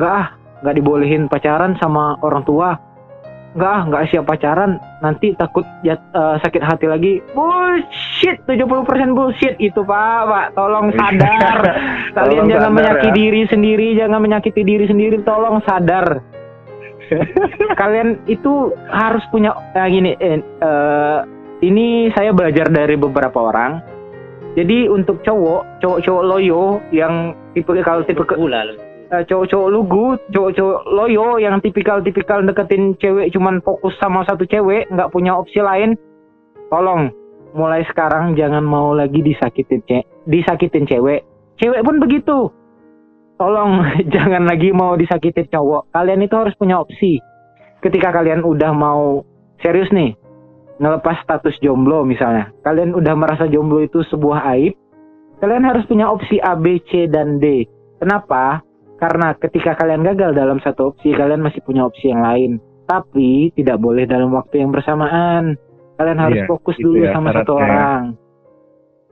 nggak 0.01 0.15
ah, 0.15 0.27
nggak 0.65 0.75
dibolehin 0.81 1.29
pacaran 1.29 1.77
sama 1.79 2.17
orang 2.25 2.43
tua, 2.49 2.75
nggak 3.55 3.71
ah, 3.71 3.83
nggak 3.87 4.03
siap 4.09 4.25
pacaran, 4.25 4.81
nanti 4.99 5.37
takut 5.37 5.63
jat- 5.85 6.03
eh, 6.11 6.37
sakit 6.41 6.63
hati 6.65 6.87
lagi. 6.89 7.13
Bullshit, 7.37 8.41
70% 8.49 9.13
bullshit 9.13 9.55
itu 9.61 9.85
pak, 9.85 10.21
pak. 10.27 10.47
Tolong 10.57 10.91
sadar. 10.99 11.59
Kalian 12.17 12.47
Tolong 12.47 12.49
jangan 12.49 12.71
sadar, 12.73 12.79
menyakiti 12.79 13.11
ya. 13.11 13.15
diri 13.15 13.41
sendiri, 13.47 13.87
jangan 13.95 14.21
menyakiti 14.23 14.63
diri 14.65 14.85
sendiri. 14.89 15.17
Tolong 15.23 15.61
sadar. 15.63 16.07
Kalian 17.81 18.23
itu 18.31 18.75
harus 18.91 19.23
punya 19.31 19.55
nah 19.75 19.87
gini. 19.91 20.15
eh, 20.19 20.41
eh, 20.41 21.19
ini 21.61 22.09
saya 22.17 22.33
belajar 22.33 22.73
dari 22.73 22.97
beberapa 22.97 23.51
orang. 23.53 23.83
Jadi 24.59 24.91
untuk 24.91 25.23
cowok, 25.23 25.79
cowok-cowok 25.79 26.25
loyo 26.27 26.83
yang 26.91 27.39
tipe 27.55 27.71
kalau 27.87 28.03
tipe 28.03 28.23
eh, 28.27 29.23
cowok-cowok 29.27 29.69
lugu, 29.71 30.19
cowok-cowok 30.35 30.81
loyo 30.91 31.39
yang 31.39 31.59
tipikal-tipikal 31.63 32.43
deketin 32.43 32.99
cewek 32.99 33.31
cuman 33.35 33.63
fokus 33.63 33.95
sama 33.99 34.27
satu 34.27 34.47
cewek, 34.47 34.91
nggak 34.91 35.11
punya 35.15 35.39
opsi 35.39 35.63
lain. 35.63 35.95
Tolong 36.71 37.11
mulai 37.55 37.83
sekarang 37.91 38.39
jangan 38.39 38.63
mau 38.63 38.95
lagi 38.95 39.23
disakitin 39.23 39.83
ce 39.87 40.07
disakitin 40.27 40.87
cewek. 40.87 41.27
Cewek 41.59 41.83
pun 41.83 41.99
begitu. 41.99 42.51
Tolong 43.41 43.81
jangan 44.15 44.45
lagi 44.45 44.69
mau 44.69 44.93
disakitin 45.01 45.49
cowok. 45.49 45.89
Kalian 45.97 46.21
itu 46.21 46.37
harus 46.37 46.53
punya 46.61 46.77
opsi. 46.77 47.17
Ketika 47.81 48.13
kalian 48.13 48.45
udah 48.45 48.77
mau 48.77 49.25
serius 49.65 49.89
nih, 49.89 50.13
ngelepas 50.77 51.25
status 51.25 51.57
jomblo 51.65 52.05
misalnya. 52.05 52.53
Kalian 52.61 52.93
udah 52.93 53.17
merasa 53.17 53.49
jomblo 53.49 53.81
itu 53.81 54.05
sebuah 54.13 54.45
aib. 54.53 54.77
Kalian 55.41 55.65
harus 55.65 55.89
punya 55.89 56.13
opsi 56.13 56.37
A, 56.45 56.53
B, 56.53 56.85
C, 56.85 57.09
dan 57.09 57.41
D. 57.41 57.65
Kenapa? 57.97 58.61
Karena 59.01 59.33
ketika 59.33 59.73
kalian 59.73 60.05
gagal 60.05 60.37
dalam 60.37 60.61
satu 60.61 60.93
opsi, 60.93 61.17
kalian 61.17 61.41
masih 61.41 61.65
punya 61.65 61.89
opsi 61.89 62.13
yang 62.13 62.21
lain. 62.21 62.61
Tapi 62.85 63.49
tidak 63.57 63.81
boleh 63.81 64.05
dalam 64.05 64.37
waktu 64.37 64.61
yang 64.61 64.69
bersamaan. 64.69 65.57
Kalian 65.97 66.21
harus 66.21 66.45
Iya, 66.45 66.49
fokus 66.49 66.77
itu 66.77 66.85
dulu 66.85 67.09
ya 67.09 67.17
sama 67.17 67.33
satu 67.33 67.57
orang. 67.57 68.21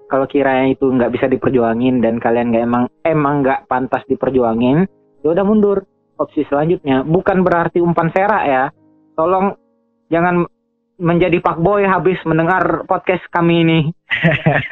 Kalau 0.08 0.24
kiranya 0.24 0.72
itu 0.72 0.84
nggak 0.84 1.12
bisa 1.12 1.26
diperjuangin 1.26 2.00
dan 2.00 2.16
kalian 2.16 2.48
nggak 2.48 2.64
emang 2.64 2.84
emang 3.02 3.34
nggak 3.40 3.68
pantas 3.68 4.02
diperjuangin, 4.06 4.88
ya 5.20 5.28
udah 5.30 5.44
mundur. 5.44 5.84
Opsi 6.16 6.42
selanjutnya 6.44 7.04
bukan 7.04 7.40
berarti 7.40 7.78
umpan 7.78 8.10
serak 8.10 8.42
ya. 8.42 8.64
Tolong 9.14 9.54
jangan 10.08 10.48
menjadi 10.96 11.38
pak 11.38 11.60
boy 11.60 11.84
habis 11.84 12.18
mendengar 12.24 12.82
podcast 12.84 13.22
kami 13.30 13.62
ini. 13.62 13.78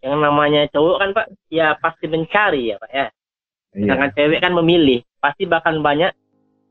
yang 0.00 0.22
namanya 0.22 0.70
cowok 0.70 0.96
kan 0.96 1.10
pak 1.12 1.26
ya 1.48 1.74
pasti 1.76 2.06
mencari 2.06 2.70
ya 2.70 2.76
pak 2.78 2.90
ya 2.90 3.06
Iya. 3.74 3.92
sedangkan 3.92 4.10
cewek 4.14 4.40
kan 4.40 4.52
memilih 4.54 5.00
pasti 5.18 5.44
bahkan 5.44 5.82
banyak 5.82 6.08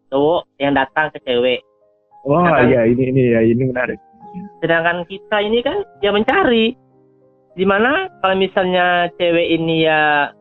cowok 0.08 0.50
yang 0.58 0.74
datang 0.74 1.14
ke 1.14 1.22
cewek 1.22 1.62
Wah, 2.24 2.42
Sedangkan- 2.42 2.66
iya 2.66 2.82
ini 2.88 3.04
ini 3.12 3.22
ya 3.30 3.42
ini 3.44 3.64
menarik. 3.68 4.00
sedangkan 4.58 5.06
kita 5.06 5.38
ini 5.38 5.60
kan 5.62 5.84
ya 6.00 6.10
mencari 6.10 6.74
di 7.56 7.64
mana 7.64 8.12
kalau 8.20 8.36
misalnya 8.36 9.08
cewek 9.16 9.48
ini 9.56 9.88
ya 9.88 10.32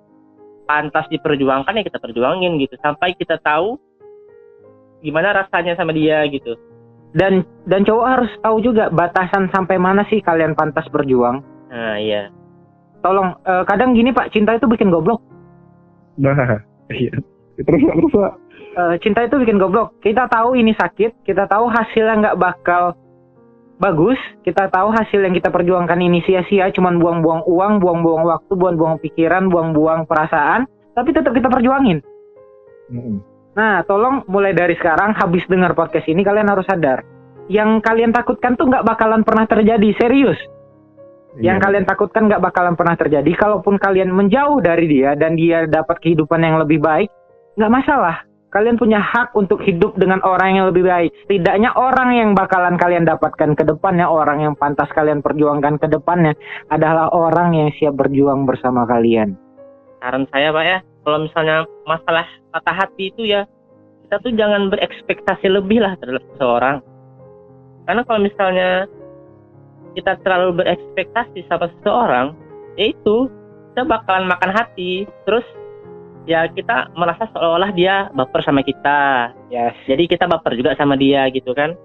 pantas 0.66 1.06
diperjuangkan 1.08 1.78
ya 1.78 1.86
kita 1.86 2.02
perjuangin 2.02 2.58
gitu 2.58 2.74
sampai 2.82 3.14
kita 3.14 3.38
tahu 3.38 3.78
gimana 5.04 5.30
rasanya 5.30 5.78
sama 5.78 5.94
dia 5.94 6.26
gitu 6.28 6.58
Dan 7.14 7.46
dan 7.70 7.86
cowok 7.86 8.06
harus 8.10 8.32
tahu 8.42 8.58
juga 8.58 8.90
batasan 8.90 9.46
sampai 9.54 9.78
mana 9.78 10.02
sih 10.10 10.18
kalian 10.18 10.58
pantas 10.58 10.82
berjuang. 10.90 11.46
nah 11.70 11.94
iya 11.94 12.34
Tolong 13.04 13.38
eh, 13.44 13.62
kadang 13.68 13.94
gini 13.94 14.10
Pak, 14.10 14.34
cinta 14.34 14.56
itu 14.56 14.66
bikin 14.66 14.90
goblok. 14.90 15.20
Nah, 16.18 16.34
iya. 16.88 17.12
Terus 17.60 17.82
Pak, 17.84 17.94
terus 18.00 18.12
Pak. 18.16 18.32
Eh, 18.74 18.94
cinta 19.04 19.20
itu 19.22 19.36
bikin 19.38 19.60
goblok. 19.60 19.94
Kita 20.00 20.26
tahu 20.26 20.56
ini 20.56 20.72
sakit, 20.72 21.22
kita 21.22 21.44
tahu 21.46 21.68
hasilnya 21.68 22.18
nggak 22.18 22.38
bakal 22.40 22.96
bagus, 23.78 24.18
kita 24.46 24.70
tahu 24.70 24.94
hasil 24.94 25.20
yang 25.22 25.34
kita 25.34 25.50
perjuangkan 25.50 25.98
ini 25.98 26.22
sia-sia, 26.24 26.70
cuman 26.70 26.98
buang-buang 27.02 27.42
uang, 27.46 27.82
buang-buang 27.82 28.22
waktu, 28.26 28.52
buang-buang 28.54 28.98
pikiran, 29.02 29.50
buang-buang 29.50 30.06
perasaan, 30.06 30.66
tapi 30.94 31.10
tetap 31.10 31.34
kita 31.34 31.50
perjuangin. 31.50 31.98
Mm-mm. 32.90 33.18
Nah, 33.54 33.86
tolong 33.86 34.26
mulai 34.26 34.50
dari 34.50 34.74
sekarang 34.74 35.14
habis 35.14 35.46
dengar 35.46 35.78
podcast 35.78 36.10
ini 36.10 36.26
kalian 36.26 36.50
harus 36.50 36.66
sadar. 36.66 37.06
Yang 37.46 37.86
kalian 37.86 38.10
takutkan 38.10 38.58
tuh 38.58 38.66
nggak 38.66 38.82
bakalan 38.82 39.22
pernah 39.22 39.46
terjadi, 39.46 39.94
serius. 40.00 40.38
Yang 41.38 41.58
Iya. 41.58 41.64
kalian 41.66 41.84
takutkan 41.86 42.22
nggak 42.30 42.42
bakalan 42.42 42.74
pernah 42.74 42.94
terjadi. 42.98 43.30
Kalaupun 43.34 43.78
kalian 43.78 44.10
menjauh 44.10 44.62
dari 44.62 44.86
dia 44.86 45.18
dan 45.18 45.34
dia 45.34 45.66
dapat 45.66 45.98
kehidupan 46.02 46.42
yang 46.42 46.62
lebih 46.62 46.78
baik, 46.78 47.10
nggak 47.58 47.72
masalah. 47.74 48.26
Kalian 48.54 48.78
punya 48.78 49.02
hak 49.02 49.34
untuk 49.34 49.58
hidup 49.66 49.98
dengan 49.98 50.22
orang 50.22 50.54
yang 50.54 50.70
lebih 50.70 50.86
baik. 50.86 51.10
Setidaknya 51.26 51.74
orang 51.74 52.14
yang 52.14 52.30
bakalan 52.38 52.78
kalian 52.78 53.02
dapatkan 53.02 53.58
ke 53.58 53.66
depannya, 53.66 54.06
orang 54.06 54.46
yang 54.46 54.54
pantas 54.54 54.86
kalian 54.94 55.26
perjuangkan 55.26 55.82
ke 55.82 55.90
depannya 55.90 56.38
adalah 56.70 57.10
orang 57.10 57.50
yang 57.50 57.68
siap 57.74 57.98
berjuang 57.98 58.46
bersama 58.46 58.86
kalian. 58.86 59.34
saran 60.04 60.28
saya 60.28 60.52
pak 60.52 60.64
ya 60.68 60.78
kalau 61.00 61.18
misalnya 61.24 61.56
masalah 61.88 62.28
patah 62.52 62.76
hati 62.76 63.08
itu 63.08 63.24
ya 63.24 63.48
kita 64.04 64.20
tuh 64.20 64.36
jangan 64.36 64.68
berekspektasi 64.68 65.48
lebih 65.48 65.80
lah 65.80 65.96
terhadap 65.96 66.20
seseorang 66.36 66.76
karena 67.88 68.02
kalau 68.04 68.20
misalnya 68.20 68.68
kita 69.96 70.20
terlalu 70.20 70.60
berekspektasi 70.60 71.48
sama 71.48 71.72
seseorang 71.80 72.36
ya 72.76 72.92
itu 72.92 73.32
kita 73.72 73.88
bakalan 73.88 74.28
makan 74.28 74.52
hati 74.52 75.08
terus 75.24 75.44
ya 76.24 76.48
kita 76.48 76.92
merasa 76.94 77.28
seolah-olah 77.28 77.70
dia 77.70 78.08
baper 78.10 78.40
sama 78.40 78.60
kita 78.60 79.30
Yes. 79.48 79.76
jadi 79.84 80.04
kita 80.06 80.24
baper 80.24 80.54
juga 80.54 80.72
sama 80.74 80.94
dia 80.94 81.28
gitu 81.28 81.52
kan 81.52 81.76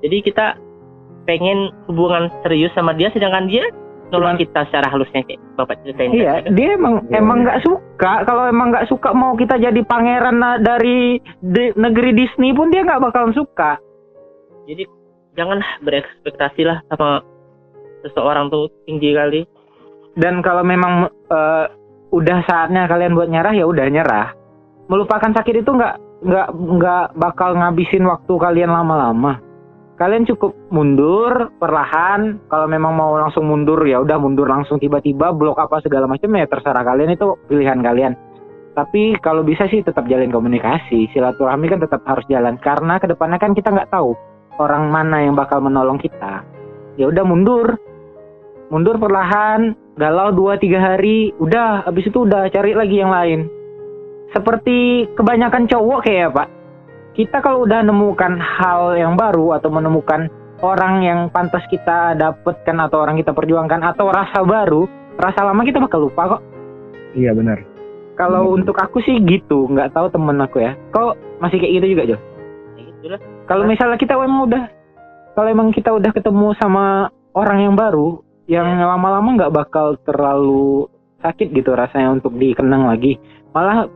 jadi 0.00 0.20
kita 0.20 0.46
pengen 1.24 1.70
hubungan 1.86 2.28
serius 2.40 2.74
sama 2.74 2.92
dia 2.92 3.08
sedangkan 3.08 3.46
dia 3.46 3.64
Cuman- 4.04 4.36
nolak 4.36 4.44
kita 4.44 4.68
secara 4.68 4.86
halusnya 4.88 5.22
kayak 5.22 5.40
bapak 5.54 5.80
ceritain 5.80 6.12
Iya, 6.12 6.32
dia 6.48 6.68
emang 6.72 7.02
Iya, 7.04 7.18
emang 7.18 7.38
iya. 7.38 7.44
nggak 7.44 7.60
suka. 7.62 8.12
Kalau 8.22 8.44
emang 8.44 8.68
nggak 8.70 8.86
suka 8.86 9.10
mau 9.10 9.32
kita 9.32 9.56
jadi 9.56 9.80
pangeran 9.82 10.38
dari 10.60 11.18
di- 11.40 11.74
negeri 11.74 12.12
Disney 12.12 12.52
pun 12.52 12.68
dia 12.68 12.84
nggak 12.84 13.00
bakalan 13.00 13.32
suka. 13.32 13.80
jadi 14.64 14.86
jangan 15.34 15.58
berekspektasi 15.80 16.62
lah 16.62 16.78
sama 16.86 17.20
seseorang 18.00 18.48
tuh 18.48 18.68
tinggi 18.84 19.12
kali 19.12 19.40
dan 20.14 20.40
kalau 20.40 20.62
memang 20.62 21.04
uh, 21.26 21.66
udah 22.14 22.38
saatnya 22.46 22.86
kalian 22.86 23.18
buat 23.18 23.26
nyerah 23.26 23.54
ya 23.58 23.66
udah 23.66 23.86
nyerah. 23.90 24.28
Melupakan 24.86 25.34
sakit 25.34 25.66
itu 25.66 25.70
nggak 25.74 25.94
nggak 26.22 26.48
nggak 26.54 27.06
bakal 27.18 27.58
ngabisin 27.58 28.06
waktu 28.06 28.32
kalian 28.38 28.70
lama-lama. 28.70 29.42
Kalian 29.94 30.26
cukup 30.26 30.54
mundur 30.74 31.54
perlahan 31.58 32.42
kalau 32.50 32.66
memang 32.66 32.98
mau 32.98 33.14
langsung 33.14 33.46
mundur 33.46 33.78
ya 33.86 34.02
udah 34.02 34.18
mundur 34.18 34.46
langsung 34.46 34.82
tiba-tiba 34.82 35.30
blok 35.30 35.58
apa 35.58 35.78
segala 35.82 36.10
macam 36.10 36.34
ya 36.34 36.50
terserah 36.50 36.82
kalian 36.82 37.14
itu 37.14 37.38
pilihan 37.46 37.78
kalian. 37.82 38.14
Tapi 38.74 39.14
kalau 39.22 39.46
bisa 39.46 39.70
sih 39.70 39.86
tetap 39.86 40.10
jalin 40.10 40.34
komunikasi 40.34 41.06
silaturahmi 41.14 41.70
kan 41.70 41.78
tetap 41.78 42.02
harus 42.10 42.26
jalan 42.26 42.58
karena 42.58 42.98
ke 42.98 43.06
depannya 43.06 43.38
kan 43.38 43.54
kita 43.54 43.70
nggak 43.70 43.94
tahu 43.94 44.18
orang 44.58 44.90
mana 44.90 45.22
yang 45.22 45.38
bakal 45.38 45.62
menolong 45.62 45.98
kita. 45.98 46.42
Ya 46.98 47.10
udah 47.10 47.22
mundur. 47.22 47.78
Mundur 48.74 48.98
perlahan 48.98 49.78
galau 49.94 50.34
dua 50.34 50.58
tiga 50.58 50.82
hari 50.82 51.30
udah 51.38 51.86
habis 51.86 52.06
itu 52.08 52.26
udah 52.26 52.50
cari 52.50 52.72
lagi 52.74 52.96
yang 52.98 53.14
lain 53.14 53.46
seperti 54.34 55.06
kebanyakan 55.14 55.70
cowok 55.70 56.00
kayak 56.02 56.34
pak 56.34 56.48
kita 57.14 57.38
kalau 57.38 57.62
udah 57.62 57.80
nemukan 57.86 58.38
hal 58.38 58.98
yang 58.98 59.14
baru 59.14 59.54
atau 59.54 59.70
menemukan 59.70 60.26
orang 60.62 61.06
yang 61.06 61.20
pantas 61.30 61.62
kita 61.70 62.18
dapatkan 62.18 62.76
atau 62.90 63.06
orang 63.06 63.14
kita 63.18 63.30
perjuangkan 63.30 63.82
atau 63.94 64.10
rasa 64.10 64.42
baru 64.42 64.86
rasa 65.14 65.46
lama 65.46 65.62
kita 65.62 65.78
bakal 65.78 66.10
lupa 66.10 66.38
kok 66.38 66.42
iya 67.14 67.30
benar 67.30 67.74
kalau 68.14 68.46
hmm. 68.46 68.62
untuk 68.62 68.78
aku 68.78 69.02
sih 69.02 69.18
gitu, 69.26 69.66
nggak 69.66 69.90
tahu 69.90 70.06
temen 70.10 70.38
aku 70.38 70.62
ya. 70.62 70.78
Kok 70.94 71.42
masih 71.42 71.58
kayak 71.58 71.72
gitu 71.82 71.86
juga 71.98 72.02
Jo? 72.14 72.16
Ya 73.04 73.18
Kalau 73.44 73.68
misalnya 73.68 73.98
kita 74.00 74.16
emang 74.16 74.48
udah, 74.48 74.64
kalau 75.36 75.48
emang 75.50 75.68
kita 75.74 75.92
udah 75.92 76.10
ketemu 76.14 76.54
sama 76.56 77.12
orang 77.34 77.58
yang 77.68 77.74
baru, 77.76 78.23
yang 78.44 78.66
lama-lama 78.76 79.40
nggak 79.40 79.54
bakal 79.54 79.96
terlalu 80.04 80.88
sakit 81.24 81.56
gitu 81.56 81.72
rasanya 81.72 82.20
untuk 82.20 82.36
dikenang 82.36 82.84
lagi. 82.84 83.16
Malah 83.56 83.88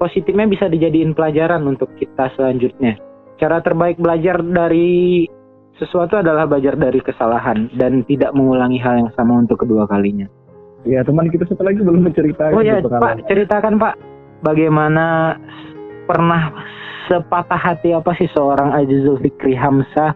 positifnya 0.00 0.48
bisa 0.48 0.66
dijadiin 0.72 1.12
pelajaran 1.12 1.60
untuk 1.68 1.92
kita 2.00 2.32
selanjutnya. 2.34 2.96
Cara 3.36 3.60
terbaik 3.60 4.00
belajar 4.00 4.40
dari 4.40 5.28
sesuatu 5.76 6.16
adalah 6.16 6.48
belajar 6.48 6.78
dari 6.78 7.02
kesalahan 7.02 7.68
dan 7.76 8.06
tidak 8.08 8.32
mengulangi 8.32 8.80
hal 8.80 9.02
yang 9.02 9.10
sama 9.18 9.42
untuk 9.42 9.60
kedua 9.60 9.84
kalinya. 9.84 10.30
Ya 10.82 11.04
teman 11.06 11.30
kita 11.30 11.46
satu 11.46 11.62
lagi 11.62 11.82
belum 11.82 12.08
menceritakan. 12.10 12.56
Oh 12.56 12.64
ya 12.64 12.82
Pak, 12.82 13.30
ceritakan 13.30 13.78
Pak, 13.78 13.94
bagaimana 14.42 15.38
pernah 16.06 16.50
sepatah 17.06 17.60
hati 17.60 17.94
apa 17.94 18.14
sih 18.18 18.30
seorang 18.34 18.74
Azizul 18.74 19.18
Fikri 19.22 19.54
Hamzah 19.54 20.14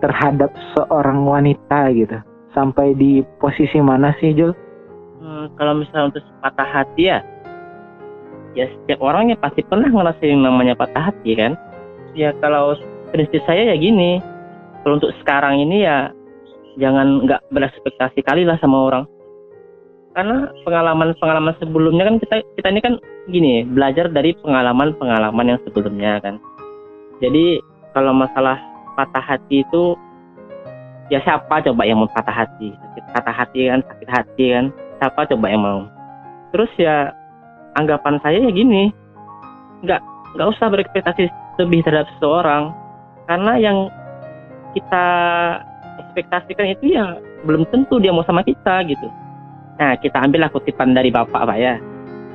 terhadap 0.00 0.52
seorang 0.76 1.24
wanita 1.24 1.88
gitu? 1.94 2.18
Sampai 2.52 2.92
di 2.96 3.24
posisi 3.40 3.80
mana 3.80 4.12
sih 4.20 4.36
Jul? 4.36 4.52
Hmm, 5.22 5.48
kalau 5.56 5.80
misalnya 5.80 6.12
untuk 6.12 6.24
patah 6.44 6.68
hati 6.68 7.08
ya, 7.08 7.18
ya 8.52 8.68
setiap 8.68 9.00
orang 9.00 9.32
ya 9.32 9.36
pasti 9.40 9.64
pernah 9.64 9.88
ngerasain 9.88 10.36
namanya 10.36 10.76
patah 10.76 11.12
hati 11.12 11.32
kan. 11.36 11.56
Ya 12.12 12.36
kalau 12.44 12.76
prinsip 13.08 13.40
saya 13.48 13.72
ya 13.72 13.76
gini, 13.80 14.20
kalau 14.84 15.00
untuk 15.00 15.14
sekarang 15.22 15.62
ini 15.62 15.86
ya 15.86 16.12
jangan 16.76 17.24
nggak 17.24 17.40
berespektasi 17.52 18.20
kali 18.24 18.44
lah 18.48 18.56
sama 18.60 18.88
orang 18.88 19.04
karena 20.12 20.52
pengalaman-pengalaman 20.64 21.56
sebelumnya 21.56 22.04
kan 22.08 22.16
kita 22.20 22.34
kita 22.56 22.68
ini 22.68 22.80
kan 22.84 22.94
gini 23.32 23.64
belajar 23.64 24.12
dari 24.12 24.36
pengalaman-pengalaman 24.40 25.56
yang 25.56 25.60
sebelumnya 25.64 26.20
kan 26.20 26.36
jadi 27.20 27.60
kalau 27.96 28.12
masalah 28.12 28.60
patah 28.96 29.24
hati 29.24 29.64
itu 29.64 29.96
ya 31.12 31.20
siapa 31.20 31.60
coba 31.60 31.82
yang 31.84 32.00
mau 32.00 32.08
patah 32.08 32.32
hati 32.32 32.72
sakit 32.72 33.04
patah 33.12 33.34
hati 33.36 33.68
kan 33.68 33.80
sakit 33.84 34.08
hati 34.08 34.44
kan 34.56 34.64
siapa 34.96 35.20
coba 35.28 35.46
yang 35.52 35.60
mau 35.60 35.80
terus 36.56 36.72
ya 36.80 37.12
anggapan 37.76 38.16
saya 38.24 38.40
ya 38.40 38.48
gini 38.48 38.88
nggak 39.84 40.00
nggak 40.32 40.48
usah 40.56 40.72
berekspektasi 40.72 41.28
lebih 41.60 41.84
terhadap 41.84 42.08
seseorang 42.16 42.72
karena 43.28 43.52
yang 43.60 43.78
kita 44.72 45.06
ekspektasikan 46.00 46.72
itu 46.72 46.96
ya 46.96 47.20
belum 47.44 47.68
tentu 47.68 48.00
dia 48.00 48.08
mau 48.08 48.24
sama 48.24 48.40
kita 48.40 48.80
gitu 48.88 49.12
Nah, 49.82 49.98
kita 49.98 50.14
ambillah 50.20 50.52
kutipan 50.52 50.92
dari 50.92 51.08
Bapak, 51.08 51.42
Pak 51.42 51.58
ya. 51.58 51.74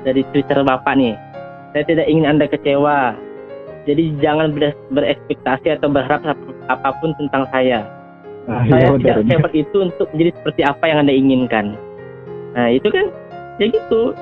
Dari 0.03 0.19
Twitter 0.35 0.59
Bapak 0.67 0.99
nih. 0.99 1.15
Saya 1.71 1.83
tidak 1.87 2.07
ingin 2.11 2.25
Anda 2.25 2.49
kecewa. 2.49 3.13
Jadi 3.87 4.19
jangan 4.19 4.51
berekspektasi 4.91 5.79
atau 5.79 5.87
berharap 5.87 6.35
apa 6.67 6.89
pun 6.99 7.15
tentang 7.15 7.47
saya. 7.53 7.87
Ah, 8.47 8.63
saya 8.63 8.95
ya, 8.95 9.19
tidak 9.19 9.27
hebat 9.27 9.53
itu 9.53 9.77
untuk 9.83 10.07
menjadi 10.15 10.31
seperti 10.39 10.61
apa 10.63 10.83
yang 10.87 10.97
Anda 11.03 11.13
inginkan. 11.13 11.65
Nah, 12.55 12.67
itu 12.71 12.87
kan 12.87 13.11
ya 13.59 13.65
gitu. 13.67 14.15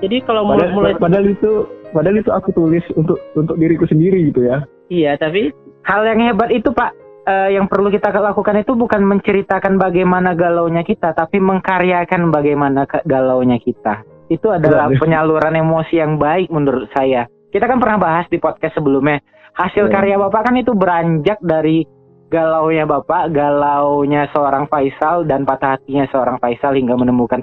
Jadi 0.00 0.16
kalau 0.24 0.48
padahal, 0.48 0.72
mulai 0.72 0.92
padahal 0.96 1.26
itu 1.28 1.68
padahal 1.92 2.16
itu 2.16 2.30
aku 2.32 2.48
tulis 2.56 2.84
untuk 2.96 3.20
untuk 3.36 3.60
diriku 3.60 3.84
sendiri 3.84 4.32
gitu 4.32 4.48
ya. 4.48 4.64
Iya, 4.88 5.20
tapi 5.20 5.52
hal 5.84 6.00
yang 6.08 6.32
hebat 6.32 6.48
itu, 6.48 6.72
Pak, 6.72 6.96
uh, 7.28 7.48
yang 7.52 7.68
perlu 7.68 7.92
kita 7.92 8.08
lakukan 8.08 8.56
itu 8.56 8.72
bukan 8.72 9.04
menceritakan 9.04 9.76
bagaimana 9.76 10.32
galaunya 10.32 10.80
kita, 10.80 11.12
tapi 11.12 11.36
mengkaryakan 11.36 12.32
bagaimana 12.32 12.88
galaunya 13.04 13.60
kita. 13.60 14.00
Itu 14.32 14.48
adalah 14.52 14.88
penyaluran 14.96 15.56
emosi 15.56 16.00
yang 16.00 16.16
baik 16.16 16.48
menurut 16.48 16.88
saya. 16.96 17.28
Kita 17.48 17.64
kan 17.64 17.80
pernah 17.80 18.00
bahas 18.00 18.24
di 18.32 18.36
podcast 18.40 18.76
sebelumnya. 18.76 19.20
Hasil 19.56 19.88
ya. 19.88 19.92
karya 19.92 20.16
Bapak 20.20 20.52
kan 20.52 20.54
itu 20.56 20.76
beranjak 20.76 21.40
dari 21.40 21.84
galaunya 22.28 22.84
Bapak, 22.84 23.32
galaunya 23.32 24.28
seorang 24.32 24.68
Faisal 24.68 25.24
dan 25.24 25.48
patah 25.48 25.76
hatinya 25.76 26.04
seorang 26.12 26.36
Faisal 26.38 26.76
hingga 26.76 26.94
menemukan 26.94 27.40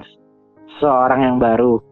seorang 0.78 1.26
yang 1.26 1.36
baru. 1.42 1.82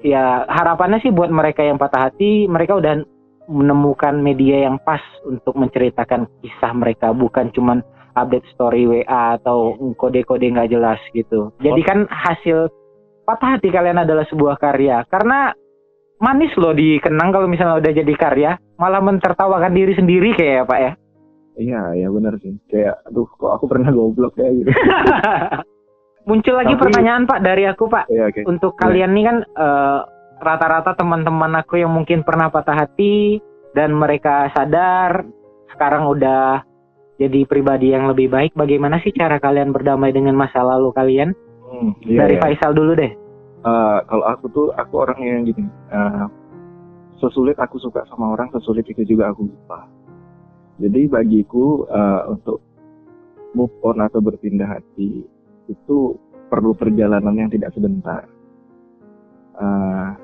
Ya 0.00 0.46
harapannya 0.48 1.04
sih 1.04 1.12
buat 1.12 1.28
mereka 1.28 1.60
yang 1.62 1.76
patah 1.76 2.08
hati, 2.08 2.48
mereka 2.48 2.80
udah 2.80 3.04
menemukan 3.48 4.16
media 4.20 4.68
yang 4.68 4.76
pas 4.84 5.00
untuk 5.24 5.56
menceritakan 5.56 6.28
kisah 6.44 6.72
mereka 6.76 7.16
bukan 7.16 7.48
cuman 7.52 7.80
update 8.12 8.44
story 8.52 8.84
WA 8.84 9.40
atau 9.40 9.74
kode-kode 9.96 10.52
nggak 10.52 10.70
jelas 10.70 11.00
gitu. 11.16 11.52
Jadi 11.62 11.80
kan 11.82 12.04
hasil 12.08 12.68
patah 13.24 13.56
hati 13.56 13.72
kalian 13.72 14.04
adalah 14.04 14.24
sebuah 14.28 14.60
karya 14.60 15.04
karena 15.08 15.52
manis 16.20 16.52
loh 16.58 16.74
dikenang 16.74 17.30
kalau 17.30 17.48
misalnya 17.48 17.78
udah 17.78 17.92
jadi 17.94 18.14
karya 18.18 18.50
malah 18.76 19.02
mentertawakan 19.02 19.72
diri 19.72 19.96
sendiri 19.96 20.34
kayak 20.36 20.54
ya 20.54 20.64
Pak 20.66 20.80
ya. 20.80 20.92
Iya, 21.58 21.82
ya 21.98 22.08
benar 22.14 22.38
sih. 22.38 22.54
Kayak 22.70 23.02
aduh 23.10 23.26
kok 23.26 23.50
aku 23.50 23.64
pernah 23.66 23.90
goblok 23.90 24.38
ya 24.38 24.48
gitu. 24.54 24.70
Muncul 26.28 26.54
lagi 26.54 26.74
Tapi, 26.76 26.82
pertanyaan 26.86 27.24
Pak 27.26 27.40
dari 27.42 27.64
aku 27.66 27.90
Pak. 27.90 28.06
Iya, 28.06 28.30
okay. 28.30 28.46
Untuk 28.46 28.78
iya. 28.78 28.80
kalian 28.86 29.10
nih 29.16 29.24
kan 29.26 29.36
uh, 29.58 30.00
rata-rata 30.38 30.94
teman-teman 30.94 31.58
aku 31.58 31.82
yang 31.82 31.90
mungkin 31.90 32.22
pernah 32.22 32.46
patah 32.46 32.86
hati 32.86 33.42
dan 33.74 33.90
mereka 33.90 34.54
sadar 34.54 35.26
sekarang 35.74 36.06
udah 36.06 36.62
jadi 37.18 37.42
pribadi 37.50 37.90
yang 37.90 38.06
lebih 38.06 38.30
baik. 38.30 38.54
Bagaimana 38.54 39.02
sih 39.02 39.10
cara 39.10 39.42
kalian 39.42 39.74
berdamai 39.74 40.14
dengan 40.14 40.38
masa 40.38 40.62
lalu 40.62 40.94
kalian? 40.94 41.34
Hmm, 41.66 41.90
iya, 42.06 42.24
Dari 42.24 42.38
iya. 42.38 42.42
Faisal 42.44 42.72
dulu 42.72 42.94
deh. 42.94 43.12
Uh, 43.66 43.98
kalau 44.06 44.24
aku 44.30 44.46
tuh 44.54 44.66
aku 44.78 44.94
orang 45.02 45.18
yang 45.18 45.42
gini. 45.42 45.66
Uh, 45.90 46.30
sesulit 47.18 47.58
aku 47.58 47.82
suka 47.82 48.06
sama 48.06 48.38
orang, 48.38 48.46
sesulit 48.54 48.86
itu 48.86 49.02
juga 49.02 49.34
aku 49.34 49.50
lupa. 49.50 49.97
Jadi 50.78 51.10
bagiku 51.10 51.86
uh, 51.90 52.30
untuk 52.30 52.62
move 53.52 53.74
on 53.82 53.98
atau 53.98 54.22
berpindah 54.22 54.78
hati 54.78 55.26
itu 55.66 55.96
perlu 56.48 56.72
perjalanan 56.72 57.34
yang 57.34 57.50
tidak 57.50 57.74
sebentar. 57.74 58.24
Uh, 59.58 60.14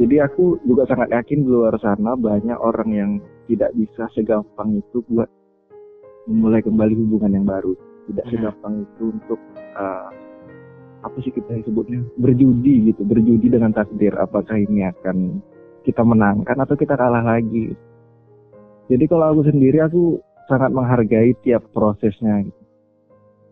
jadi 0.00 0.30
aku 0.30 0.62
juga 0.64 0.88
sangat 0.88 1.10
yakin 1.12 1.44
di 1.44 1.48
luar 1.50 1.74
sana 1.82 2.14
banyak 2.14 2.56
orang 2.56 2.90
yang 2.94 3.10
tidak 3.50 3.74
bisa 3.74 4.06
segampang 4.14 4.78
itu 4.78 5.04
buat 5.10 5.28
memulai 6.30 6.62
kembali 6.62 6.94
hubungan 6.94 7.34
yang 7.34 7.46
baru. 7.48 7.74
Tidak 8.08 8.24
hmm. 8.24 8.32
segampang 8.32 8.74
itu 8.88 9.04
untuk 9.10 9.40
uh, 9.76 10.08
apa 11.02 11.16
sih 11.22 11.30
kita 11.34 11.60
sebutnya 11.66 12.02
berjudi 12.16 12.92
gitu, 12.92 13.02
berjudi 13.04 13.46
dengan 13.52 13.74
takdir. 13.74 14.14
Apakah 14.16 14.56
ini 14.56 14.86
akan 14.86 15.42
kita 15.82 16.00
menangkan 16.04 16.56
atau 16.56 16.74
kita 16.78 16.94
kalah 16.94 17.24
lagi? 17.24 17.74
Jadi 18.88 19.04
kalau 19.04 19.36
aku 19.36 19.42
sendiri 19.44 19.84
aku 19.84 20.20
sangat 20.48 20.72
menghargai 20.72 21.36
tiap 21.44 21.64
prosesnya. 21.76 22.44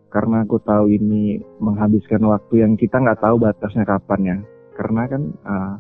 Karena 0.09 0.49
aku 0.49 0.57
tahu 0.65 0.89
ini 0.89 1.37
menghabiskan 1.61 2.25
waktu 2.25 2.65
yang 2.65 2.73
kita 2.81 2.97
nggak 2.97 3.21
tahu 3.21 3.37
batasnya 3.37 3.85
kapan 3.85 4.21
ya. 4.25 4.37
Karena 4.77 5.03
kan 5.05 5.23
uh, 5.45 5.77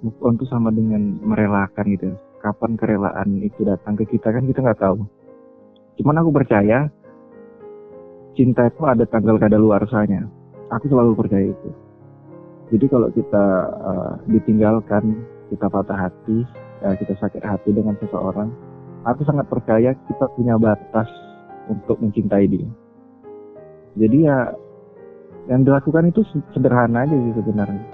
move 0.00 0.44
sama 0.48 0.72
dengan 0.72 1.18
merelakan 1.24 1.84
gitu 1.92 2.08
kapan 2.38 2.78
kerelaan 2.78 3.42
itu 3.42 3.66
datang 3.66 3.98
ke 3.98 4.06
kita 4.06 4.30
kan 4.30 4.46
kita 4.46 4.62
nggak 4.62 4.80
tahu 4.80 5.02
cuman 5.98 6.20
aku 6.22 6.30
percaya 6.30 6.86
cinta 8.38 8.70
itu 8.70 8.82
ada 8.86 9.04
tanggal 9.08 9.36
kadaluarsanya 9.40 10.30
aku 10.70 10.86
selalu 10.86 11.12
percaya 11.18 11.46
itu 11.50 11.70
jadi 12.68 12.86
kalau 12.86 13.08
kita 13.10 13.44
uh, 13.82 14.12
ditinggalkan 14.30 15.24
kita 15.50 15.66
patah 15.66 15.98
hati 16.08 16.46
ya 16.82 16.94
kita 16.94 17.14
sakit 17.18 17.42
hati 17.42 17.70
dengan 17.74 17.98
seseorang 17.98 18.50
aku 19.06 19.22
sangat 19.24 19.46
percaya 19.46 19.94
kita 19.94 20.26
punya 20.34 20.58
batas 20.58 21.08
untuk 21.68 22.00
mencintai 22.00 22.46
dia. 22.48 22.68
Jadi 23.98 24.18
ya 24.24 24.52
yang 25.48 25.64
dilakukan 25.64 26.12
itu 26.12 26.24
sederhana 26.52 27.08
aja 27.08 27.14
sih 27.14 27.34
sebenarnya. 27.36 27.84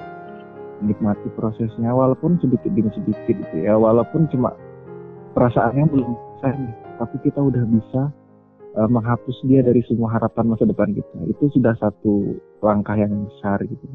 Nikmati 0.85 1.31
prosesnya 1.39 1.95
walaupun 1.95 2.37
sedikit 2.43 2.71
demi 2.71 2.91
sedikit 2.93 3.35
gitu 3.35 3.57
ya. 3.63 3.79
Walaupun 3.79 4.27
cuma 4.31 4.53
perasaannya 5.33 5.85
belum 5.91 6.11
selesai 6.43 6.83
tapi 6.95 7.17
kita 7.27 7.43
udah 7.43 7.65
bisa 7.67 8.03
uh, 8.79 8.89
menghapus 8.91 9.35
dia 9.51 9.67
dari 9.67 9.83
semua 9.87 10.15
harapan 10.15 10.55
masa 10.55 10.67
depan 10.67 10.95
kita. 10.95 11.19
Itu 11.31 11.51
sudah 11.55 11.75
satu 11.79 12.39
langkah 12.63 12.95
yang 12.95 13.27
besar 13.31 13.63
gitu 13.67 13.87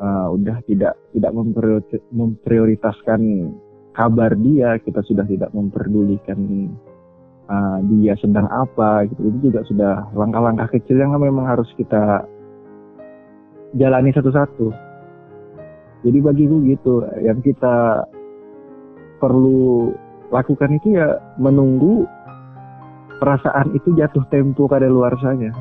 uh, 0.00 0.28
udah 0.34 0.58
tidak 0.66 0.94
tidak 1.14 1.32
memprioritaskan 2.10 3.20
kabar 3.94 4.34
dia 4.34 4.76
kita 4.82 5.00
sudah 5.06 5.22
tidak 5.24 5.54
memperdulikan 5.54 6.68
uh, 7.46 7.78
dia 7.94 8.18
sedang 8.18 8.50
apa 8.50 9.06
gitu. 9.08 9.30
Itu 9.30 9.38
juga 9.50 9.60
sudah 9.64 9.94
langkah-langkah 10.12 10.68
kecil 10.74 11.00
yang 11.00 11.14
memang 11.14 11.46
harus 11.46 11.70
kita 11.78 12.26
jalani 13.78 14.10
satu-satu. 14.10 14.68
Jadi 16.04 16.18
bagiku 16.20 16.60
gitu 16.68 16.94
yang 17.24 17.40
kita 17.40 18.04
perlu 19.22 19.94
lakukan 20.28 20.76
itu 20.76 21.00
ya 21.00 21.16
menunggu 21.40 22.04
perasaan 23.22 23.72
itu 23.72 23.94
jatuh 23.96 24.26
tempo 24.28 24.68
pada 24.68 24.90
luar 24.90 25.14
saja. 25.22 25.54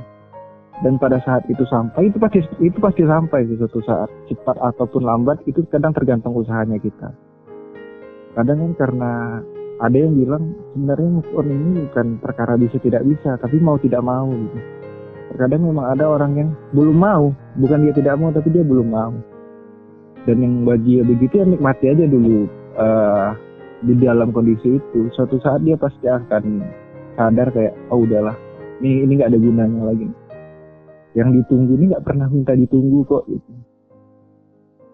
Dan 0.83 0.99
pada 0.99 1.21
saat 1.23 1.47
itu 1.47 1.63
sampai 1.69 2.11
itu 2.11 2.17
pasti 2.19 2.43
itu 2.59 2.75
pasti 2.81 3.07
sampai 3.07 3.45
di 3.47 3.55
suatu 3.55 3.79
saat 3.87 4.09
cepat 4.27 4.57
ataupun 4.59 5.05
lambat 5.05 5.39
itu 5.47 5.63
kadang 5.71 5.95
tergantung 5.95 6.35
usahanya 6.35 6.75
kita 6.81 7.13
kadang 8.33 8.57
kan 8.59 8.71
karena 8.77 9.11
ada 9.81 9.97
yang 9.97 10.13
bilang 10.15 10.43
sebenarnya 10.73 11.09
move 11.09 11.31
on 11.33 11.47
ini 11.49 11.69
bukan 11.89 12.07
perkara 12.21 12.53
bisa 12.55 12.77
tidak 12.79 13.03
bisa 13.05 13.35
tapi 13.41 13.57
mau 13.57 13.77
tidak 13.81 14.01
mau. 14.05 14.29
Gitu 14.29 14.59
terkadang 15.33 15.65
memang 15.65 15.89
ada 15.89 16.05
orang 16.05 16.31
yang 16.37 16.49
belum 16.77 16.97
mau. 16.97 17.33
Bukan 17.57 17.89
dia 17.89 17.93
tidak 17.97 18.21
mau 18.21 18.29
tapi 18.29 18.53
dia 18.53 18.61
belum 18.61 18.87
mau. 18.93 19.13
Dan 20.29 20.39
yang 20.39 20.53
bagi 20.63 21.01
dia 21.01 21.03
begitu 21.03 21.33
ya 21.41 21.45
nikmati 21.49 21.85
aja 21.89 22.05
dulu 22.05 22.47
uh, 22.77 23.33
di 23.81 23.93
dalam 23.97 24.29
kondisi 24.29 24.77
itu. 24.77 25.09
Suatu 25.17 25.41
saat 25.41 25.65
dia 25.65 25.73
pasti 25.75 26.05
akan 26.05 26.61
sadar 27.17 27.49
kayak 27.49 27.73
oh 27.89 28.05
udahlah 28.05 28.37
ini 28.79 29.03
ini 29.09 29.11
nggak 29.19 29.29
ada 29.33 29.39
gunanya 29.41 29.81
lagi. 29.89 30.07
Yang 31.17 31.29
ditunggu 31.43 31.73
ini 31.81 31.85
nggak 31.93 32.05
pernah 32.05 32.27
minta 32.29 32.53
ditunggu 32.53 33.05
kok 33.05 33.25
gitu 33.29 33.62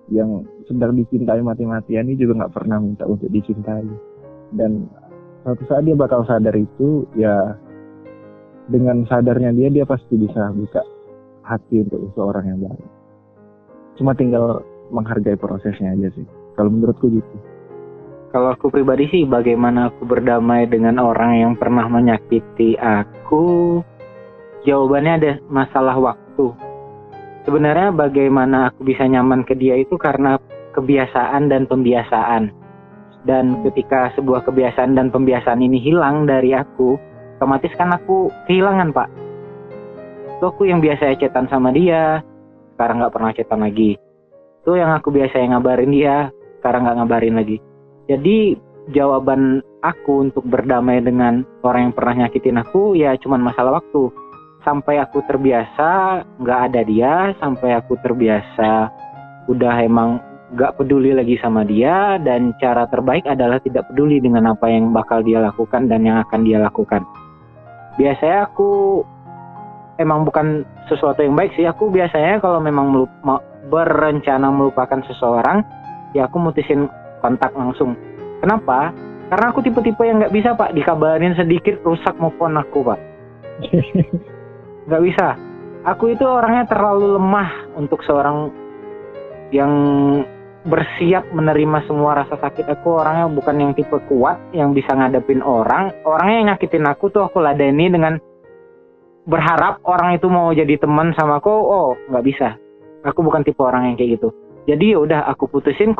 yang 0.09 0.45
sedang 0.65 0.97
dicintai 0.97 1.41
mati-matian 1.41 2.09
ini 2.09 2.17
juga 2.17 2.45
nggak 2.45 2.53
pernah 2.53 2.77
minta 2.81 3.05
untuk 3.05 3.29
dicintai. 3.29 3.85
Dan 4.53 4.89
suatu 5.45 5.63
saat 5.69 5.85
dia 5.85 5.93
bakal 5.93 6.25
sadar 6.25 6.53
itu 6.57 7.05
ya 7.13 7.57
dengan 8.69 9.05
sadarnya 9.09 9.53
dia 9.53 9.69
dia 9.69 9.85
pasti 9.85 10.17
bisa 10.17 10.49
buka 10.53 10.81
hati 11.45 11.85
untuk 11.85 12.13
seorang 12.13 12.45
yang 12.45 12.59
baru. 12.65 12.85
Cuma 13.97 14.11
tinggal 14.13 14.61
menghargai 14.89 15.37
prosesnya 15.37 15.93
aja 15.93 16.09
sih 16.13 16.25
kalau 16.57 16.69
menurutku 16.73 17.09
gitu. 17.09 17.35
Kalau 18.29 18.53
aku 18.53 18.69
pribadi 18.69 19.09
sih 19.09 19.25
bagaimana 19.25 19.89
aku 19.89 20.05
berdamai 20.05 20.69
dengan 20.69 21.01
orang 21.01 21.33
yang 21.33 21.53
pernah 21.57 21.89
menyakiti 21.89 22.77
aku? 22.77 23.81
Jawabannya 24.69 25.13
ada 25.17 25.31
masalah 25.49 25.97
waktu 25.97 26.68
sebenarnya 27.49 27.89
bagaimana 27.89 28.69
aku 28.69 28.85
bisa 28.85 29.09
nyaman 29.09 29.41
ke 29.41 29.57
dia 29.57 29.73
itu 29.81 29.97
karena 29.97 30.37
kebiasaan 30.77 31.49
dan 31.49 31.65
pembiasaan. 31.65 32.53
Dan 33.25 33.65
ketika 33.65 34.13
sebuah 34.13 34.45
kebiasaan 34.45 34.93
dan 34.93 35.09
pembiasaan 35.09 35.57
ini 35.57 35.81
hilang 35.81 36.29
dari 36.29 36.53
aku 36.53 36.93
otomatis 37.41 37.73
kan 37.73 37.89
aku 37.89 38.29
kehilangan 38.45 38.93
pak. 38.93 39.09
Itu 40.37 40.53
aku 40.53 40.69
yang 40.69 40.77
biasa 40.77 41.17
cetan 41.17 41.49
sama 41.49 41.73
dia 41.73 42.21
sekarang 42.77 43.01
nggak 43.01 43.13
pernah 43.17 43.33
cetan 43.33 43.65
lagi. 43.65 43.97
Itu 44.61 44.77
yang 44.77 44.93
aku 44.93 45.09
biasa 45.09 45.41
yang 45.41 45.57
ngabarin 45.57 45.89
dia 45.89 46.29
sekarang 46.61 46.85
nggak 46.85 46.97
ngabarin 47.01 47.35
lagi. 47.35 47.57
Jadi 48.05 48.55
jawaban 48.93 49.65
aku 49.81 50.29
untuk 50.29 50.45
berdamai 50.45 51.01
dengan 51.01 51.41
orang 51.65 51.89
yang 51.89 51.95
pernah 51.97 52.13
nyakitin 52.23 52.61
aku 52.61 52.93
ya 52.93 53.17
cuman 53.17 53.41
masalah 53.41 53.81
waktu 53.81 54.13
sampai 54.69 55.01
aku 55.01 55.25
terbiasa 55.25 56.21
nggak 56.37 56.59
ada 56.69 56.81
dia 56.85 57.33
sampai 57.41 57.73
aku 57.73 57.97
terbiasa 58.05 58.93
udah 59.49 59.81
emang 59.81 60.21
nggak 60.53 60.77
peduli 60.77 61.09
lagi 61.17 61.41
sama 61.41 61.65
dia 61.65 62.21
dan 62.21 62.53
cara 62.61 62.85
terbaik 62.85 63.25
adalah 63.25 63.57
tidak 63.65 63.89
peduli 63.89 64.21
dengan 64.21 64.53
apa 64.53 64.69
yang 64.69 64.93
bakal 64.93 65.25
dia 65.25 65.41
lakukan 65.41 65.89
dan 65.89 66.05
yang 66.05 66.21
akan 66.21 66.45
dia 66.45 66.61
lakukan. 66.61 67.01
Biasanya 67.97 68.45
aku 68.45 69.01
emang 69.97 70.21
bukan 70.29 70.61
sesuatu 70.85 71.25
yang 71.25 71.33
baik 71.33 71.57
sih 71.57 71.65
aku 71.65 71.89
biasanya 71.89 72.37
kalau 72.37 72.61
memang 72.61 72.93
melupa, 72.93 73.41
berencana 73.73 74.53
melupakan 74.53 75.01
seseorang 75.09 75.65
ya 76.13 76.29
aku 76.29 76.37
mutusin 76.37 76.85
kontak 77.25 77.49
langsung. 77.57 77.97
Kenapa? 78.41 78.93
Karena 79.33 79.49
aku 79.49 79.65
tipe-tipe 79.65 80.01
yang 80.05 80.21
nggak 80.21 80.33
bisa 80.33 80.53
pak 80.53 80.73
dikabarin 80.77 81.33
sedikit 81.37 81.81
rusak 81.85 82.17
phone 82.17 82.57
aku 82.57 82.81
pak 82.81 82.97
nggak 84.89 85.03
bisa. 85.05 85.27
Aku 85.85 86.11
itu 86.11 86.25
orangnya 86.25 86.65
terlalu 86.67 87.15
lemah 87.15 87.77
untuk 87.77 88.01
seorang 88.03 88.51
yang 89.53 89.71
bersiap 90.67 91.29
menerima 91.31 91.87
semua 91.87 92.19
rasa 92.19 92.35
sakit. 92.35 92.67
Aku 92.67 92.99
orangnya 92.99 93.31
bukan 93.31 93.55
yang 93.61 93.71
tipe 93.77 93.95
kuat 94.11 94.41
yang 94.51 94.75
bisa 94.75 94.91
ngadepin 94.91 95.39
orang. 95.39 95.93
Orangnya 96.03 96.35
yang 96.35 96.47
nyakitin 96.53 96.89
aku 96.89 97.07
tuh 97.13 97.23
aku 97.23 97.39
ladeni 97.39 97.87
dengan 97.87 98.19
berharap 99.29 99.79
orang 99.85 100.17
itu 100.17 100.27
mau 100.27 100.51
jadi 100.51 100.75
teman 100.75 101.15
sama 101.15 101.39
aku. 101.39 101.53
Oh 101.53 101.95
nggak 102.11 102.25
bisa. 102.25 102.59
Aku 103.07 103.23
bukan 103.23 103.45
tipe 103.47 103.61
orang 103.63 103.93
yang 103.93 103.95
kayak 103.95 104.19
gitu. 104.19 104.35
Jadi 104.67 104.93
ya 104.93 104.99
udah 104.99 105.21
aku 105.31 105.47
putusin 105.47 105.95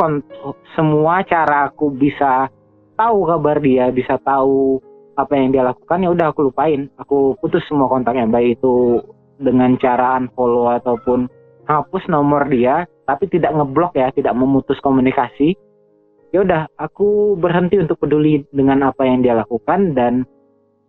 semua 0.76 1.24
cara 1.24 1.72
aku 1.72 1.90
bisa 1.90 2.52
tahu 3.00 3.24
kabar 3.32 3.64
dia 3.64 3.88
bisa 3.96 4.20
tahu 4.20 4.84
apa 5.20 5.36
yang 5.36 5.52
dia 5.52 5.68
lakukan 5.68 6.00
ya 6.00 6.10
udah 6.16 6.32
aku 6.32 6.48
lupain. 6.48 6.88
Aku 6.96 7.36
putus 7.44 7.64
semua 7.68 7.92
kontaknya 7.92 8.24
baik 8.26 8.60
itu 8.64 9.04
dengan 9.40 9.76
cara 9.76 10.16
unfollow 10.20 10.72
ataupun 10.80 11.28
hapus 11.68 12.08
nomor 12.08 12.48
dia 12.48 12.88
tapi 13.04 13.28
tidak 13.28 13.52
ngeblok 13.52 13.94
ya 14.00 14.10
tidak 14.16 14.32
memutus 14.34 14.80
komunikasi. 14.80 15.60
Ya 16.30 16.46
udah 16.46 16.70
aku 16.78 17.36
berhenti 17.36 17.82
untuk 17.82 17.98
peduli 18.00 18.46
dengan 18.54 18.86
apa 18.86 19.02
yang 19.04 19.26
dia 19.26 19.34
lakukan 19.34 19.98
dan 19.98 20.24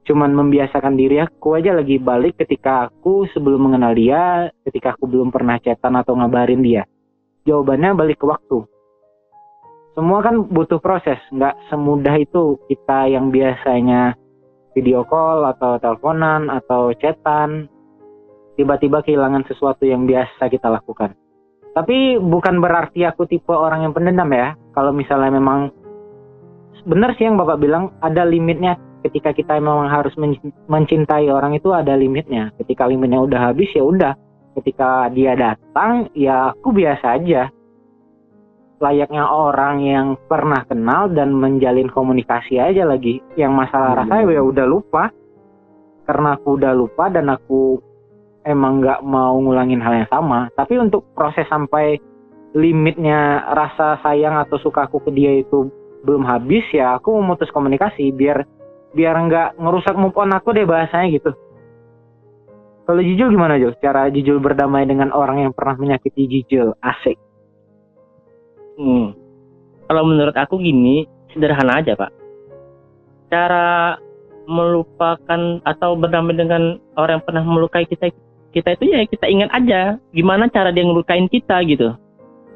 cuman 0.04 0.36
membiasakan 0.36 1.00
diri 1.00 1.20
aku 1.20 1.56
aja 1.56 1.72
lagi 1.72 1.96
balik 1.96 2.36
ketika 2.40 2.88
aku 2.88 3.24
sebelum 3.32 3.70
mengenal 3.70 3.96
dia 3.96 4.52
ketika 4.68 4.96
aku 4.96 5.08
belum 5.08 5.32
pernah 5.32 5.56
chatan 5.58 5.96
atau 5.96 6.12
ngabarin 6.14 6.60
dia. 6.60 6.84
Jawabannya 7.48 7.96
balik 7.96 8.20
ke 8.20 8.26
waktu. 8.28 8.68
Semua 9.96 10.20
kan 10.20 10.44
butuh 10.44 10.76
proses. 10.76 11.18
Nggak 11.32 11.56
semudah 11.72 12.14
itu 12.20 12.60
kita 12.68 13.08
yang 13.08 13.32
biasanya 13.32 14.19
video 14.74 15.02
call 15.06 15.46
atau 15.46 15.78
teleponan 15.82 16.48
atau 16.50 16.94
chatan 16.98 17.66
tiba-tiba 18.54 19.00
kehilangan 19.00 19.48
sesuatu 19.48 19.88
yang 19.88 20.04
biasa 20.04 20.52
kita 20.52 20.68
lakukan. 20.68 21.16
Tapi 21.70 22.18
bukan 22.18 22.58
berarti 22.58 23.06
aku 23.06 23.24
tipe 23.30 23.54
orang 23.54 23.86
yang 23.86 23.94
pendendam 23.94 24.28
ya. 24.34 24.58
Kalau 24.74 24.90
misalnya 24.90 25.38
memang 25.38 25.70
benar 26.84 27.14
sih 27.16 27.24
yang 27.28 27.38
Bapak 27.38 27.62
bilang 27.62 27.94
ada 28.02 28.26
limitnya 28.26 28.76
ketika 29.00 29.32
kita 29.32 29.56
memang 29.56 29.88
harus 29.88 30.12
mencintai 30.68 31.30
orang 31.30 31.56
itu 31.56 31.72
ada 31.72 31.96
limitnya. 31.96 32.52
Ketika 32.60 32.84
limitnya 32.90 33.22
udah 33.22 33.40
habis 33.52 33.70
ya 33.72 33.86
udah. 33.86 34.12
Ketika 34.60 35.08
dia 35.14 35.38
datang 35.38 36.10
ya 36.12 36.52
aku 36.52 36.74
biasa 36.74 37.22
aja. 37.22 37.48
Layaknya 38.80 39.28
orang 39.28 39.84
yang 39.84 40.06
pernah 40.24 40.64
kenal 40.64 41.12
dan 41.12 41.36
menjalin 41.36 41.92
komunikasi 41.92 42.56
aja 42.56 42.88
lagi. 42.88 43.20
Yang 43.36 43.52
masalah 43.52 44.04
rasa 44.04 44.24
ya 44.24 44.40
udah 44.40 44.64
lupa. 44.64 45.12
Karena 46.08 46.34
aku 46.34 46.56
udah 46.56 46.72
lupa 46.72 47.12
dan 47.12 47.28
aku 47.28 47.90
emang 48.44 48.80
nggak 48.80 49.00
mau 49.04 49.36
ngulangin 49.40 49.82
hal 49.84 50.04
yang 50.04 50.10
sama 50.10 50.48
tapi 50.56 50.80
untuk 50.80 51.04
proses 51.12 51.44
sampai 51.48 52.00
limitnya 52.56 53.44
rasa 53.52 54.00
sayang 54.02 54.40
atau 54.40 54.56
suka 54.58 54.88
aku 54.88 55.04
ke 55.04 55.10
dia 55.12 55.38
itu 55.38 55.68
belum 56.02 56.24
habis 56.24 56.64
ya 56.72 56.96
aku 56.96 57.12
memutus 57.20 57.52
komunikasi 57.52 58.10
biar 58.16 58.42
biar 58.96 59.14
nggak 59.28 59.60
ngerusak 59.60 59.94
move 59.94 60.16
on 60.16 60.32
aku 60.32 60.56
deh 60.56 60.64
bahasanya 60.64 61.12
gitu 61.12 61.30
kalau 62.88 63.06
Jijul 63.06 63.30
gimana 63.30 63.54
Jo? 63.54 63.70
Cara 63.78 64.10
Jijul 64.10 64.42
berdamai 64.42 64.82
dengan 64.82 65.14
orang 65.14 65.46
yang 65.46 65.52
pernah 65.54 65.78
menyakiti 65.78 66.26
Jijul 66.26 66.74
asik 66.82 67.20
hmm. 68.80 69.06
kalau 69.92 70.02
menurut 70.08 70.32
aku 70.32 70.56
gini 70.56 71.04
sederhana 71.36 71.84
aja 71.84 71.92
pak. 71.94 72.10
Cara 73.28 74.00
melupakan 74.50 75.62
atau 75.62 75.94
berdamai 75.94 76.34
dengan 76.34 76.80
orang 76.98 77.20
yang 77.20 77.24
pernah 77.28 77.44
melukai 77.46 77.86
kita 77.86 78.10
kita 78.50 78.74
itu 78.74 78.84
ya 78.90 79.06
kita 79.06 79.30
ingat 79.30 79.50
aja 79.54 79.94
gimana 80.10 80.50
cara 80.50 80.74
dia 80.74 80.82
ngelukain 80.82 81.30
kita 81.30 81.62
gitu. 81.68 81.94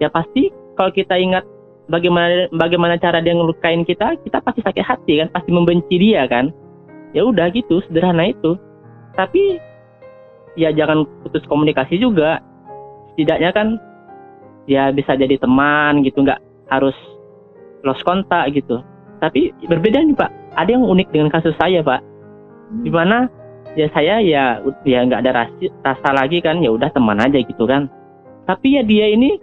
Ya 0.02 0.10
pasti 0.10 0.50
kalau 0.74 0.90
kita 0.90 1.14
ingat 1.14 1.46
bagaimana 1.86 2.50
bagaimana 2.50 2.98
cara 2.98 3.22
dia 3.22 3.36
ngelukain 3.36 3.86
kita 3.86 4.18
kita 4.26 4.42
pasti 4.42 4.60
sakit 4.66 4.82
hati 4.82 5.22
kan 5.22 5.28
pasti 5.30 5.50
membenci 5.54 5.94
dia 6.02 6.26
kan. 6.26 6.50
Ya 7.14 7.22
udah 7.22 7.46
gitu 7.54 7.78
sederhana 7.86 8.34
itu. 8.34 8.58
Tapi 9.14 9.62
ya 10.58 10.74
jangan 10.74 11.06
putus 11.22 11.46
komunikasi 11.46 12.02
juga. 12.02 12.42
Setidaknya 13.14 13.54
kan 13.54 13.78
ya 14.64 14.90
bisa 14.94 15.16
jadi 15.16 15.36
teman 15.36 16.00
gitu 16.04 16.24
nggak 16.24 16.40
harus 16.72 16.96
lost 17.84 18.02
kontak 18.02 18.52
gitu. 18.56 18.80
Tapi 19.20 19.52
berbeda 19.64 20.04
nih 20.04 20.16
pak. 20.16 20.30
Ada 20.54 20.78
yang 20.78 20.84
unik 20.86 21.08
dengan 21.10 21.28
kasus 21.32 21.54
saya 21.60 21.80
pak. 21.80 22.00
Di 22.82 22.90
mana 22.90 23.28
ya 23.74 23.90
saya 23.92 24.20
ya 24.22 24.60
ya 24.86 24.98
nggak 25.04 25.20
ada 25.24 25.32
rasa, 25.44 25.66
rasa 25.82 26.08
lagi 26.14 26.38
kan 26.40 26.60
ya 26.60 26.72
udah 26.72 26.88
teman 26.92 27.20
aja 27.20 27.40
gitu 27.40 27.64
kan. 27.64 27.88
Tapi 28.44 28.80
ya 28.80 28.82
dia 28.84 29.08
ini 29.12 29.40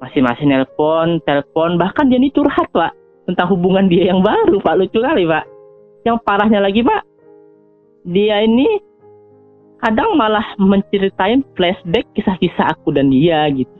masih 0.00 0.24
masih 0.24 0.48
nelpon 0.48 1.20
telepon 1.28 1.76
bahkan 1.76 2.08
dia 2.08 2.16
ini 2.16 2.32
curhat 2.32 2.66
pak 2.72 2.96
tentang 3.28 3.46
hubungan 3.52 3.86
dia 3.86 4.10
yang 4.10 4.22
baru 4.22 4.58
pak. 4.62 4.74
Lucu 4.78 4.98
kali 4.98 5.26
pak. 5.26 5.44
Yang 6.06 6.16
parahnya 6.24 6.64
lagi 6.64 6.80
pak 6.80 7.10
dia 8.06 8.40
ini 8.44 8.80
kadang 9.80 10.16
malah 10.16 10.44
menceritain 10.60 11.44
flashback 11.56 12.04
kisah-kisah 12.16 12.72
aku 12.76 12.92
dan 12.92 13.12
dia 13.12 13.48
gitu 13.52 13.79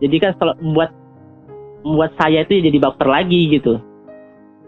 jadi 0.00 0.16
kan 0.16 0.32
kalau 0.40 0.54
membuat 0.64 0.90
membuat 1.84 2.12
saya 2.16 2.44
itu 2.44 2.60
jadi 2.60 2.78
baper 2.80 3.08
lagi 3.08 3.52
gitu. 3.52 3.76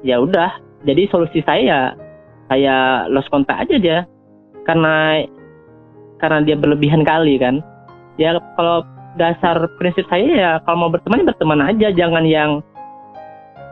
Ya 0.05 0.21
udah 0.21 0.61
jadi 0.85 1.09
solusi 1.09 1.41
saya 1.45 1.63
ya 1.65 1.81
saya 2.53 2.77
lost 3.09 3.33
kontak 3.33 3.65
aja 3.65 3.77
dia. 3.81 3.99
Karena 4.69 5.25
karena 6.21 6.39
dia 6.45 6.57
berlebihan 6.57 7.03
kali 7.03 7.41
kan. 7.41 7.65
Ya 8.21 8.37
kalau 8.55 8.85
dasar 9.17 9.57
prinsip 9.81 10.05
saya 10.13 10.29
ya 10.29 10.51
kalau 10.69 10.87
mau 10.87 10.93
berteman 10.93 11.25
berteman 11.25 11.65
aja. 11.65 11.89
Jangan 11.93 12.29
yang 12.29 12.61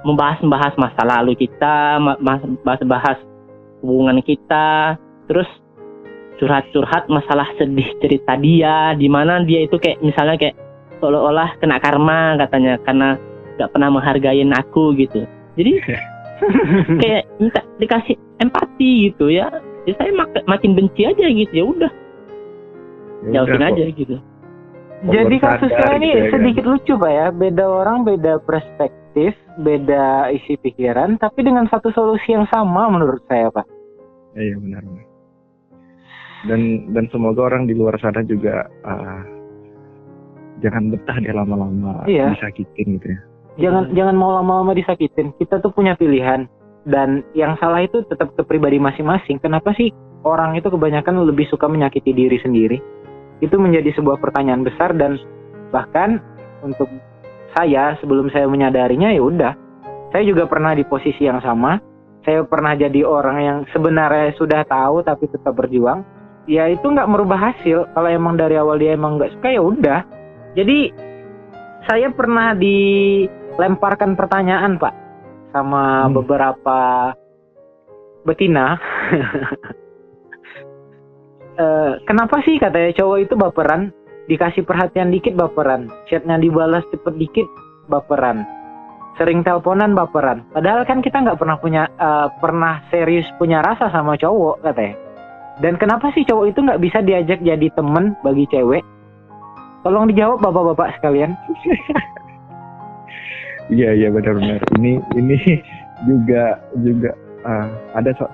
membahas-bahas 0.00 0.72
masa 0.80 1.04
lalu 1.04 1.36
kita, 1.36 2.00
bahas-bahas 2.64 3.20
hubungan 3.84 4.24
kita, 4.24 4.96
terus 5.28 5.48
curhat-curhat 6.40 7.04
masalah 7.12 7.44
sedih 7.60 7.84
cerita 8.00 8.32
dia, 8.40 8.96
di 8.96 9.12
mana 9.12 9.44
dia 9.44 9.68
itu 9.68 9.76
kayak 9.76 10.00
misalnya 10.00 10.40
kayak 10.40 10.56
seolah-olah 11.00 11.58
kena 11.58 11.80
karma 11.80 12.36
katanya 12.36 12.76
karena 12.84 13.16
gak 13.56 13.72
pernah 13.72 13.90
menghargain 13.92 14.52
aku 14.54 14.94
gitu. 14.96 15.24
Jadi 15.56 15.72
kayak 17.02 17.24
minta 17.40 17.60
dikasih 17.80 18.16
empati 18.40 19.10
gitu 19.10 19.32
ya. 19.32 19.48
Jadi 19.88 19.96
saya 19.96 20.10
mak 20.12 20.32
makin 20.44 20.76
benci 20.76 21.08
aja 21.08 21.24
gitu 21.26 21.52
ya 21.52 21.64
udah. 21.64 21.92
Ya 23.28 23.44
Jauhin 23.44 23.64
aja 23.64 23.84
gitu. 23.92 24.16
Jadi 25.00 25.36
kasusnya 25.40 25.96
ini 25.96 26.08
gitu 26.12 26.20
ya, 26.20 26.30
sedikit 26.36 26.64
kan? 26.64 26.72
lucu 26.76 26.92
pak 27.00 27.12
ya, 27.12 27.26
beda 27.32 27.64
orang 27.64 28.04
beda 28.04 28.36
perspektif, 28.44 29.32
beda 29.56 30.28
isi 30.28 30.60
pikiran, 30.60 31.16
tapi 31.16 31.40
dengan 31.40 31.64
satu 31.72 31.88
solusi 31.96 32.36
yang 32.36 32.44
sama 32.52 32.92
menurut 32.92 33.24
saya 33.24 33.48
pak. 33.48 33.64
Ya, 34.36 34.52
iya 34.52 34.56
benar. 34.60 34.84
Dan 36.44 36.92
dan 36.92 37.04
semoga 37.08 37.48
orang 37.48 37.64
di 37.64 37.72
luar 37.72 37.96
sana 38.00 38.20
juga 38.24 38.68
uh, 38.84 39.39
jangan 40.60 40.92
betah 40.92 41.16
dia 41.18 41.34
lama-lama 41.34 42.04
iya. 42.06 42.30
disakitin 42.36 43.00
gitu 43.00 43.06
ya. 43.16 43.20
Jangan 43.60 43.90
hmm. 43.90 43.94
jangan 43.96 44.14
mau 44.16 44.30
lama-lama 44.36 44.72
disakitin. 44.76 45.34
Kita 45.36 45.58
tuh 45.58 45.74
punya 45.74 45.98
pilihan 45.98 46.46
dan 46.86 47.26
yang 47.36 47.58
salah 47.60 47.82
itu 47.82 48.04
tetap 48.06 48.32
ke 48.36 48.42
pribadi 48.46 48.78
masing-masing. 48.80 49.42
Kenapa 49.42 49.74
sih 49.74 49.90
orang 50.22 50.54
itu 50.56 50.70
kebanyakan 50.70 51.20
lebih 51.24 51.48
suka 51.50 51.66
menyakiti 51.66 52.14
diri 52.14 52.38
sendiri? 52.40 52.78
itu 53.40 53.56
menjadi 53.56 53.96
sebuah 53.96 54.20
pertanyaan 54.20 54.62
besar 54.64 54.92
dan 54.94 55.16
bahkan 55.72 56.20
untuk 56.60 56.88
saya 57.56 57.96
sebelum 57.98 58.28
saya 58.30 58.46
menyadarinya 58.46 59.10
ya 59.10 59.22
udah 59.24 59.52
saya 60.12 60.22
juga 60.28 60.46
pernah 60.46 60.76
di 60.76 60.84
posisi 60.84 61.24
yang 61.24 61.40
sama 61.40 61.80
saya 62.22 62.44
pernah 62.44 62.76
jadi 62.76 63.00
orang 63.02 63.38
yang 63.40 63.58
sebenarnya 63.72 64.36
sudah 64.36 64.60
tahu 64.68 65.00
tapi 65.02 65.24
tetap 65.32 65.56
berjuang 65.56 66.04
ya 66.44 66.68
itu 66.68 66.84
nggak 66.84 67.08
merubah 67.08 67.50
hasil 67.50 67.88
kalau 67.96 68.08
emang 68.12 68.36
dari 68.36 68.60
awal 68.60 68.76
dia 68.76 68.92
emang 68.92 69.16
nggak 69.16 69.40
suka 69.40 69.48
ya 69.50 69.62
udah 69.64 70.00
jadi 70.58 70.90
saya 71.86 72.10
pernah 72.10 72.54
dilemparkan 72.58 74.18
pertanyaan 74.18 74.76
pak 74.78 74.94
sama 75.54 76.06
hmm. 76.06 76.12
beberapa 76.14 76.78
betina. 78.26 78.78
Uh, 81.54 81.98
kenapa 82.08 82.42
sih 82.42 82.58
katanya 82.58 82.90
cowok 82.98 83.18
itu 83.22 83.34
baperan? 83.38 83.90
Dikasih 84.30 84.62
perhatian 84.62 85.10
dikit 85.10 85.34
baperan. 85.34 85.90
Chatnya 86.06 86.38
dibalas 86.38 86.86
cepet 86.94 87.14
dikit 87.18 87.46
baperan. 87.90 88.46
Sering 89.18 89.42
teleponan 89.42 89.94
baperan. 89.94 90.46
Padahal 90.54 90.86
kan 90.86 91.02
kita 91.02 91.18
nggak 91.18 91.38
pernah 91.38 91.58
punya 91.58 91.90
uh, 91.98 92.30
pernah 92.38 92.82
serius 92.94 93.26
punya 93.38 93.62
rasa 93.62 93.90
sama 93.90 94.14
cowok 94.14 94.62
katanya. 94.62 94.94
Dan 95.60 95.76
kenapa 95.76 96.08
sih 96.14 96.24
cowok 96.24 96.46
itu 96.54 96.58
nggak 96.62 96.80
bisa 96.80 96.98
diajak 97.04 97.38
jadi 97.42 97.68
temen 97.74 98.16
bagi 98.22 98.48
cewek 98.48 98.80
tolong 99.84 100.08
dijawab 100.12 100.38
bapak-bapak 100.44 100.96
sekalian. 101.00 101.32
Iya 103.70 103.94
iya 103.94 104.08
benar-benar. 104.10 104.58
Ini 104.82 104.98
ini 105.14 105.36
juga 106.10 106.58
juga 106.82 107.14
uh, 107.46 107.70
ada 107.94 108.10
so 108.18 108.26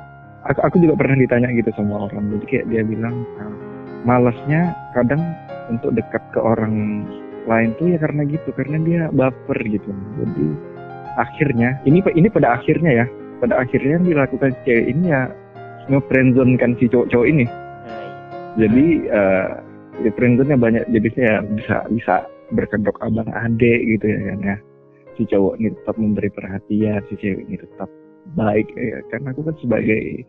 aku, 0.48 0.60
aku 0.64 0.76
juga 0.80 0.96
pernah 0.96 1.20
ditanya 1.20 1.52
gitu 1.52 1.68
sama 1.76 2.08
orang. 2.08 2.32
Jadi 2.32 2.44
kayak 2.48 2.66
dia 2.72 2.80
bilang 2.80 3.20
uh, 3.36 3.52
malasnya 4.08 4.72
kadang 4.96 5.20
untuk 5.68 5.92
dekat 5.92 6.24
ke 6.32 6.40
orang 6.40 7.04
lain 7.44 7.76
tuh 7.76 7.92
ya 7.92 7.98
karena 8.00 8.24
gitu 8.24 8.48
karena 8.56 8.80
dia 8.80 9.00
baper 9.12 9.60
gitu. 9.60 9.92
Jadi 10.24 10.46
akhirnya 11.20 11.84
ini 11.84 12.00
ini 12.16 12.32
pada 12.32 12.56
akhirnya 12.56 13.04
ya 13.04 13.06
pada 13.44 13.60
akhirnya 13.60 14.00
yang 14.00 14.08
dilakukan 14.08 14.56
si 14.56 14.72
cewek 14.72 14.86
ini 14.88 15.12
ya 15.12 15.28
ngefriendzone 15.92 16.56
kan 16.56 16.72
si 16.80 16.88
cowok-cowok 16.88 17.28
ini. 17.28 17.44
Jadi 18.56 18.86
uh, 19.12 19.65
ya 20.04 20.10
friendzone 20.12 20.56
banyak 20.56 20.84
jadi 20.92 21.08
saya 21.16 21.34
bisa 21.46 21.76
bisa 21.92 22.14
berkedok 22.52 22.96
abang 23.02 23.28
adek 23.32 23.80
gitu 23.96 24.06
ya 24.06 24.20
kan 24.32 24.40
ya. 24.42 24.56
Si 25.16 25.22
cowok 25.24 25.54
ini 25.56 25.72
tetap 25.72 25.96
memberi 25.96 26.28
perhatian 26.28 27.00
si 27.08 27.14
cewek 27.16 27.44
ini 27.48 27.56
tetap 27.56 27.88
baik 28.36 28.68
ya 28.76 29.00
karena 29.08 29.32
aku 29.32 29.40
kan 29.46 29.56
sebagai 29.62 30.26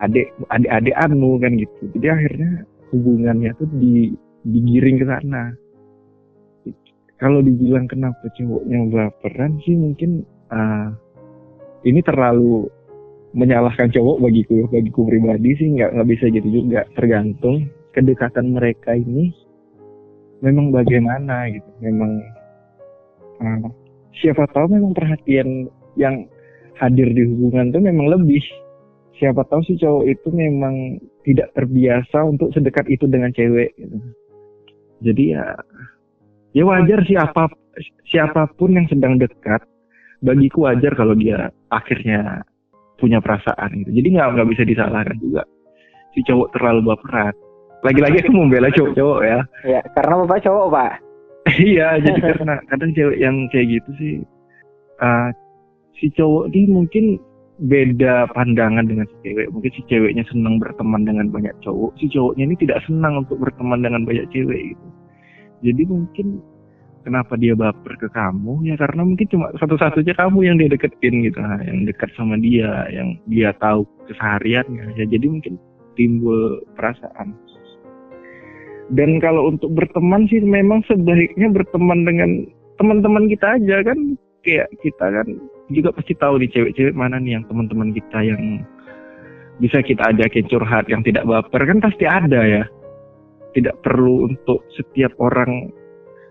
adik 0.00 0.30
adik 0.50 0.94
anu 0.96 1.36
kan 1.42 1.52
gitu. 1.58 1.82
Jadi 1.98 2.06
akhirnya 2.08 2.50
hubungannya 2.94 3.50
tuh 3.58 3.68
di 3.76 4.14
digiring 4.46 4.96
ke 5.02 5.06
sana. 5.06 5.44
Kalau 7.18 7.42
dibilang 7.42 7.90
kenapa 7.90 8.30
cowoknya 8.38 8.78
baperan 8.94 9.58
sih 9.66 9.74
mungkin 9.74 10.22
uh, 10.54 10.94
ini 11.82 11.98
terlalu 12.06 12.70
menyalahkan 13.34 13.90
cowok 13.90 14.22
bagiku 14.22 14.70
bagiku 14.70 15.02
pribadi 15.02 15.50
sih. 15.58 15.68
Nggak 15.74 15.98
nggak 15.98 16.08
bisa 16.08 16.24
gitu 16.30 16.48
juga. 16.62 16.86
Tergantung 16.94 17.66
kedekatan 17.98 18.54
mereka 18.54 18.94
ini 18.94 19.34
memang 20.38 20.70
bagaimana 20.70 21.50
gitu. 21.50 21.70
Memang 21.82 22.22
uh, 23.42 23.66
siapa 24.22 24.46
tahu 24.54 24.78
memang 24.78 24.94
perhatian 24.94 25.66
yang 25.98 26.30
hadir 26.78 27.10
di 27.10 27.26
hubungan 27.26 27.74
tuh 27.74 27.82
memang 27.82 28.06
lebih. 28.06 28.42
Siapa 29.18 29.42
tahu 29.50 29.66
sih 29.66 29.74
cowok 29.82 30.04
itu 30.06 30.28
memang 30.30 31.02
tidak 31.26 31.50
terbiasa 31.58 32.22
untuk 32.22 32.54
sedekat 32.54 32.86
itu 32.86 33.10
dengan 33.10 33.34
cewek 33.34 33.74
gitu. 33.74 33.98
jadi 34.98 35.22
ya 35.30 35.46
ya 36.54 36.62
wajar 36.66 37.06
sih 37.06 37.14
apa 37.14 37.46
siapa 38.10 38.50
pun 38.58 38.74
yang 38.74 38.86
sedang 38.90 39.14
dekat 39.14 39.62
bagiku 40.22 40.66
wajar 40.66 40.98
kalau 40.98 41.14
dia 41.14 41.50
akhirnya 41.70 42.42
punya 42.98 43.22
perasaan 43.22 43.82
gitu. 43.82 43.90
Jadi 43.90 44.08
nggak 44.18 44.28
nggak 44.38 44.48
bisa 44.54 44.62
disalahkan 44.66 45.18
juga. 45.18 45.42
Si 46.14 46.22
cowok 46.26 46.54
terlalu 46.54 46.94
baperan 46.94 47.34
lagi-lagi 47.86 48.16
aku 48.24 48.32
membela 48.34 48.68
cowok-cowok 48.74 49.20
ya 49.22 49.40
ya 49.66 49.80
karena 49.94 50.14
bapak 50.24 50.42
cowok 50.42 50.66
pak 50.72 50.92
iya 51.70 51.96
jadi 52.02 52.18
karena 52.34 52.54
kadang 52.68 52.90
cewek 52.92 53.18
yang 53.18 53.36
kayak 53.54 53.78
gitu 53.78 53.90
sih 53.98 54.14
uh, 55.00 55.30
si 55.98 56.10
cowok 56.14 56.50
ini 56.54 56.70
mungkin 56.70 57.04
beda 57.58 58.30
pandangan 58.32 58.86
dengan 58.86 59.06
si 59.10 59.16
cewek. 59.26 59.50
Mungkin 59.50 59.70
si 59.74 59.82
ceweknya 59.90 60.24
senang 60.30 60.62
berteman 60.62 61.02
dengan 61.02 61.26
banyak 61.34 61.54
cowok, 61.66 61.98
si 61.98 62.06
cowoknya 62.06 62.54
ini 62.54 62.56
tidak 62.62 62.78
senang 62.86 63.26
untuk 63.26 63.42
berteman 63.42 63.82
dengan 63.82 64.06
banyak 64.06 64.30
cewek 64.30 64.74
gitu. 64.74 64.86
Jadi 65.66 65.82
mungkin 65.90 66.38
kenapa 67.02 67.34
dia 67.34 67.58
baper 67.58 67.98
ke 67.98 68.08
kamu 68.14 68.68
ya 68.68 68.74
karena 68.78 69.02
mungkin 69.02 69.26
cuma 69.32 69.50
satu-satunya 69.58 70.14
kamu 70.14 70.38
yang 70.46 70.56
dia 70.60 70.70
deketin 70.70 71.26
gitu, 71.26 71.38
nah, 71.42 71.58
yang 71.66 71.82
dekat 71.82 72.10
sama 72.14 72.38
dia, 72.38 72.86
yang 72.94 73.18
dia 73.26 73.50
tahu 73.58 73.82
kesehariannya. 74.06 74.94
Ya 74.94 75.04
jadi 75.10 75.26
mungkin 75.26 75.58
timbul 75.98 76.62
perasaan. 76.78 77.34
Dan 78.88 79.20
kalau 79.20 79.52
untuk 79.52 79.76
berteman 79.76 80.24
sih 80.32 80.40
memang 80.40 80.80
sebaiknya 80.88 81.52
berteman 81.52 82.08
dengan 82.08 82.48
teman-teman 82.80 83.28
kita 83.28 83.60
aja 83.60 83.84
kan. 83.84 83.98
Kayak 84.46 84.70
kita 84.80 85.06
kan 85.12 85.28
juga 85.68 85.92
pasti 85.92 86.14
tahu 86.16 86.40
nih 86.40 86.48
cewek-cewek 86.54 86.94
mana 86.96 87.20
nih 87.20 87.36
yang 87.36 87.44
teman-teman 87.50 87.92
kita 87.92 88.18
yang 88.24 88.64
bisa 89.58 89.82
kita 89.84 90.14
ajakin 90.14 90.46
curhat 90.48 90.88
yang 90.88 91.04
tidak 91.04 91.28
baper. 91.28 91.68
Kan 91.68 91.84
pasti 91.84 92.08
ada 92.08 92.40
ya. 92.46 92.64
Tidak 93.52 93.82
perlu 93.84 94.30
untuk 94.30 94.64
setiap 94.72 95.12
orang. 95.20 95.68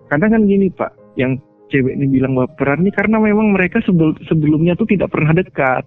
Kadang 0.08 0.34
kan 0.34 0.44
gini 0.48 0.72
pak 0.72 0.96
yang 1.20 1.38
cewek 1.68 1.94
ini 1.94 2.08
bilang 2.08 2.34
baperan 2.34 2.82
nih 2.88 2.96
karena 2.96 3.20
memang 3.20 3.52
mereka 3.54 3.84
sebel, 3.84 4.16
sebelumnya 4.26 4.74
tuh 4.80 4.88
tidak 4.88 5.12
pernah 5.12 5.36
dekat. 5.36 5.84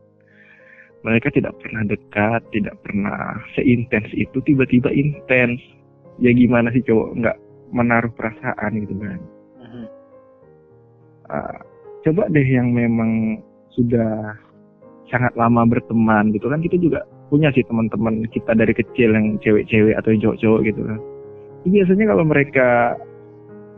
Mereka 1.00 1.32
tidak 1.32 1.56
pernah 1.56 1.82
dekat 1.88 2.44
tidak 2.52 2.76
pernah 2.84 3.40
seintens 3.56 4.12
itu 4.12 4.36
tiba-tiba 4.44 4.92
intens 4.92 5.79
ya 6.20 6.30
gimana 6.36 6.68
sih 6.70 6.84
cowok? 6.84 7.08
Nggak 7.16 7.36
menaruh 7.74 8.12
perasaan 8.14 8.72
gitu 8.84 8.94
kan. 9.00 9.20
Mhm. 9.60 9.84
Ah, 11.30 11.58
coba 12.06 12.28
deh 12.30 12.46
yang 12.46 12.70
memang 12.74 13.42
sudah 13.74 14.34
sangat 15.10 15.34
lama 15.34 15.66
berteman 15.66 16.30
gitu 16.30 16.46
kan 16.46 16.62
kita 16.62 16.78
juga 16.78 17.02
punya 17.30 17.50
sih 17.54 17.62
teman-teman 17.66 18.26
kita 18.30 18.54
dari 18.54 18.74
kecil 18.74 19.14
yang 19.14 19.38
cewek-cewek 19.42 19.94
atau 19.98 20.08
yang 20.14 20.22
cowok-cowok 20.26 20.60
gitu 20.66 20.80
kan. 20.86 21.00
Biasanya 21.66 22.04
kalau 22.10 22.24
mereka 22.26 22.68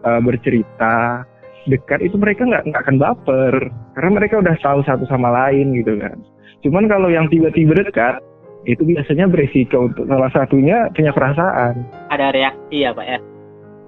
uh, 0.07 0.21
bercerita 0.25 1.27
dekat 1.69 2.01
itu 2.03 2.17
mereka 2.17 2.49
nggak 2.49 2.65
nggak 2.73 2.83
akan 2.89 2.97
baper. 2.97 3.55
Karena 3.93 4.11
mereka 4.17 4.35
udah 4.41 4.57
tahu 4.65 4.81
satu 4.89 5.05
sama 5.05 5.29
lain 5.31 5.77
gitu 5.77 6.01
kan. 6.01 6.17
Cuman 6.65 6.89
kalau 6.89 7.13
yang 7.13 7.29
tiba-tiba 7.29 7.77
dekat 7.85 8.25
itu 8.63 8.83
biasanya 8.87 9.27
beresiko 9.27 9.91
untuk 9.91 10.07
salah 10.07 10.31
satunya 10.31 10.87
punya 10.95 11.11
perasaan 11.11 11.83
Ada 12.11 12.31
reaksi 12.31 12.77
ya 12.87 12.95
Pak 12.95 13.07
ya. 13.07 13.19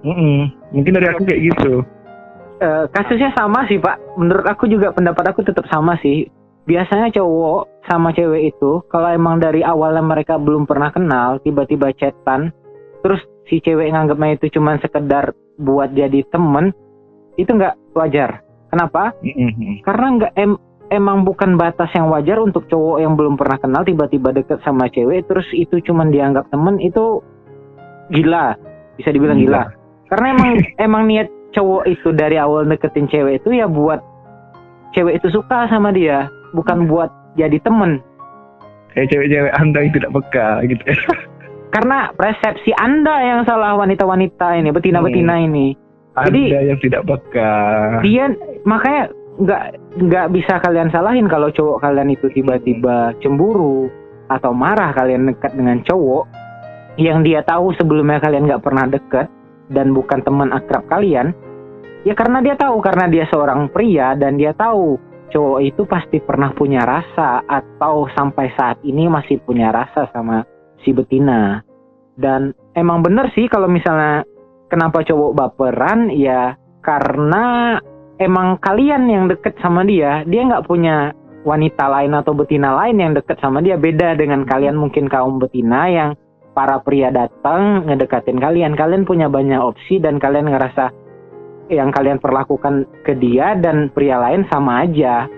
Mm-mm. 0.05 0.53
mungkin 0.69 0.93
dari 0.93 1.07
aku 1.09 1.25
kayak 1.25 1.41
gitu 1.41 1.81
Eh, 2.55 2.85
kasusnya 2.87 3.35
sama 3.35 3.67
sih 3.67 3.75
pak. 3.75 3.99
Menurut 4.15 4.47
aku 4.47 4.71
juga 4.71 4.95
pendapat 4.95 5.35
aku 5.35 5.43
tetap 5.43 5.67
sama 5.67 5.99
sih. 5.99 6.31
Biasanya 6.65 7.11
cowok 7.11 7.85
sama 7.85 8.15
cewek 8.15 8.55
itu 8.55 8.81
kalau 8.89 9.11
emang 9.11 9.37
dari 9.37 9.61
awalnya 9.61 10.01
mereka 10.01 10.39
belum 10.39 10.65
pernah 10.65 10.89
kenal, 10.89 11.37
tiba-tiba 11.43 11.93
chatan, 11.93 12.49
terus 13.05 13.21
si 13.45 13.61
cewek 13.61 13.91
nganggapnya 13.93 14.39
itu 14.39 14.57
cuman 14.57 14.81
sekedar 14.81 15.35
buat 15.61 15.93
jadi 15.93 16.25
temen, 16.33 16.73
itu 17.37 17.51
nggak 17.51 17.77
wajar. 17.93 18.41
Kenapa? 18.73 19.13
Mm-mm. 19.21 19.85
Karena 19.85 20.07
nggak 20.17 20.33
em- 20.39 20.61
emang 20.89 21.23
bukan 21.23 21.55
batas 21.55 21.89
yang 21.93 22.09
wajar 22.09 22.37
untuk 22.37 22.65
cowok 22.67 22.97
yang 22.99 23.13
belum 23.13 23.35
pernah 23.35 23.57
kenal 23.57 23.81
tiba-tiba 23.81 24.29
deket 24.31 24.61
sama 24.61 24.85
cewek, 24.87 25.25
terus 25.25 25.45
itu 25.51 25.81
cuman 25.81 26.09
dianggap 26.09 26.49
temen 26.49 26.77
itu 26.77 27.21
gila, 28.09 28.53
bisa 28.95 29.09
dibilang 29.09 29.37
Gila. 29.37 29.65
gila. 29.65 29.73
Karena 30.09 30.27
emang 30.33 30.49
emang 30.85 31.03
niat 31.05 31.27
cowok 31.51 31.83
itu 31.87 32.09
dari 32.11 32.35
awal 32.35 32.65
deketin 32.65 33.07
cewek 33.07 33.41
itu 33.41 33.55
ya 33.55 33.65
buat 33.65 34.03
cewek 34.91 35.19
itu 35.19 35.31
suka 35.31 35.65
sama 35.67 35.89
dia, 35.89 36.29
bukan 36.51 36.85
buat 36.85 37.09
jadi 37.35 37.57
temen. 37.61 37.99
kayak 38.91 39.11
cewek-cewek 39.11 39.51
anda 39.59 39.77
yang 39.83 39.91
tidak 39.91 40.11
peka 40.15 40.47
gitu 40.71 40.83
Karena 41.75 42.07
persepsi 42.15 42.71
anda 42.79 43.19
yang 43.19 43.43
salah 43.43 43.75
wanita-wanita 43.75 44.55
ini, 44.55 44.71
betina-betina 44.71 45.35
ini. 45.43 45.75
Jadi- 46.15 46.47
anda 46.55 46.63
yang 46.71 46.79
tidak 46.79 47.03
peka 47.03 47.51
Dia 47.99 48.31
makanya 48.63 49.11
nggak 49.35 49.63
nggak 49.99 50.27
bisa 50.31 50.63
kalian 50.63 50.87
salahin 50.95 51.27
kalau 51.27 51.51
cowok 51.51 51.83
kalian 51.83 52.15
itu 52.15 52.31
tiba-tiba 52.31 53.11
cemburu 53.19 53.91
atau 54.31 54.55
marah 54.55 54.95
kalian 54.95 55.27
dekat 55.27 55.53
dengan 55.53 55.83
cowok 55.83 56.25
yang 56.95 57.21
dia 57.21 57.43
tahu 57.43 57.75
sebelumnya 57.75 58.23
kalian 58.23 58.47
nggak 58.47 58.63
pernah 58.63 58.87
deket 58.87 59.27
dan 59.75 59.91
bukan 59.91 60.23
teman 60.23 60.55
akrab 60.55 60.87
kalian 60.87 61.35
ya 62.07 62.15
karena 62.15 62.39
dia 62.39 62.55
tahu 62.55 62.79
karena 62.79 63.11
dia 63.11 63.27
seorang 63.27 63.67
pria 63.67 64.15
dan 64.15 64.39
dia 64.39 64.55
tahu 64.55 64.95
cowok 65.35 65.59
itu 65.67 65.83
pasti 65.83 66.17
pernah 66.23 66.55
punya 66.55 66.87
rasa 66.87 67.43
atau 67.43 68.07
sampai 68.13 68.55
saat 68.55 68.77
ini 68.87 69.11
masih 69.11 69.41
punya 69.43 69.73
rasa 69.73 70.07
sama 70.15 70.47
si 70.85 70.93
betina. 70.93 71.59
Dan 72.15 72.55
emang 72.77 73.03
bener 73.03 73.27
sih 73.35 73.51
kalau 73.51 73.67
misalnya 73.67 74.23
kenapa 74.71 75.03
cowok 75.03 75.35
baperan? 75.35 76.07
Ya 76.13 76.55
karena 76.79 77.77
emang 78.21 78.59
kalian 78.63 79.07
yang 79.07 79.25
deket 79.27 79.55
sama 79.59 79.83
dia 79.83 80.23
dia 80.27 80.41
nggak 80.47 80.65
punya 80.67 81.11
wanita 81.45 81.85
lain 81.87 82.17
atau 82.17 82.33
betina 82.33 82.73
lain 82.73 82.97
yang 82.97 83.13
deket 83.13 83.37
sama 83.39 83.61
dia. 83.61 83.77
Beda 83.77 84.17
dengan 84.17 84.43
kalian 84.43 84.75
mungkin 84.75 85.05
kaum 85.05 85.37
betina 85.37 85.87
yang 85.87 86.09
para 86.57 86.81
pria 86.81 87.13
datang 87.13 87.85
ngedekatin 87.85 88.41
kalian. 88.41 88.73
Kalian 88.73 89.05
punya 89.05 89.29
banyak 89.29 89.61
opsi 89.61 90.01
dan 90.01 90.17
kalian 90.17 90.49
ngerasa 90.49 90.91
yang 91.69 91.93
kalian 91.93 92.17
perlakukan 92.17 92.89
ke 93.05 93.13
dia 93.15 93.53
dan 93.55 93.93
pria 93.93 94.17
lain 94.17 94.43
sama 94.49 94.83
aja. 94.83 95.29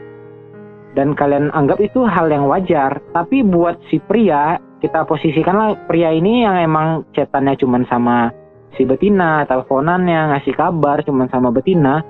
Dan 0.95 1.13
kalian 1.13 1.53
anggap 1.53 1.77
itu 1.83 2.07
hal 2.07 2.31
yang 2.31 2.49
wajar. 2.49 3.03
Tapi 3.13 3.45
buat 3.45 3.77
si 3.91 4.01
pria 4.01 4.57
kita 4.81 5.05
posisikanlah 5.05 5.85
pria 5.85 6.09
ini 6.15 6.47
yang 6.47 6.57
emang 6.57 7.05
chatannya 7.13 7.59
cuman 7.59 7.83
sama 7.89 8.29
si 8.77 8.85
betina 8.85 9.41
teleponannya 9.49 10.37
ngasih 10.37 10.53
kabar 10.53 11.01
cuman 11.01 11.25
sama 11.33 11.49
betina 11.49 12.05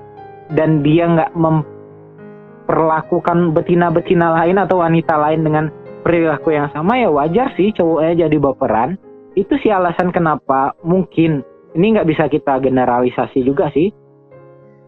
dan 0.54 0.80
dia 0.80 1.04
nggak 1.08 1.32
memperlakukan 1.36 3.52
betina-betina 3.52 4.32
lain 4.32 4.56
atau 4.56 4.80
wanita 4.80 5.14
lain 5.18 5.44
dengan 5.44 5.68
perilaku 6.00 6.56
yang 6.56 6.72
sama 6.72 6.96
ya 6.96 7.12
wajar 7.12 7.52
sih 7.58 7.72
cowoknya 7.74 8.28
jadi 8.28 8.36
baperan. 8.40 8.96
Itu 9.36 9.60
sih 9.60 9.68
alasan 9.68 10.08
kenapa 10.10 10.72
mungkin 10.80 11.44
ini 11.76 11.92
nggak 11.94 12.08
bisa 12.08 12.24
kita 12.26 12.58
generalisasi 12.64 13.44
juga 13.44 13.68
sih. 13.76 13.92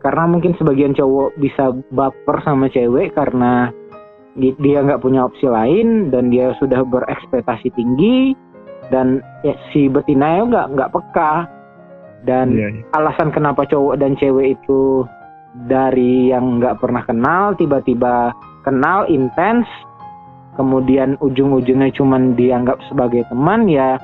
Karena 0.01 0.25
mungkin 0.25 0.57
sebagian 0.57 0.97
cowok 0.97 1.37
bisa 1.37 1.77
baper 1.93 2.41
sama 2.41 2.73
cewek 2.73 3.13
karena 3.13 3.69
di- 4.33 4.57
dia 4.65 4.81
nggak 4.81 5.05
punya 5.05 5.29
opsi 5.29 5.45
lain 5.45 6.09
dan 6.09 6.33
dia 6.33 6.57
sudah 6.57 6.81
berekspektasi 6.89 7.69
tinggi 7.77 8.33
dan 8.89 9.21
ya, 9.45 9.53
si 9.71 9.93
betina 9.93 10.41
nggak 10.41 10.73
nggak 10.73 10.93
peka. 10.97 11.45
Dan 12.25 12.53
Iya, 12.53 12.69
iya. 12.69 12.83
alasan 12.97 13.33
kenapa 13.33 13.65
cowok 13.69 13.97
dan 14.01 14.17
cewek 14.17 14.57
itu 14.57 15.05
dari 15.55 16.31
yang 16.31 16.59
nggak 16.63 16.79
pernah 16.79 17.03
kenal 17.03 17.55
tiba-tiba 17.59 18.35
kenal 18.63 19.07
intens. 19.11 19.67
Kemudian 20.59 21.17
ujung-ujungnya 21.25 21.95
cuman 21.95 22.37
dianggap 22.37 22.83
sebagai 22.91 23.25
teman 23.33 23.65
ya 23.71 23.97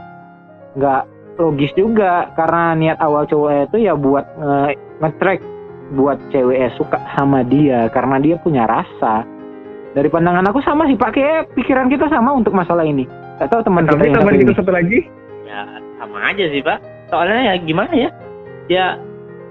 nggak 0.79 1.03
logis 1.37 1.75
juga. 1.77 2.33
Karena 2.33 2.73
niat 2.79 2.99
awal 3.03 3.29
cowoknya 3.29 3.63
itu 3.69 3.77
ya 3.85 3.93
buat 3.99 4.25
nge- 4.41 4.79
nge-track 5.03 5.41
buat 5.95 6.17
ceweknya 6.33 6.71
suka 6.79 6.97
sama 7.19 7.45
dia. 7.45 7.91
Karena 7.93 8.17
dia 8.23 8.41
punya 8.41 8.65
rasa. 8.65 9.27
Dari 9.93 10.09
pandangan 10.09 10.49
aku 10.49 10.61
sama 10.65 10.89
sih 10.89 10.97
pak. 10.97 11.13
Kayak 11.13 11.53
pikiran 11.57 11.93
kita 11.93 12.09
sama 12.09 12.33
untuk 12.33 12.57
masalah 12.57 12.87
ini. 12.87 13.05
Gak 13.37 13.53
tahu 13.53 13.61
teman 13.69 13.85
kita 13.85 14.01
tapi 14.01 14.09
yang 14.09 14.17
teman 14.17 14.41
kita 14.41 14.53
satu 14.57 14.73
lagi? 14.73 14.99
Ya 15.45 15.61
sama 16.01 16.19
aja 16.25 16.45
sih 16.49 16.61
Pak. 16.65 16.79
Soalnya 17.13 17.53
ya 17.53 17.55
gimana 17.61 17.93
ya? 17.93 18.11
Ya 18.73 18.87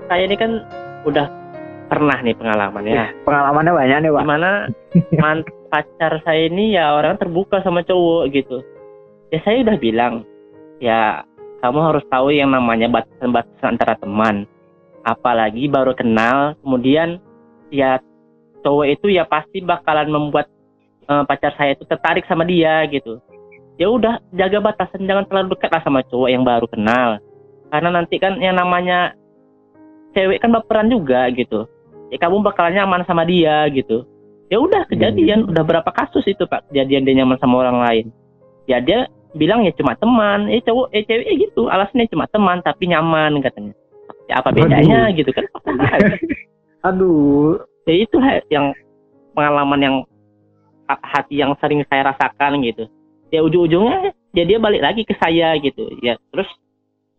saya 0.09 0.25
ini 0.25 0.35
kan 0.35 0.65
udah 1.05 1.29
pernah 1.95 2.17
nih 2.19 2.35
pengalaman 2.35 2.83
ya. 2.83 3.07
pengalamannya 3.23 3.73
banyak 3.73 3.97
nih 4.03 4.11
pak 4.11 4.23
Gimana 4.27 4.49
man 5.23 5.37
pacar 5.71 6.13
saya 6.23 6.47
ini 6.47 6.75
ya 6.75 6.95
orang 6.95 7.15
terbuka 7.15 7.63
sama 7.63 7.81
cowok 7.83 8.23
gitu. 8.35 8.57
Ya 9.31 9.39
saya 9.43 9.63
udah 9.63 9.77
bilang 9.79 10.27
ya 10.83 11.23
kamu 11.63 11.79
harus 11.81 12.03
tahu 12.11 12.29
yang 12.29 12.51
namanya 12.51 12.91
batasan-batasan 12.91 13.79
antara 13.79 13.95
teman. 13.97 14.45
Apalagi 15.05 15.69
baru 15.69 15.93
kenal, 15.93 16.57
kemudian 16.65 17.21
ya 17.69 18.01
cowok 18.65 18.85
itu 18.89 19.13
ya 19.13 19.25
pasti 19.25 19.61
bakalan 19.61 20.09
membuat 20.09 20.49
eh, 21.05 21.23
pacar 21.25 21.53
saya 21.57 21.77
itu 21.77 21.85
tertarik 21.85 22.25
sama 22.25 22.45
dia 22.45 22.85
gitu. 22.89 23.21
Ya 23.75 23.91
udah 23.91 24.23
jaga 24.31 24.63
batasan 24.63 25.03
jangan 25.03 25.27
terlalu 25.27 25.57
dekat 25.57 25.71
lah 25.73 25.83
sama 25.83 26.01
cowok 26.07 26.29
yang 26.31 26.43
baru 26.47 26.65
kenal. 26.69 27.19
Karena 27.69 27.89
nanti 27.91 28.15
kan 28.21 28.39
yang 28.39 28.55
namanya 28.55 29.13
cewek 30.15 30.39
kan 30.39 30.55
baperan 30.55 30.87
juga 30.87 31.27
gitu. 31.35 31.67
Ya 32.13 32.17
kamu 32.21 32.45
bakalan 32.45 32.77
nyaman 32.77 33.01
sama 33.09 33.25
dia 33.25 33.65
gitu. 33.73 34.05
Ya 34.49 34.61
udah 34.61 34.85
kejadian. 34.85 35.49
Udah 35.49 35.63
berapa 35.65 35.89
kasus 35.89 36.25
itu 36.29 36.45
Pak? 36.45 36.69
Kejadian 36.69 37.03
dia 37.05 37.15
nyaman 37.21 37.41
sama 37.41 37.65
orang 37.65 37.81
lain. 37.81 38.05
Ya 38.69 38.77
dia 38.81 39.09
bilang 39.35 39.67
ya 39.67 39.73
cuma 39.75 39.93
teman, 39.99 40.47
eh 40.47 40.63
cowok 40.63 40.95
eh 40.95 41.03
cewek 41.03 41.27
ya 41.27 41.35
gitu, 41.35 41.67
alasannya 41.67 42.07
cuma 42.07 42.25
teman 42.31 42.63
tapi 42.63 42.87
nyaman 42.87 43.43
katanya. 43.43 43.75
Ya 44.25 44.41
apa 44.41 44.49
bedanya 44.55 45.11
gitu 45.11 45.29
kan? 45.35 45.45
aduh. 46.87 47.61
Ya 47.85 47.93
itu 48.01 48.17
yang 48.49 48.73
pengalaman 49.37 49.79
yang 49.81 49.95
ha- 50.89 51.03
hati 51.03 51.37
yang 51.37 51.53
sering 51.61 51.83
saya 51.85 52.09
rasakan 52.15 52.63
gitu. 52.65 52.89
Ya 53.29 53.43
ujung-ujungnya 53.43 54.15
ya 54.33 54.43
dia 54.47 54.57
balik 54.57 54.81
lagi 54.81 55.01
ke 55.03 55.13
saya 55.19 55.53
gitu. 55.61 55.93
Ya 56.01 56.17
terus 56.31 56.47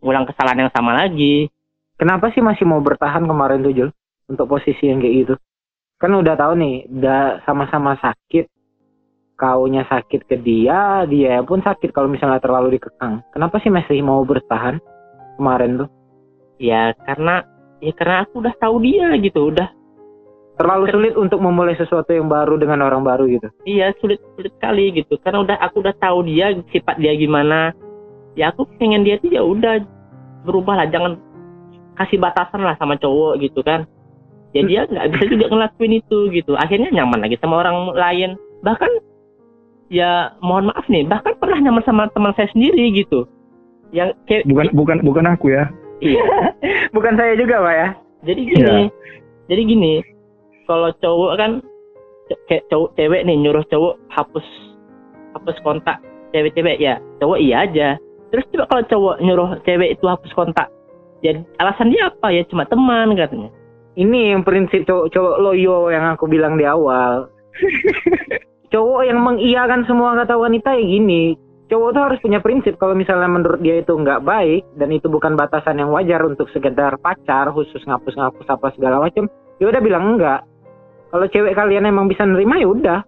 ngulang 0.01 0.27
kesalahan 0.27 0.67
yang 0.67 0.73
sama 0.73 0.97
lagi. 0.97 1.53
Kenapa 1.97 2.29
sih 2.33 2.45
masih 2.45 2.69
mau 2.69 2.81
bertahan 2.81 3.25
kemarin 3.25 3.65
tuh 3.65 3.73
Jul? 3.73 3.91
Untuk 4.27 4.47
posisi 4.51 4.91
yang 4.91 4.99
kayak 4.99 5.15
gitu. 5.23 5.35
Kan 5.97 6.13
udah 6.13 6.35
tahu 6.37 6.59
nih, 6.59 6.91
udah 6.91 7.47
sama-sama 7.47 7.97
sakit. 8.03 8.51
Kaunya 9.37 9.85
sakit 9.85 10.25
ke 10.25 10.41
dia, 10.41 11.05
dia 11.05 11.45
pun 11.45 11.61
sakit 11.61 11.93
kalau 11.93 12.09
misalnya 12.09 12.41
terlalu 12.41 12.81
dikekang. 12.81 13.21
Kenapa 13.37 13.61
sih 13.61 13.69
masih 13.69 14.01
mau 14.01 14.25
bertahan 14.25 14.81
kemarin 15.37 15.85
tuh? 15.85 15.91
ya 16.57 16.93
karena 17.05 17.45
ya 17.85 17.93
karena 17.93 18.25
aku 18.25 18.41
udah 18.41 18.55
tahu 18.61 18.77
dia 18.83 19.13
gitu 19.21 19.53
udah 19.53 19.69
Terlalu 20.57 20.89
sulit 20.89 21.15
untuk 21.21 21.37
memulai 21.45 21.77
sesuatu 21.77 22.17
yang 22.17 22.33
baru 22.33 22.57
dengan 22.57 22.81
orang 22.81 23.05
baru 23.05 23.29
gitu. 23.29 23.53
iya 23.69 23.93
sulit 24.01 24.17
sulit 24.37 24.49
sekali 24.57 24.89
gitu 24.97 25.21
karena 25.21 25.45
udah 25.45 25.57
aku 25.61 25.85
udah 25.85 25.93
tahu 26.01 26.25
dia 26.25 26.57
sifat 26.73 26.97
dia 26.97 27.13
gimana 27.13 27.77
ya 28.33 28.49
aku 28.49 28.65
pengen 28.81 29.05
dia 29.05 29.21
tuh 29.21 29.29
ya 29.37 29.45
udah 29.45 29.85
berubah 30.49 30.81
lah 30.81 30.89
jangan 30.89 31.21
kasih 32.01 32.17
batasan 32.17 32.65
lah 32.65 32.73
sama 32.81 32.97
cowok 32.97 33.37
gitu 33.45 33.61
kan 33.61 33.85
ya 34.55 34.63
dia 34.67 34.81
nggak 34.87 35.07
bisa 35.15 35.25
juga 35.33 35.47
ngelakuin 35.51 35.93
itu 35.99 36.19
gitu. 36.31 36.53
Akhirnya 36.59 36.91
nyaman 36.93 37.23
lagi 37.25 37.37
sama 37.43 37.63
orang 37.65 37.95
lain. 37.97 38.31
Bahkan 38.63 38.91
ya 39.87 40.35
mohon 40.43 40.71
maaf 40.71 40.87
nih 40.91 41.07
bahkan 41.07 41.39
pernah 41.39 41.59
nyaman 41.63 41.83
sama 41.87 42.11
teman 42.11 42.35
saya 42.35 42.51
sendiri 42.51 42.91
gitu. 42.95 43.27
Yang 43.95 44.19
cewek 44.27 44.45
bukan 44.51 44.67
bukan 44.75 44.97
bukan 45.03 45.25
aku 45.31 45.55
ya. 45.55 45.71
Iya. 46.05 46.21
Bukan 46.97 47.17
saya 47.17 47.33
juga, 47.41 47.65
Pak 47.65 47.75
ya. 47.77 47.89
jadi 48.27 48.41
gini 48.45 48.61
Iya. 48.61 48.77
jadi 49.49 49.63
gini 49.65 49.93
kalau 50.69 50.93
cowok 51.01 51.33
kan 51.41 51.51
kayak 52.53 52.69
cowok 52.69 52.91
cewek 53.01 53.25
nih 53.25 53.37
nyuruh 53.41 53.65
cowok 53.73 53.97
hapus 54.13 54.45
hapus 55.33 55.57
kontak 55.65 56.05
cewek-cewek 56.37 56.77
ya. 56.85 57.01
Cowok 57.21 57.39
iya 57.41 57.65
aja. 57.65 57.89
Terus 58.29 58.45
coba 58.53 58.65
kalau 58.69 58.83
cowok 58.93 59.17
nyuruh 59.25 59.51
cewek 59.65 59.97
itu 59.97 60.05
hapus 60.05 60.33
kontak 60.37 60.69
jadi 61.25 61.41
alasan 61.59 61.89
dia 61.89 62.13
apa? 62.13 62.29
Ya 62.29 62.45
cuma 62.45 62.69
teman 62.69 63.17
katanya 63.17 63.49
Ini 63.97 64.37
yang 64.37 64.45
prinsip 64.45 64.85
cowok-cowok 64.85 65.37
loyo 65.41 65.89
yang 65.89 66.13
aku 66.13 66.29
bilang 66.29 66.61
di 66.61 66.69
awal. 66.69 67.33
cowok 68.73 69.03
yang 69.09 69.25
mengiyakan 69.25 69.89
semua 69.89 70.13
kata 70.21 70.37
wanita 70.37 70.77
ya 70.77 70.85
gini. 70.85 71.33
Cowok 71.73 71.89
tuh 71.97 72.03
harus 72.05 72.21
punya 72.21 72.39
prinsip 72.45 72.77
kalau 72.77 72.93
misalnya 72.93 73.27
menurut 73.27 73.59
dia 73.65 73.81
itu 73.81 73.97
nggak 73.97 74.21
baik 74.23 74.69
dan 74.77 74.93
itu 74.93 75.09
bukan 75.09 75.35
batasan 75.35 75.81
yang 75.81 75.91
wajar 75.91 76.23
untuk 76.29 76.47
sekedar 76.53 77.01
pacar 77.01 77.49
khusus 77.57 77.81
ngapus-ngapus 77.89 78.47
apa 78.53 78.69
segala 78.77 79.01
macam. 79.01 79.33
Ya 79.57 79.73
udah 79.73 79.81
bilang 79.81 80.15
enggak. 80.15 80.45
Kalau 81.09 81.27
cewek 81.33 81.57
kalian 81.57 81.89
emang 81.89 82.07
bisa 82.13 82.29
nerima 82.29 82.61
ya 82.61 82.69
udah. 82.69 83.01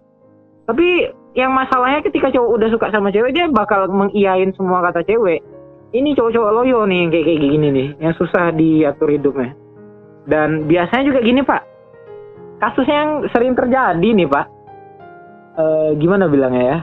Tapi 0.65 1.05
yang 1.37 1.53
masalahnya 1.53 2.01
ketika 2.01 2.33
cowok 2.33 2.49
udah 2.57 2.67
suka 2.73 2.89
sama 2.89 3.13
cewek 3.13 3.37
dia 3.37 3.45
bakal 3.45 3.85
mengiyain 3.93 4.49
semua 4.57 4.81
kata 4.89 5.05
cewek. 5.05 5.45
Ini 5.93 6.17
cowok-cowok 6.17 6.51
loyo 6.53 6.89
nih 6.89 6.97
yang 7.05 7.09
kayak 7.13 7.25
kayak 7.29 7.41
gini 7.41 7.67
nih, 7.73 7.87
yang 8.01 8.13
susah 8.17 8.53
diatur 8.53 9.09
hidupnya. 9.13 9.53
Dan 10.29 10.69
biasanya 10.69 11.03
juga 11.09 11.19
gini 11.25 11.41
pak, 11.41 11.61
kasusnya 12.61 12.97
yang 13.01 13.11
sering 13.33 13.57
terjadi 13.57 14.09
nih 14.13 14.29
pak. 14.29 14.45
Eh, 15.57 15.89
gimana 15.97 16.29
bilangnya 16.29 16.63
ya? 16.63 16.77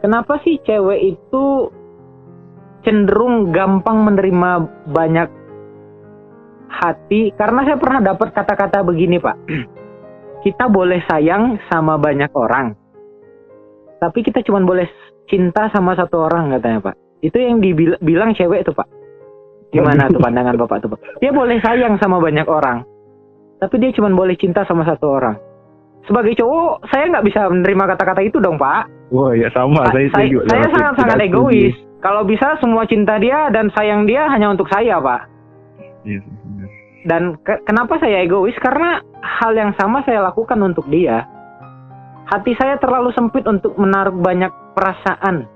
Kenapa 0.00 0.40
sih 0.40 0.56
cewek 0.64 1.00
itu 1.14 1.68
cenderung 2.82 3.52
gampang 3.52 4.00
menerima 4.08 4.50
banyak 4.88 5.28
hati? 6.72 7.36
Karena 7.36 7.68
saya 7.68 7.76
pernah 7.76 8.00
dapat 8.00 8.32
kata-kata 8.32 8.80
begini 8.80 9.20
pak. 9.20 9.36
Kita 10.44 10.68
boleh 10.72 11.04
sayang 11.08 11.60
sama 11.68 11.96
banyak 11.96 12.28
orang, 12.36 12.76
tapi 13.96 14.20
kita 14.20 14.44
cuma 14.44 14.60
boleh 14.60 14.84
cinta 15.24 15.72
sama 15.72 15.96
satu 15.96 16.28
orang 16.28 16.52
katanya 16.52 16.92
pak. 16.92 16.96
Itu 17.24 17.40
yang 17.40 17.64
dibilang 17.64 18.36
cewek 18.36 18.68
tuh 18.68 18.76
pak. 18.76 18.84
Gimana 19.74 20.06
tuh 20.06 20.22
pandangan 20.22 20.54
bapak 20.54 20.78
tuh? 20.86 20.94
Dia 21.18 21.34
boleh 21.34 21.58
sayang 21.58 21.98
sama 21.98 22.22
banyak 22.22 22.46
orang, 22.46 22.86
tapi 23.58 23.82
dia 23.82 23.90
cuma 23.92 24.08
boleh 24.14 24.38
cinta 24.38 24.62
sama 24.64 24.86
satu 24.86 25.06
orang. 25.10 25.36
Sebagai 26.04 26.36
cowok, 26.36 26.84
saya 26.92 27.08
nggak 27.10 27.26
bisa 27.26 27.48
menerima 27.48 27.84
kata-kata 27.96 28.20
itu 28.22 28.36
dong 28.38 28.60
pak. 28.60 28.86
wah 29.12 29.32
ya 29.36 29.46
sama 29.52 29.84
saya 29.92 30.08
saya 30.10 30.26
setuju 30.26 30.36
saya 30.48 30.66
sangat-sangat 30.72 31.18
egois. 31.28 31.76
Kalau 32.04 32.22
bisa 32.28 32.60
semua 32.60 32.84
cinta 32.84 33.16
dia 33.16 33.48
dan 33.48 33.72
sayang 33.72 34.04
dia 34.04 34.28
hanya 34.28 34.52
untuk 34.52 34.68
saya 34.68 35.00
pak. 35.00 35.28
Iya. 36.04 36.20
Dan 37.04 37.36
ke- 37.40 37.64
kenapa 37.64 37.96
saya 38.00 38.24
egois? 38.24 38.56
Karena 38.60 39.00
hal 39.20 39.56
yang 39.56 39.72
sama 39.80 40.04
saya 40.04 40.24
lakukan 40.24 40.56
untuk 40.60 40.84
dia. 40.92 41.24
Hati 42.24 42.56
saya 42.56 42.80
terlalu 42.80 43.12
sempit 43.12 43.44
untuk 43.44 43.76
menaruh 43.76 44.16
banyak 44.16 44.52
perasaan. 44.72 45.48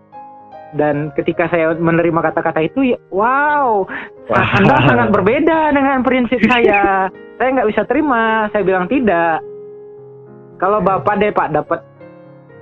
Dan 0.77 1.17
ketika 1.17 1.49
saya 1.49 1.73
menerima 1.73 2.21
kata-kata 2.21 2.61
itu, 2.61 2.93
ya, 2.93 2.99
wow, 3.09 3.89
Wah. 4.29 4.49
Anda 4.61 4.77
sangat 4.85 5.09
berbeda 5.17 5.73
dengan 5.73 6.05
prinsip 6.05 6.45
saya. 6.45 7.09
saya 7.41 7.49
nggak 7.57 7.69
bisa 7.73 7.83
terima. 7.89 8.53
Saya 8.53 8.63
bilang 8.69 8.85
tidak. 8.85 9.41
Kalau 10.61 10.85
Bapak 10.85 11.17
deh 11.23 11.33
Pak 11.33 11.49
dapat 11.55 11.81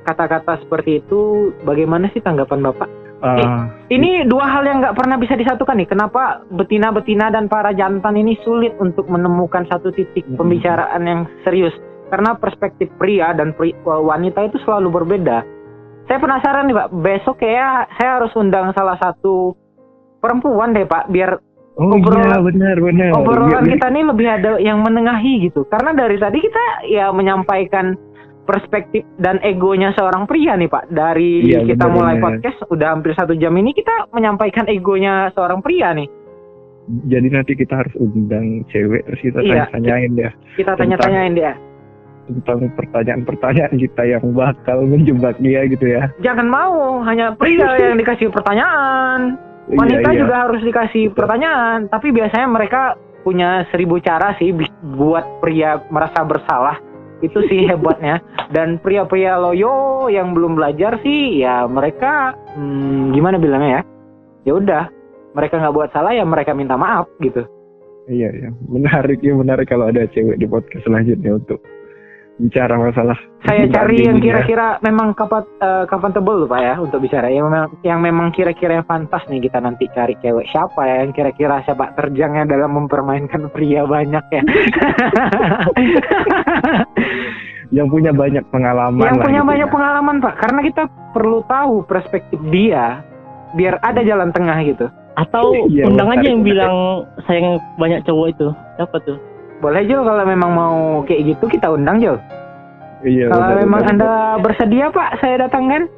kata-kata 0.06 0.62
seperti 0.62 1.02
itu, 1.02 1.50
bagaimana 1.66 2.06
sih 2.14 2.22
tanggapan 2.22 2.62
Bapak? 2.70 2.88
Ah, 3.24 3.72
Ini 3.88 4.28
dua 4.28 4.44
hal 4.44 4.68
yang 4.68 4.84
nggak 4.84 4.94
pernah 4.94 5.16
bisa 5.16 5.34
disatukan 5.34 5.80
nih. 5.80 5.88
Kenapa 5.88 6.44
betina-betina 6.52 7.32
dan 7.32 7.48
para 7.48 7.72
jantan 7.72 8.14
ini 8.14 8.36
sulit 8.44 8.76
untuk 8.76 9.08
menemukan 9.08 9.64
satu 9.72 9.88
titik 9.90 10.28
pembicaraan 10.36 11.02
yang 11.08 11.20
serius? 11.42 11.72
Karena 12.12 12.36
perspektif 12.38 12.86
pria 13.00 13.32
dan 13.34 13.56
pri- 13.56 13.74
wanita 13.82 14.46
itu 14.46 14.60
selalu 14.62 15.02
berbeda. 15.02 15.55
Saya 16.06 16.18
penasaran 16.18 16.64
nih 16.64 16.76
Pak, 16.76 16.88
besok 16.96 17.36
kayak 17.36 17.90
saya 17.94 18.10
harus 18.16 18.30
undang 18.32 18.70
salah 18.72 18.94
satu 18.96 19.58
perempuan 20.16 20.70
deh 20.70 20.84
Pak, 20.84 21.10
biar 21.10 21.34
oh 21.76 21.92
obrolan- 21.92 22.30
iya 22.30 22.38
benar 22.40 22.76
benar 22.78 23.08
obrolan 23.12 23.50
Iya, 23.60 23.74
kita 23.74 23.86
nih 23.90 24.04
lebih 24.06 24.26
ada 24.28 24.50
yang 24.58 24.78
menengahi 24.80 25.44
gitu. 25.44 25.66
Karena 25.66 25.90
dari 25.92 26.16
tadi 26.16 26.38
kita 26.38 26.64
ya 26.86 27.10
menyampaikan 27.10 27.98
perspektif 28.42 29.02
dan 29.18 29.42
egonya 29.42 29.90
seorang 29.92 30.24
pria 30.24 30.54
nih 30.54 30.66
Pak. 30.66 30.88
Dari 30.88 31.42
Iya, 31.44 31.66
kita 31.66 31.84
benar, 31.84 31.92
mulai 31.92 32.14
benar. 32.14 32.24
podcast 32.24 32.58
udah 32.68 32.88
hampir 32.88 33.10
satu 33.12 33.34
jam 33.34 33.50
ini 33.52 33.74
kita 33.74 34.06
menyampaikan 34.08 34.64
egonya 34.66 35.30
seorang 35.32 35.58
pria 35.58 35.90
nih. 35.92 36.06
jadi 36.86 37.26
nanti 37.34 37.58
kita 37.58 37.82
harus 37.82 37.90
undang 37.98 38.62
cewek 38.70 39.02
terus 39.02 39.18
kita 39.18 39.42
Iya. 39.42 39.66
tanya-tanyain 39.66 40.12
dia 40.14 40.30
Kita 40.54 40.78
tanya-tanyain 40.78 41.34
dia. 41.34 41.52
Tentang 42.26 42.70
pertanyaan-pertanyaan 42.74 43.74
kita 43.78 44.02
yang 44.02 44.24
bakal 44.34 44.82
menjebak 44.82 45.38
dia 45.38 45.64
gitu 45.70 45.86
ya 45.86 46.10
Jangan 46.20 46.46
mau 46.50 47.00
hanya 47.06 47.32
pria 47.38 47.74
yang 47.90 47.98
dikasih 47.98 48.28
pertanyaan. 48.34 49.38
Wanita 49.66 49.98
Iya, 49.98 50.14
iya. 50.14 50.20
juga 50.22 50.34
harus 50.46 50.62
dikasih 50.62 51.10
pertanyaan. 51.10 51.90
Tapi 51.90 52.14
biasanya 52.14 52.46
mereka 52.46 52.94
punya 53.26 53.66
seribu 53.74 53.98
cara 53.98 54.38
sih 54.38 54.54
buat 54.94 55.26
pria 55.42 55.82
merasa 55.90 56.22
bersalah. 56.22 56.78
Itu 57.18 57.42
sih 57.50 57.66
hebatnya. 57.70 58.22
Dan 58.54 58.78
pria-pria 58.78 59.34
loyo 59.38 60.06
yang 60.06 60.34
belum 60.34 60.54
belajar 60.54 61.02
sih 61.02 61.42
ya 61.42 61.66
mereka 61.66 62.38
hmm, 62.54 63.10
gimana 63.10 63.42
bilangnya 63.42 63.70
ya? 63.70 63.82
Ya 64.46 64.52
udah, 64.54 64.84
mereka 65.34 65.58
nggak 65.58 65.74
buat 65.74 65.90
salah 65.90 66.14
ya 66.14 66.22
mereka 66.22 66.54
minta 66.54 66.78
maaf 66.78 67.10
gitu. 67.18 67.42
Iya 68.06 68.30
iya 68.30 68.50
menarik 68.70 69.18
ya 69.18 69.34
menarik 69.34 69.66
kalau 69.66 69.90
ada 69.90 70.06
cewek 70.14 70.38
di 70.38 70.46
podcast 70.46 70.86
selanjutnya 70.86 71.42
untuk 71.42 71.58
bicara 72.36 72.76
masalah 72.76 73.16
Saya 73.48 73.64
cari 73.72 74.04
yang 74.04 74.20
ya. 74.20 74.24
kira-kira 74.28 74.66
memang 74.84 75.16
kapan 75.16 75.46
eh, 75.62 75.84
comfortable 75.88 76.44
pak 76.50 76.60
ya 76.60 76.74
untuk 76.76 77.00
bicara. 77.00 77.30
Yang 77.32 77.46
memang 77.48 77.70
yang 77.86 77.98
memang 78.02 78.28
kira-kira 78.34 78.82
yang 78.82 78.86
pantas 78.86 79.22
nih 79.30 79.40
kita 79.46 79.62
nanti 79.62 79.86
cari 79.94 80.18
cewek 80.20 80.44
siapa 80.50 80.82
ya 80.84 80.96
yang 81.06 81.12
kira-kira 81.14 81.62
siapa 81.64 81.94
terjangnya 81.96 82.44
dalam 82.44 82.74
mempermainkan 82.76 83.48
pria 83.54 83.86
banyak 83.86 84.24
ya. 84.34 84.42
yang 87.76 87.90
punya 87.90 88.14
banyak 88.14 88.44
pengalaman 88.54 89.02
yang 89.02 89.18
lah 89.18 89.26
punya 89.26 89.42
gitu 89.42 89.50
banyak 89.50 89.68
ya. 89.68 89.74
pengalaman 89.74 90.16
pak, 90.22 90.34
karena 90.38 90.60
kita 90.62 90.82
perlu 91.10 91.42
tahu 91.50 91.82
perspektif 91.86 92.38
dia 92.54 93.02
biar 93.58 93.78
ada 93.82 94.02
jalan 94.06 94.30
tengah 94.30 94.58
gitu. 94.62 94.86
atau 95.16 95.48
Iya, 95.72 95.88
undang 95.88 96.12
aja 96.12 96.28
yang 96.28 96.44
bilang 96.44 97.08
sayang 97.24 97.56
banyak 97.80 98.04
cowok 98.04 98.36
itu 98.36 98.46
siapa 98.76 99.00
tuh 99.08 99.16
Boleh 99.56 99.82
Jul 99.88 100.04
kalau 100.04 100.24
memang 100.28 100.50
mau 100.52 100.76
kayak 101.08 101.32
gitu 101.32 101.44
kita 101.48 101.72
undang 101.72 101.96
Jul. 102.02 102.18
iya 103.04 103.28
kalau 103.28 103.48
benar, 103.48 103.60
memang 103.64 103.80
benar. 103.80 103.92
anda 103.92 104.10
bersedia 104.44 104.86
pak, 104.92 105.20
saya 105.20 105.48
datangkan. 105.48 105.88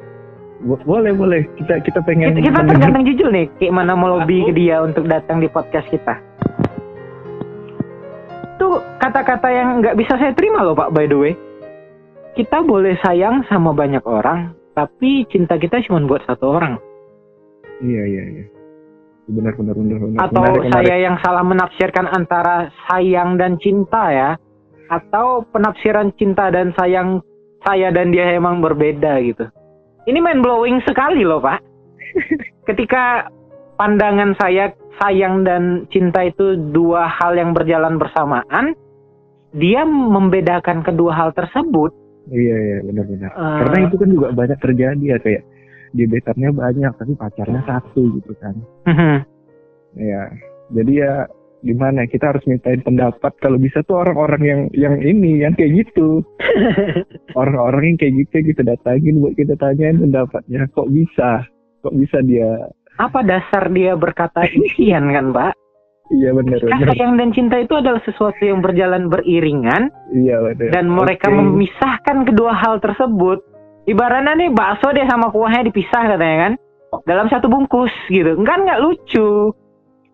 Bo- 0.63 0.83
boleh 0.83 1.15
boleh 1.15 1.47
kita 1.55 1.79
kita 1.83 2.03
pengen 2.03 2.35
Kita, 2.39 2.51
kita 2.51 2.61
tergantung 2.67 3.05
jujur 3.07 3.29
nih, 3.31 3.47
kayak 3.63 3.75
mana 3.75 3.95
melobi 3.95 4.43
ke 4.47 4.53
dia 4.55 4.83
untuk 4.83 5.07
datang 5.07 5.39
di 5.39 5.47
podcast 5.47 5.87
kita. 5.91 6.19
Itu 8.59 8.83
kata-kata 8.99 9.49
yang 9.55 9.79
nggak 9.83 9.95
bisa 9.95 10.19
saya 10.19 10.35
terima 10.35 10.67
loh 10.67 10.75
Pak, 10.75 10.91
by 10.91 11.07
the 11.07 11.15
way. 11.19 11.35
Kita 12.35 12.63
boleh 12.63 12.95
sayang 13.03 13.47
sama 13.47 13.75
banyak 13.75 14.03
orang, 14.07 14.55
tapi 14.75 15.27
cinta 15.31 15.59
kita 15.59 15.83
cuma 15.87 16.03
buat 16.07 16.23
satu 16.27 16.55
orang. 16.55 16.75
iya 17.79 18.03
iya 18.03 18.25
iya 18.27 18.58
benar 19.29 19.53
benar 19.55 19.75
benar 19.77 19.99
benar 20.01 20.19
Atau 20.25 20.41
Menarik, 20.41 20.61
menarik. 20.65 20.75
saya 20.75 20.97
yang 20.99 21.17
salah 21.21 21.45
menafsirkan 21.45 22.07
antara 22.09 22.57
sayang 22.87 23.37
dan 23.37 23.61
cinta 23.61 24.03
ya. 24.09 24.31
Atau 24.89 25.45
penafsiran 25.49 26.11
cinta 26.17 26.49
dan 26.49 26.73
sayang 26.75 27.21
saya 27.61 27.93
dan 27.93 28.09
dia 28.09 28.33
emang 28.33 28.59
berbeda 28.59 29.21
gitu. 29.21 29.45
Ini 30.05 30.17
mind 30.17 30.41
blowing 30.41 30.81
sekali 30.83 31.23
loh 31.23 31.39
Pak. 31.39 31.61
Ketika 32.69 33.29
pandangan 33.77 34.33
saya 34.35 34.73
sayang 34.97 35.45
dan 35.45 35.85
cinta 35.89 36.25
itu 36.25 36.57
dua 36.73 37.05
hal 37.07 37.37
yang 37.37 37.53
berjalan 37.53 38.01
bersamaan, 38.01 38.73
dia 39.53 39.85
membedakan 39.85 40.81
kedua 40.81 41.13
hal 41.15 41.31
tersebut. 41.33 41.93
iya 42.29 42.57
iya 42.57 42.79
benar 42.85 43.05
benar 43.09 43.31
Eh, 43.33 43.57
karena 43.65 43.79
itu 43.89 43.97
kan 43.97 44.09
juga 44.09 44.29
banyak 44.33 44.59
terjadi 44.61 45.05
ya 45.05 45.19
kayak 45.19 45.43
gebetannya 45.95 46.51
banyak 46.53 46.93
tapi 46.97 47.13
pacarnya 47.17 47.63
satu 47.65 48.03
gitu 48.21 48.33
kan. 48.39 48.55
Ya 49.97 50.33
jadi 50.73 50.93
ya 50.93 51.15
gimana 51.65 52.07
kita 52.07 52.35
harus 52.35 52.45
mintain 52.47 52.81
pendapat. 52.85 53.35
Kalau 53.43 53.59
bisa 53.59 53.83
tuh 53.83 54.03
orang-orang 54.03 54.43
yang 54.45 54.61
yang 54.77 54.97
ini 55.03 55.43
yang 55.43 55.57
kayak 55.59 55.87
gitu. 55.87 56.23
Orang-orang 57.41 57.95
yang 57.95 57.99
kayak 57.99 58.15
gitu 58.27 58.55
kita 58.55 58.63
datangin 58.63 59.19
buat 59.19 59.35
kita 59.35 59.59
tanyain 59.59 59.99
pendapatnya. 59.99 60.71
Kok 60.71 60.89
bisa? 60.93 61.43
Kok 61.83 61.95
bisa 61.99 62.23
dia? 62.23 62.71
Apa 62.99 63.23
dasar 63.23 63.71
dia 63.71 63.95
berkata 63.95 64.47
demikian 64.47 65.11
kan, 65.15 65.31
Pak? 65.31 65.55
iya 66.09 66.33
benar 66.33 66.61
benar 66.61 66.89
Sayang 66.93 67.21
dan 67.21 67.31
cinta 67.37 67.57
itu 67.61 67.75
adalah 67.77 68.01
sesuatu 68.05 68.41
yang 68.41 68.65
berjalan 68.65 69.13
beriringan 69.13 69.93
iya 70.17 70.41
benar 70.41 70.73
dan 70.73 70.89
mereka 70.89 71.29
Oke. 71.29 71.37
memisahkan 71.37 72.17
kedua 72.29 72.53
hal 72.57 72.81
tersebut. 72.81 73.45
Ibaratnya 73.89 74.37
nih 74.37 74.53
bakso 74.53 74.93
deh 74.93 75.09
sama 75.09 75.33
kuahnya 75.33 75.65
dipisah 75.65 76.05
katanya 76.13 76.39
kan. 76.45 76.53
dalam 77.09 77.29
satu 77.29 77.49
bungkus 77.49 77.93
gitu. 78.13 78.37
Kan 78.45 78.65
nggak 78.65 78.81
lucu. 78.85 79.53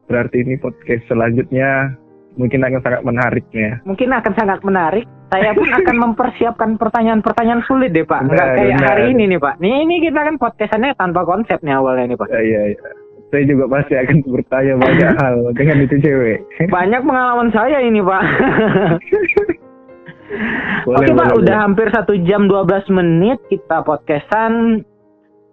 Berarti 0.07 0.43
ini 0.47 0.59
podcast 0.59 1.07
selanjutnya 1.11 1.95
mungkin 2.39 2.66
akan 2.66 2.81
sangat 2.83 3.03
menarik 3.03 3.47
ya. 3.51 3.79
Mungkin 3.83 4.11
akan 4.11 4.33
sangat 4.35 4.61
menarik. 4.62 5.07
Saya 5.31 5.55
pun 5.55 5.70
akan 5.83 5.97
mempersiapkan 6.11 6.70
pertanyaan-pertanyaan 6.79 7.62
sulit 7.66 7.91
deh 7.91 8.07
Pak. 8.07 8.31
Nggak 8.31 8.49
kayak 8.59 8.75
benar. 8.79 8.87
hari 8.95 9.05
ini 9.11 9.22
nih 9.35 9.41
Pak. 9.43 9.55
Nih 9.59 9.75
ini 9.87 9.95
kita 10.07 10.20
kan 10.22 10.35
podcastannya 10.39 10.95
tanpa 10.95 11.22
konsep 11.27 11.59
nih 11.62 11.75
awalnya 11.75 12.14
nih 12.14 12.18
Pak. 12.18 12.29
Ya, 12.31 12.41
iya, 12.43 12.62
iya. 12.75 12.91
Saya 13.35 13.43
juga 13.51 13.64
pasti 13.66 13.95
akan 13.99 14.16
bertanya 14.31 14.75
banyak 14.79 15.11
hal 15.22 15.37
dengan 15.59 15.77
itu 15.83 15.97
cewek. 15.99 16.39
Banyak 16.70 17.01
pengalaman 17.03 17.51
saya 17.51 17.79
ini 17.83 17.99
Pak. 18.03 18.22
Boleh, 20.85 21.05
Oke 21.05 21.12
Pak, 21.12 21.29
boleh, 21.33 21.41
udah 21.45 21.57
hampir 21.61 21.87
satu 21.93 22.16
jam 22.25 22.49
12 22.49 22.89
menit 22.97 23.39
kita 23.53 23.85
podcastan. 23.85 24.81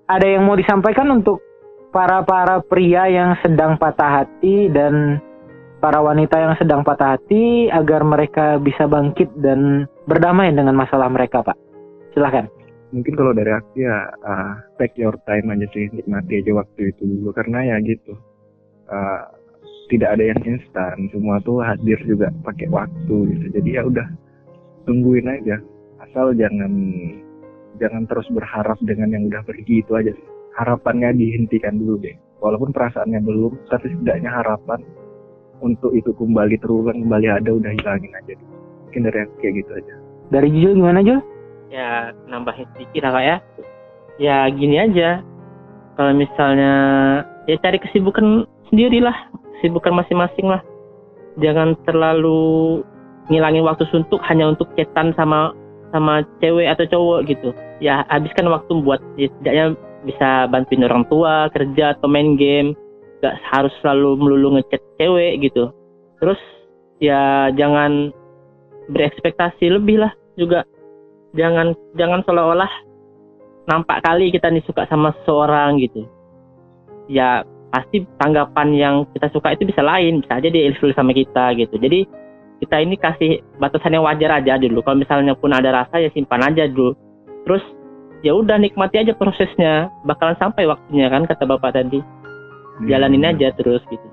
Ada 0.07 0.28
yang 0.28 0.47
mau 0.47 0.55
disampaikan 0.55 1.11
untuk 1.11 1.43
para-para 1.91 2.63
pria 2.63 3.07
yang 3.11 3.36
sedang 3.43 3.76
patah 3.76 4.24
hati 4.24 4.72
dan 4.72 5.19
para 5.84 5.99
wanita 5.99 6.39
yang 6.39 6.55
sedang 6.55 6.88
patah 6.88 7.19
hati 7.19 7.67
agar 7.67 8.03
mereka 8.07 8.59
bisa 8.59 8.88
bangkit 8.88 9.28
dan 9.39 9.88
berdamai 10.07 10.51
dengan 10.55 10.76
masalah 10.76 11.11
mereka 11.11 11.43
Pak. 11.43 11.57
Silahkan. 12.15 12.47
Mungkin 12.91 13.15
kalau 13.15 13.32
dari 13.32 13.51
aku 13.55 13.88
ya 13.88 14.07
uh, 14.24 14.55
take 14.76 14.99
your 14.99 15.15
time 15.24 15.47
aja 15.47 15.63
sih 15.72 15.88
nikmati 15.95 16.43
aja 16.43 16.51
waktu 16.59 16.91
itu 16.91 17.01
dulu 17.07 17.32
karena 17.36 17.76
ya 17.76 17.76
gitu. 17.84 18.15
Uh, 18.91 19.24
tidak 19.88 20.15
ada 20.15 20.24
yang 20.24 20.39
instan, 20.47 21.11
semua 21.11 21.43
tuh 21.43 21.59
hadir 21.59 21.99
juga 22.07 22.32
pakai 22.47 22.72
waktu 22.72 23.15
gitu. 23.36 23.45
Jadi 23.59 23.69
ya 23.76 23.84
udah 23.84 24.07
tungguin 24.86 25.27
aja. 25.27 25.57
Asal 26.01 26.34
jangan 26.36 26.71
jangan 27.77 28.03
terus 28.09 28.27
berharap 28.34 28.77
dengan 28.84 29.13
yang 29.13 29.29
udah 29.29 29.43
pergi 29.45 29.86
itu 29.86 29.91
aja 29.95 30.11
sih. 30.13 30.27
Harapannya 30.57 31.15
dihentikan 31.15 31.79
dulu 31.79 32.01
deh. 32.01 32.15
Walaupun 32.41 32.73
perasaannya 32.73 33.21
belum, 33.21 33.53
tapi 33.69 33.93
setidaknya 33.93 34.34
harapan 34.34 34.82
untuk 35.61 35.93
itu 35.93 36.09
kembali 36.17 36.57
terulang 36.57 37.05
kembali 37.05 37.27
ada 37.29 37.49
udah 37.53 37.71
hilangin 37.71 38.11
aja. 38.17 38.34
dulu. 38.34 38.55
Mungkin 38.89 39.01
dari 39.07 39.17
aku 39.23 39.34
kayak 39.39 39.53
gitu 39.61 39.71
aja. 39.77 39.93
Dari 40.34 40.49
Jul 40.49 40.73
gimana 40.79 40.99
Jul? 41.05 41.21
ya 41.71 42.11
nambahin 42.27 42.67
sedikit 42.75 43.07
lah 43.07 43.11
kak 43.15 43.23
ya 43.23 43.38
ya 44.19 44.38
gini 44.51 44.75
aja 44.75 45.23
kalau 45.95 46.11
misalnya 46.11 46.73
ya 47.47 47.55
cari 47.63 47.79
kesibukan 47.79 48.43
sendirilah 48.67 49.15
kesibukan 49.57 49.95
masing-masing 49.95 50.51
lah 50.51 50.59
jangan 51.39 51.79
terlalu 51.88 52.84
ngilangin 53.32 53.63
waktu 53.63 53.88
suntuk 53.88 54.19
hanya 54.27 54.51
untuk 54.51 54.67
chatan 54.75 55.15
sama 55.15 55.55
sama 55.95 56.23
cewek 56.43 56.67
atau 56.67 56.86
cowok 56.88 57.19
gitu. 57.32 57.49
Ya 57.79 58.03
habiskan 58.11 58.51
waktu 58.51 58.84
buat 58.84 58.99
ya, 59.15 59.32
setidaknya 59.32 59.65
bisa 60.03 60.51
bantuin 60.51 60.84
orang 60.84 61.07
tua 61.07 61.47
kerja 61.55 61.95
atau 61.95 62.11
main 62.11 62.36
game. 62.36 62.75
Gak 63.23 63.38
harus 63.53 63.71
selalu 63.79 64.17
melulu 64.19 64.59
ngechat 64.59 64.82
cewek 64.99 65.45
gitu. 65.45 65.71
Terus 66.19 66.41
ya 66.99 67.53
jangan 67.55 68.11
berekspektasi 68.91 69.71
lebih 69.71 70.03
lah 70.03 70.11
juga. 70.36 70.67
Jangan 71.38 71.71
jangan 71.95 72.25
seolah-olah 72.27 72.71
nampak 73.71 74.03
kali 74.03 74.34
kita 74.34 74.51
nih 74.51 74.65
suka 74.67 74.89
sama 74.91 75.15
seseorang 75.21 75.79
gitu. 75.79 76.03
Ya 77.07 77.45
pasti 77.71 78.03
tanggapan 78.19 78.75
yang 78.75 78.95
kita 79.15 79.32
suka 79.32 79.53
itu 79.55 79.69
bisa 79.69 79.86
lain. 79.86 80.25
Bisa 80.25 80.41
aja 80.41 80.49
dia 80.49 80.71
sama 80.97 81.13
kita 81.13 81.55
gitu. 81.55 81.77
Jadi 81.77 82.20
kita 82.62 82.78
ini 82.78 82.95
kasih 82.95 83.41
batasan 83.57 83.97
yang 83.97 84.05
wajar 84.05 84.38
aja 84.38 84.62
dulu 84.62 84.86
kalau 84.86 85.01
misalnya 85.01 85.34
pun 85.34 85.49
ada 85.51 85.74
rasa 85.74 85.97
ya 85.97 86.14
simpan 86.14 86.45
aja 86.45 86.70
dulu 86.70 86.93
terus 87.43 87.66
ya 88.22 88.38
udah 88.38 88.62
nikmati 88.62 89.01
aja 89.01 89.18
prosesnya 89.18 89.89
bakalan 90.05 90.38
sampai 90.38 90.70
waktunya 90.70 91.09
kan 91.09 91.26
kata 91.26 91.43
bapak 91.49 91.74
tadi 91.74 91.99
jalanin 92.86 93.26
Hmm. 93.26 93.34
aja 93.34 93.49
terus 93.57 93.82
gitu 93.89 94.07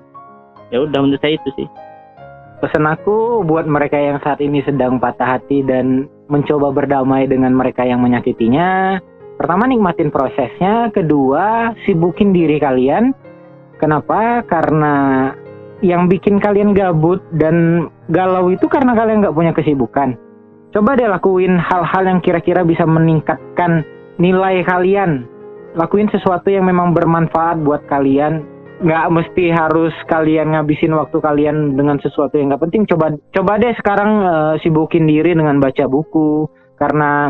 ya 0.73 0.81
udah 0.81 0.99
menurut 1.05 1.21
saya 1.21 1.37
itu 1.37 1.49
sih 1.53 1.69
Pesan 2.59 2.83
aku 2.91 3.39
buat 3.47 3.63
mereka 3.63 3.95
yang 3.95 4.19
saat 4.19 4.43
ini 4.43 4.59
sedang 4.67 4.99
patah 4.99 5.39
hati 5.39 5.63
dan 5.63 6.11
mencoba 6.27 6.75
berdamai 6.75 7.23
dengan 7.23 7.55
mereka 7.55 7.87
yang 7.87 8.03
menyakitinya. 8.03 8.99
Pertama 9.39 9.63
nikmatin 9.63 10.11
prosesnya, 10.11 10.91
kedua 10.91 11.71
sibukin 11.87 12.35
diri 12.35 12.59
kalian. 12.59 13.15
Kenapa? 13.79 14.43
Karena 14.43 15.31
yang 15.79 16.11
bikin 16.11 16.39
kalian 16.43 16.75
gabut 16.75 17.23
dan 17.39 17.87
galau 18.11 18.51
itu 18.51 18.67
karena 18.67 18.95
kalian 18.95 19.23
nggak 19.23 19.35
punya 19.35 19.53
kesibukan. 19.55 20.15
Coba 20.69 20.93
deh 20.93 21.09
lakuin 21.09 21.57
hal-hal 21.57 22.03
yang 22.05 22.19
kira-kira 22.21 22.61
bisa 22.61 22.85
meningkatkan 22.85 23.81
nilai 24.21 24.61
kalian. 24.67 25.25
Lakuin 25.73 26.09
sesuatu 26.11 26.49
yang 26.51 26.69
memang 26.69 26.93
bermanfaat 26.93 27.61
buat 27.63 27.85
kalian 27.89 28.59
nggak 28.79 29.11
mesti 29.11 29.51
harus 29.51 29.91
kalian 30.07 30.55
ngabisin 30.55 30.95
waktu 30.95 31.19
kalian 31.19 31.75
dengan 31.75 31.99
sesuatu 31.99 32.39
yang 32.39 32.47
nggak 32.47 32.63
penting 32.63 32.87
coba 32.87 33.11
coba 33.35 33.59
deh 33.59 33.75
sekarang 33.75 34.11
eh, 34.23 34.53
sibukin 34.63 35.03
diri 35.03 35.35
dengan 35.35 35.59
baca 35.59 35.83
buku 35.91 36.47
karena 36.79 37.27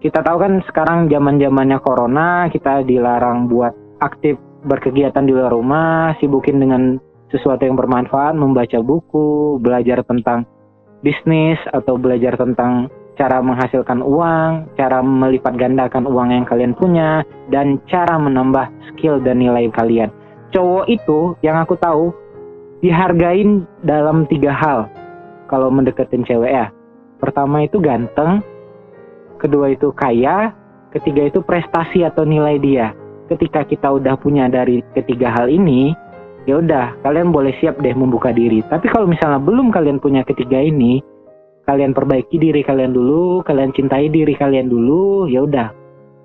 kita 0.00 0.24
tahu 0.24 0.40
kan 0.40 0.64
sekarang 0.64 1.12
zaman 1.12 1.36
zamannya 1.36 1.76
corona 1.84 2.48
kita 2.48 2.88
dilarang 2.88 3.52
buat 3.52 3.76
aktif 4.00 4.40
berkegiatan 4.64 5.28
di 5.28 5.36
luar 5.36 5.52
rumah 5.52 6.16
sibukin 6.24 6.56
dengan 6.56 6.96
sesuatu 7.32 7.64
yang 7.64 7.80
bermanfaat 7.80 8.36
membaca 8.36 8.78
buku 8.84 9.56
belajar 9.58 10.04
tentang 10.04 10.44
bisnis 11.00 11.58
atau 11.72 11.98
belajar 11.98 12.36
tentang 12.38 12.92
cara 13.18 13.40
menghasilkan 13.40 14.04
uang 14.04 14.72
cara 14.76 15.00
melipat 15.00 15.56
gandakan 15.56 16.06
uang 16.06 16.32
yang 16.32 16.46
kalian 16.46 16.72
punya 16.76 17.26
dan 17.50 17.80
cara 17.90 18.16
menambah 18.20 18.68
skill 18.92 19.18
dan 19.20 19.42
nilai 19.42 19.68
kalian 19.72 20.08
cowok 20.52 20.86
itu 20.86 21.34
yang 21.40 21.58
aku 21.58 21.74
tahu 21.80 22.12
dihargain 22.84 23.64
dalam 23.86 24.28
tiga 24.28 24.52
hal 24.52 24.90
kalau 25.46 25.70
mendeketin 25.70 26.26
cewek 26.26 26.52
ya. 26.52 26.66
Pertama 27.22 27.62
itu 27.62 27.78
ganteng, 27.78 28.42
kedua 29.38 29.70
itu 29.70 29.94
kaya, 29.94 30.50
ketiga 30.90 31.30
itu 31.30 31.44
prestasi 31.44 32.02
atau 32.02 32.26
nilai 32.26 32.58
dia. 32.58 32.90
Ketika 33.30 33.62
kita 33.62 33.86
udah 33.92 34.18
punya 34.18 34.50
dari 34.50 34.82
ketiga 34.96 35.30
hal 35.30 35.46
ini, 35.46 35.94
ya 36.46 36.58
udah 36.58 36.98
kalian 37.06 37.30
boleh 37.30 37.54
siap 37.62 37.78
deh 37.78 37.94
membuka 37.94 38.34
diri. 38.34 38.62
Tapi 38.66 38.86
kalau 38.90 39.06
misalnya 39.06 39.38
belum 39.42 39.70
kalian 39.70 40.02
punya 40.02 40.26
ketiga 40.26 40.58
ini, 40.58 41.02
kalian 41.66 41.94
perbaiki 41.94 42.38
diri 42.38 42.62
kalian 42.66 42.90
dulu, 42.90 43.42
kalian 43.46 43.70
cintai 43.70 44.10
diri 44.10 44.34
kalian 44.34 44.66
dulu, 44.66 45.30
ya 45.30 45.42
udah 45.46 45.68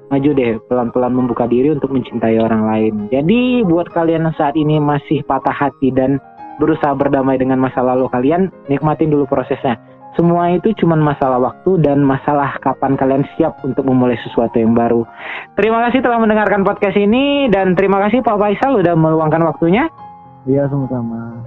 maju 0.08 0.30
deh 0.32 0.56
pelan-pelan 0.72 1.14
membuka 1.14 1.46
diri 1.46 1.76
untuk 1.76 1.92
mencintai 1.92 2.40
orang 2.40 2.64
lain. 2.64 2.94
Jadi 3.12 3.64
buat 3.68 3.92
kalian 3.92 4.32
yang 4.32 4.36
saat 4.40 4.56
ini 4.56 4.80
masih 4.80 5.22
patah 5.28 5.54
hati 5.54 5.92
dan 5.92 6.18
berusaha 6.58 6.96
berdamai 6.96 7.38
dengan 7.38 7.62
masa 7.62 7.84
lalu 7.84 8.10
kalian, 8.10 8.50
nikmatin 8.72 9.14
dulu 9.14 9.30
prosesnya. 9.30 9.78
Semua 10.18 10.50
itu 10.50 10.74
cuma 10.82 10.98
masalah 10.98 11.38
waktu 11.38 11.78
dan 11.78 12.02
masalah 12.02 12.58
kapan 12.58 12.98
kalian 12.98 13.22
siap 13.38 13.62
untuk 13.62 13.86
memulai 13.86 14.18
sesuatu 14.26 14.58
yang 14.58 14.74
baru. 14.74 15.06
Terima 15.54 15.86
kasih 15.86 16.02
telah 16.02 16.18
mendengarkan 16.18 16.66
podcast 16.66 16.98
ini 16.98 17.46
dan 17.54 17.78
terima 17.78 18.02
kasih 18.02 18.26
Pak 18.26 18.42
Faisal 18.42 18.82
udah 18.82 18.98
meluangkan 18.98 19.46
waktunya. 19.46 19.86
Iya 20.48 20.72
sama-sama. 20.72 21.44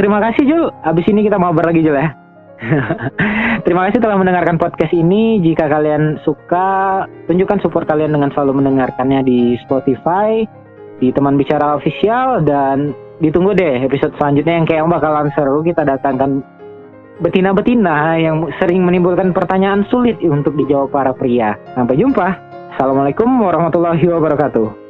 Terima 0.00 0.18
kasih 0.24 0.48
Jul. 0.48 0.64
Abis 0.82 1.04
ini 1.12 1.28
kita 1.28 1.36
mabar 1.36 1.68
lagi 1.68 1.84
Jul 1.84 1.94
ya. 1.94 2.16
Terima 3.66 3.86
kasih 3.90 4.00
telah 4.00 4.16
mendengarkan 4.16 4.56
podcast 4.56 4.94
ini. 4.96 5.42
Jika 5.44 5.68
kalian 5.68 6.16
suka, 6.24 7.04
tunjukkan 7.28 7.60
support 7.60 7.84
kalian 7.84 8.16
dengan 8.16 8.32
selalu 8.32 8.64
mendengarkannya 8.64 9.20
di 9.26 9.60
Spotify, 9.66 10.46
di 11.02 11.12
teman 11.12 11.36
bicara 11.36 11.76
official 11.76 12.40
dan 12.46 12.96
ditunggu 13.20 13.54
deh 13.54 13.86
episode 13.86 14.14
selanjutnya 14.18 14.54
yang 14.62 14.66
kayak 14.66 14.88
bakalan 14.90 15.30
seru 15.38 15.62
kita 15.62 15.86
datangkan 15.86 16.42
betina-betina 17.22 18.18
yang 18.18 18.50
sering 18.58 18.82
menimbulkan 18.82 19.30
pertanyaan 19.30 19.86
sulit 19.92 20.18
untuk 20.24 20.58
dijawab 20.58 20.90
para 20.90 21.12
pria. 21.14 21.54
Sampai 21.76 22.00
jumpa. 22.00 22.26
Assalamualaikum 22.74 23.28
warahmatullahi 23.28 24.02
wabarakatuh. 24.10 24.81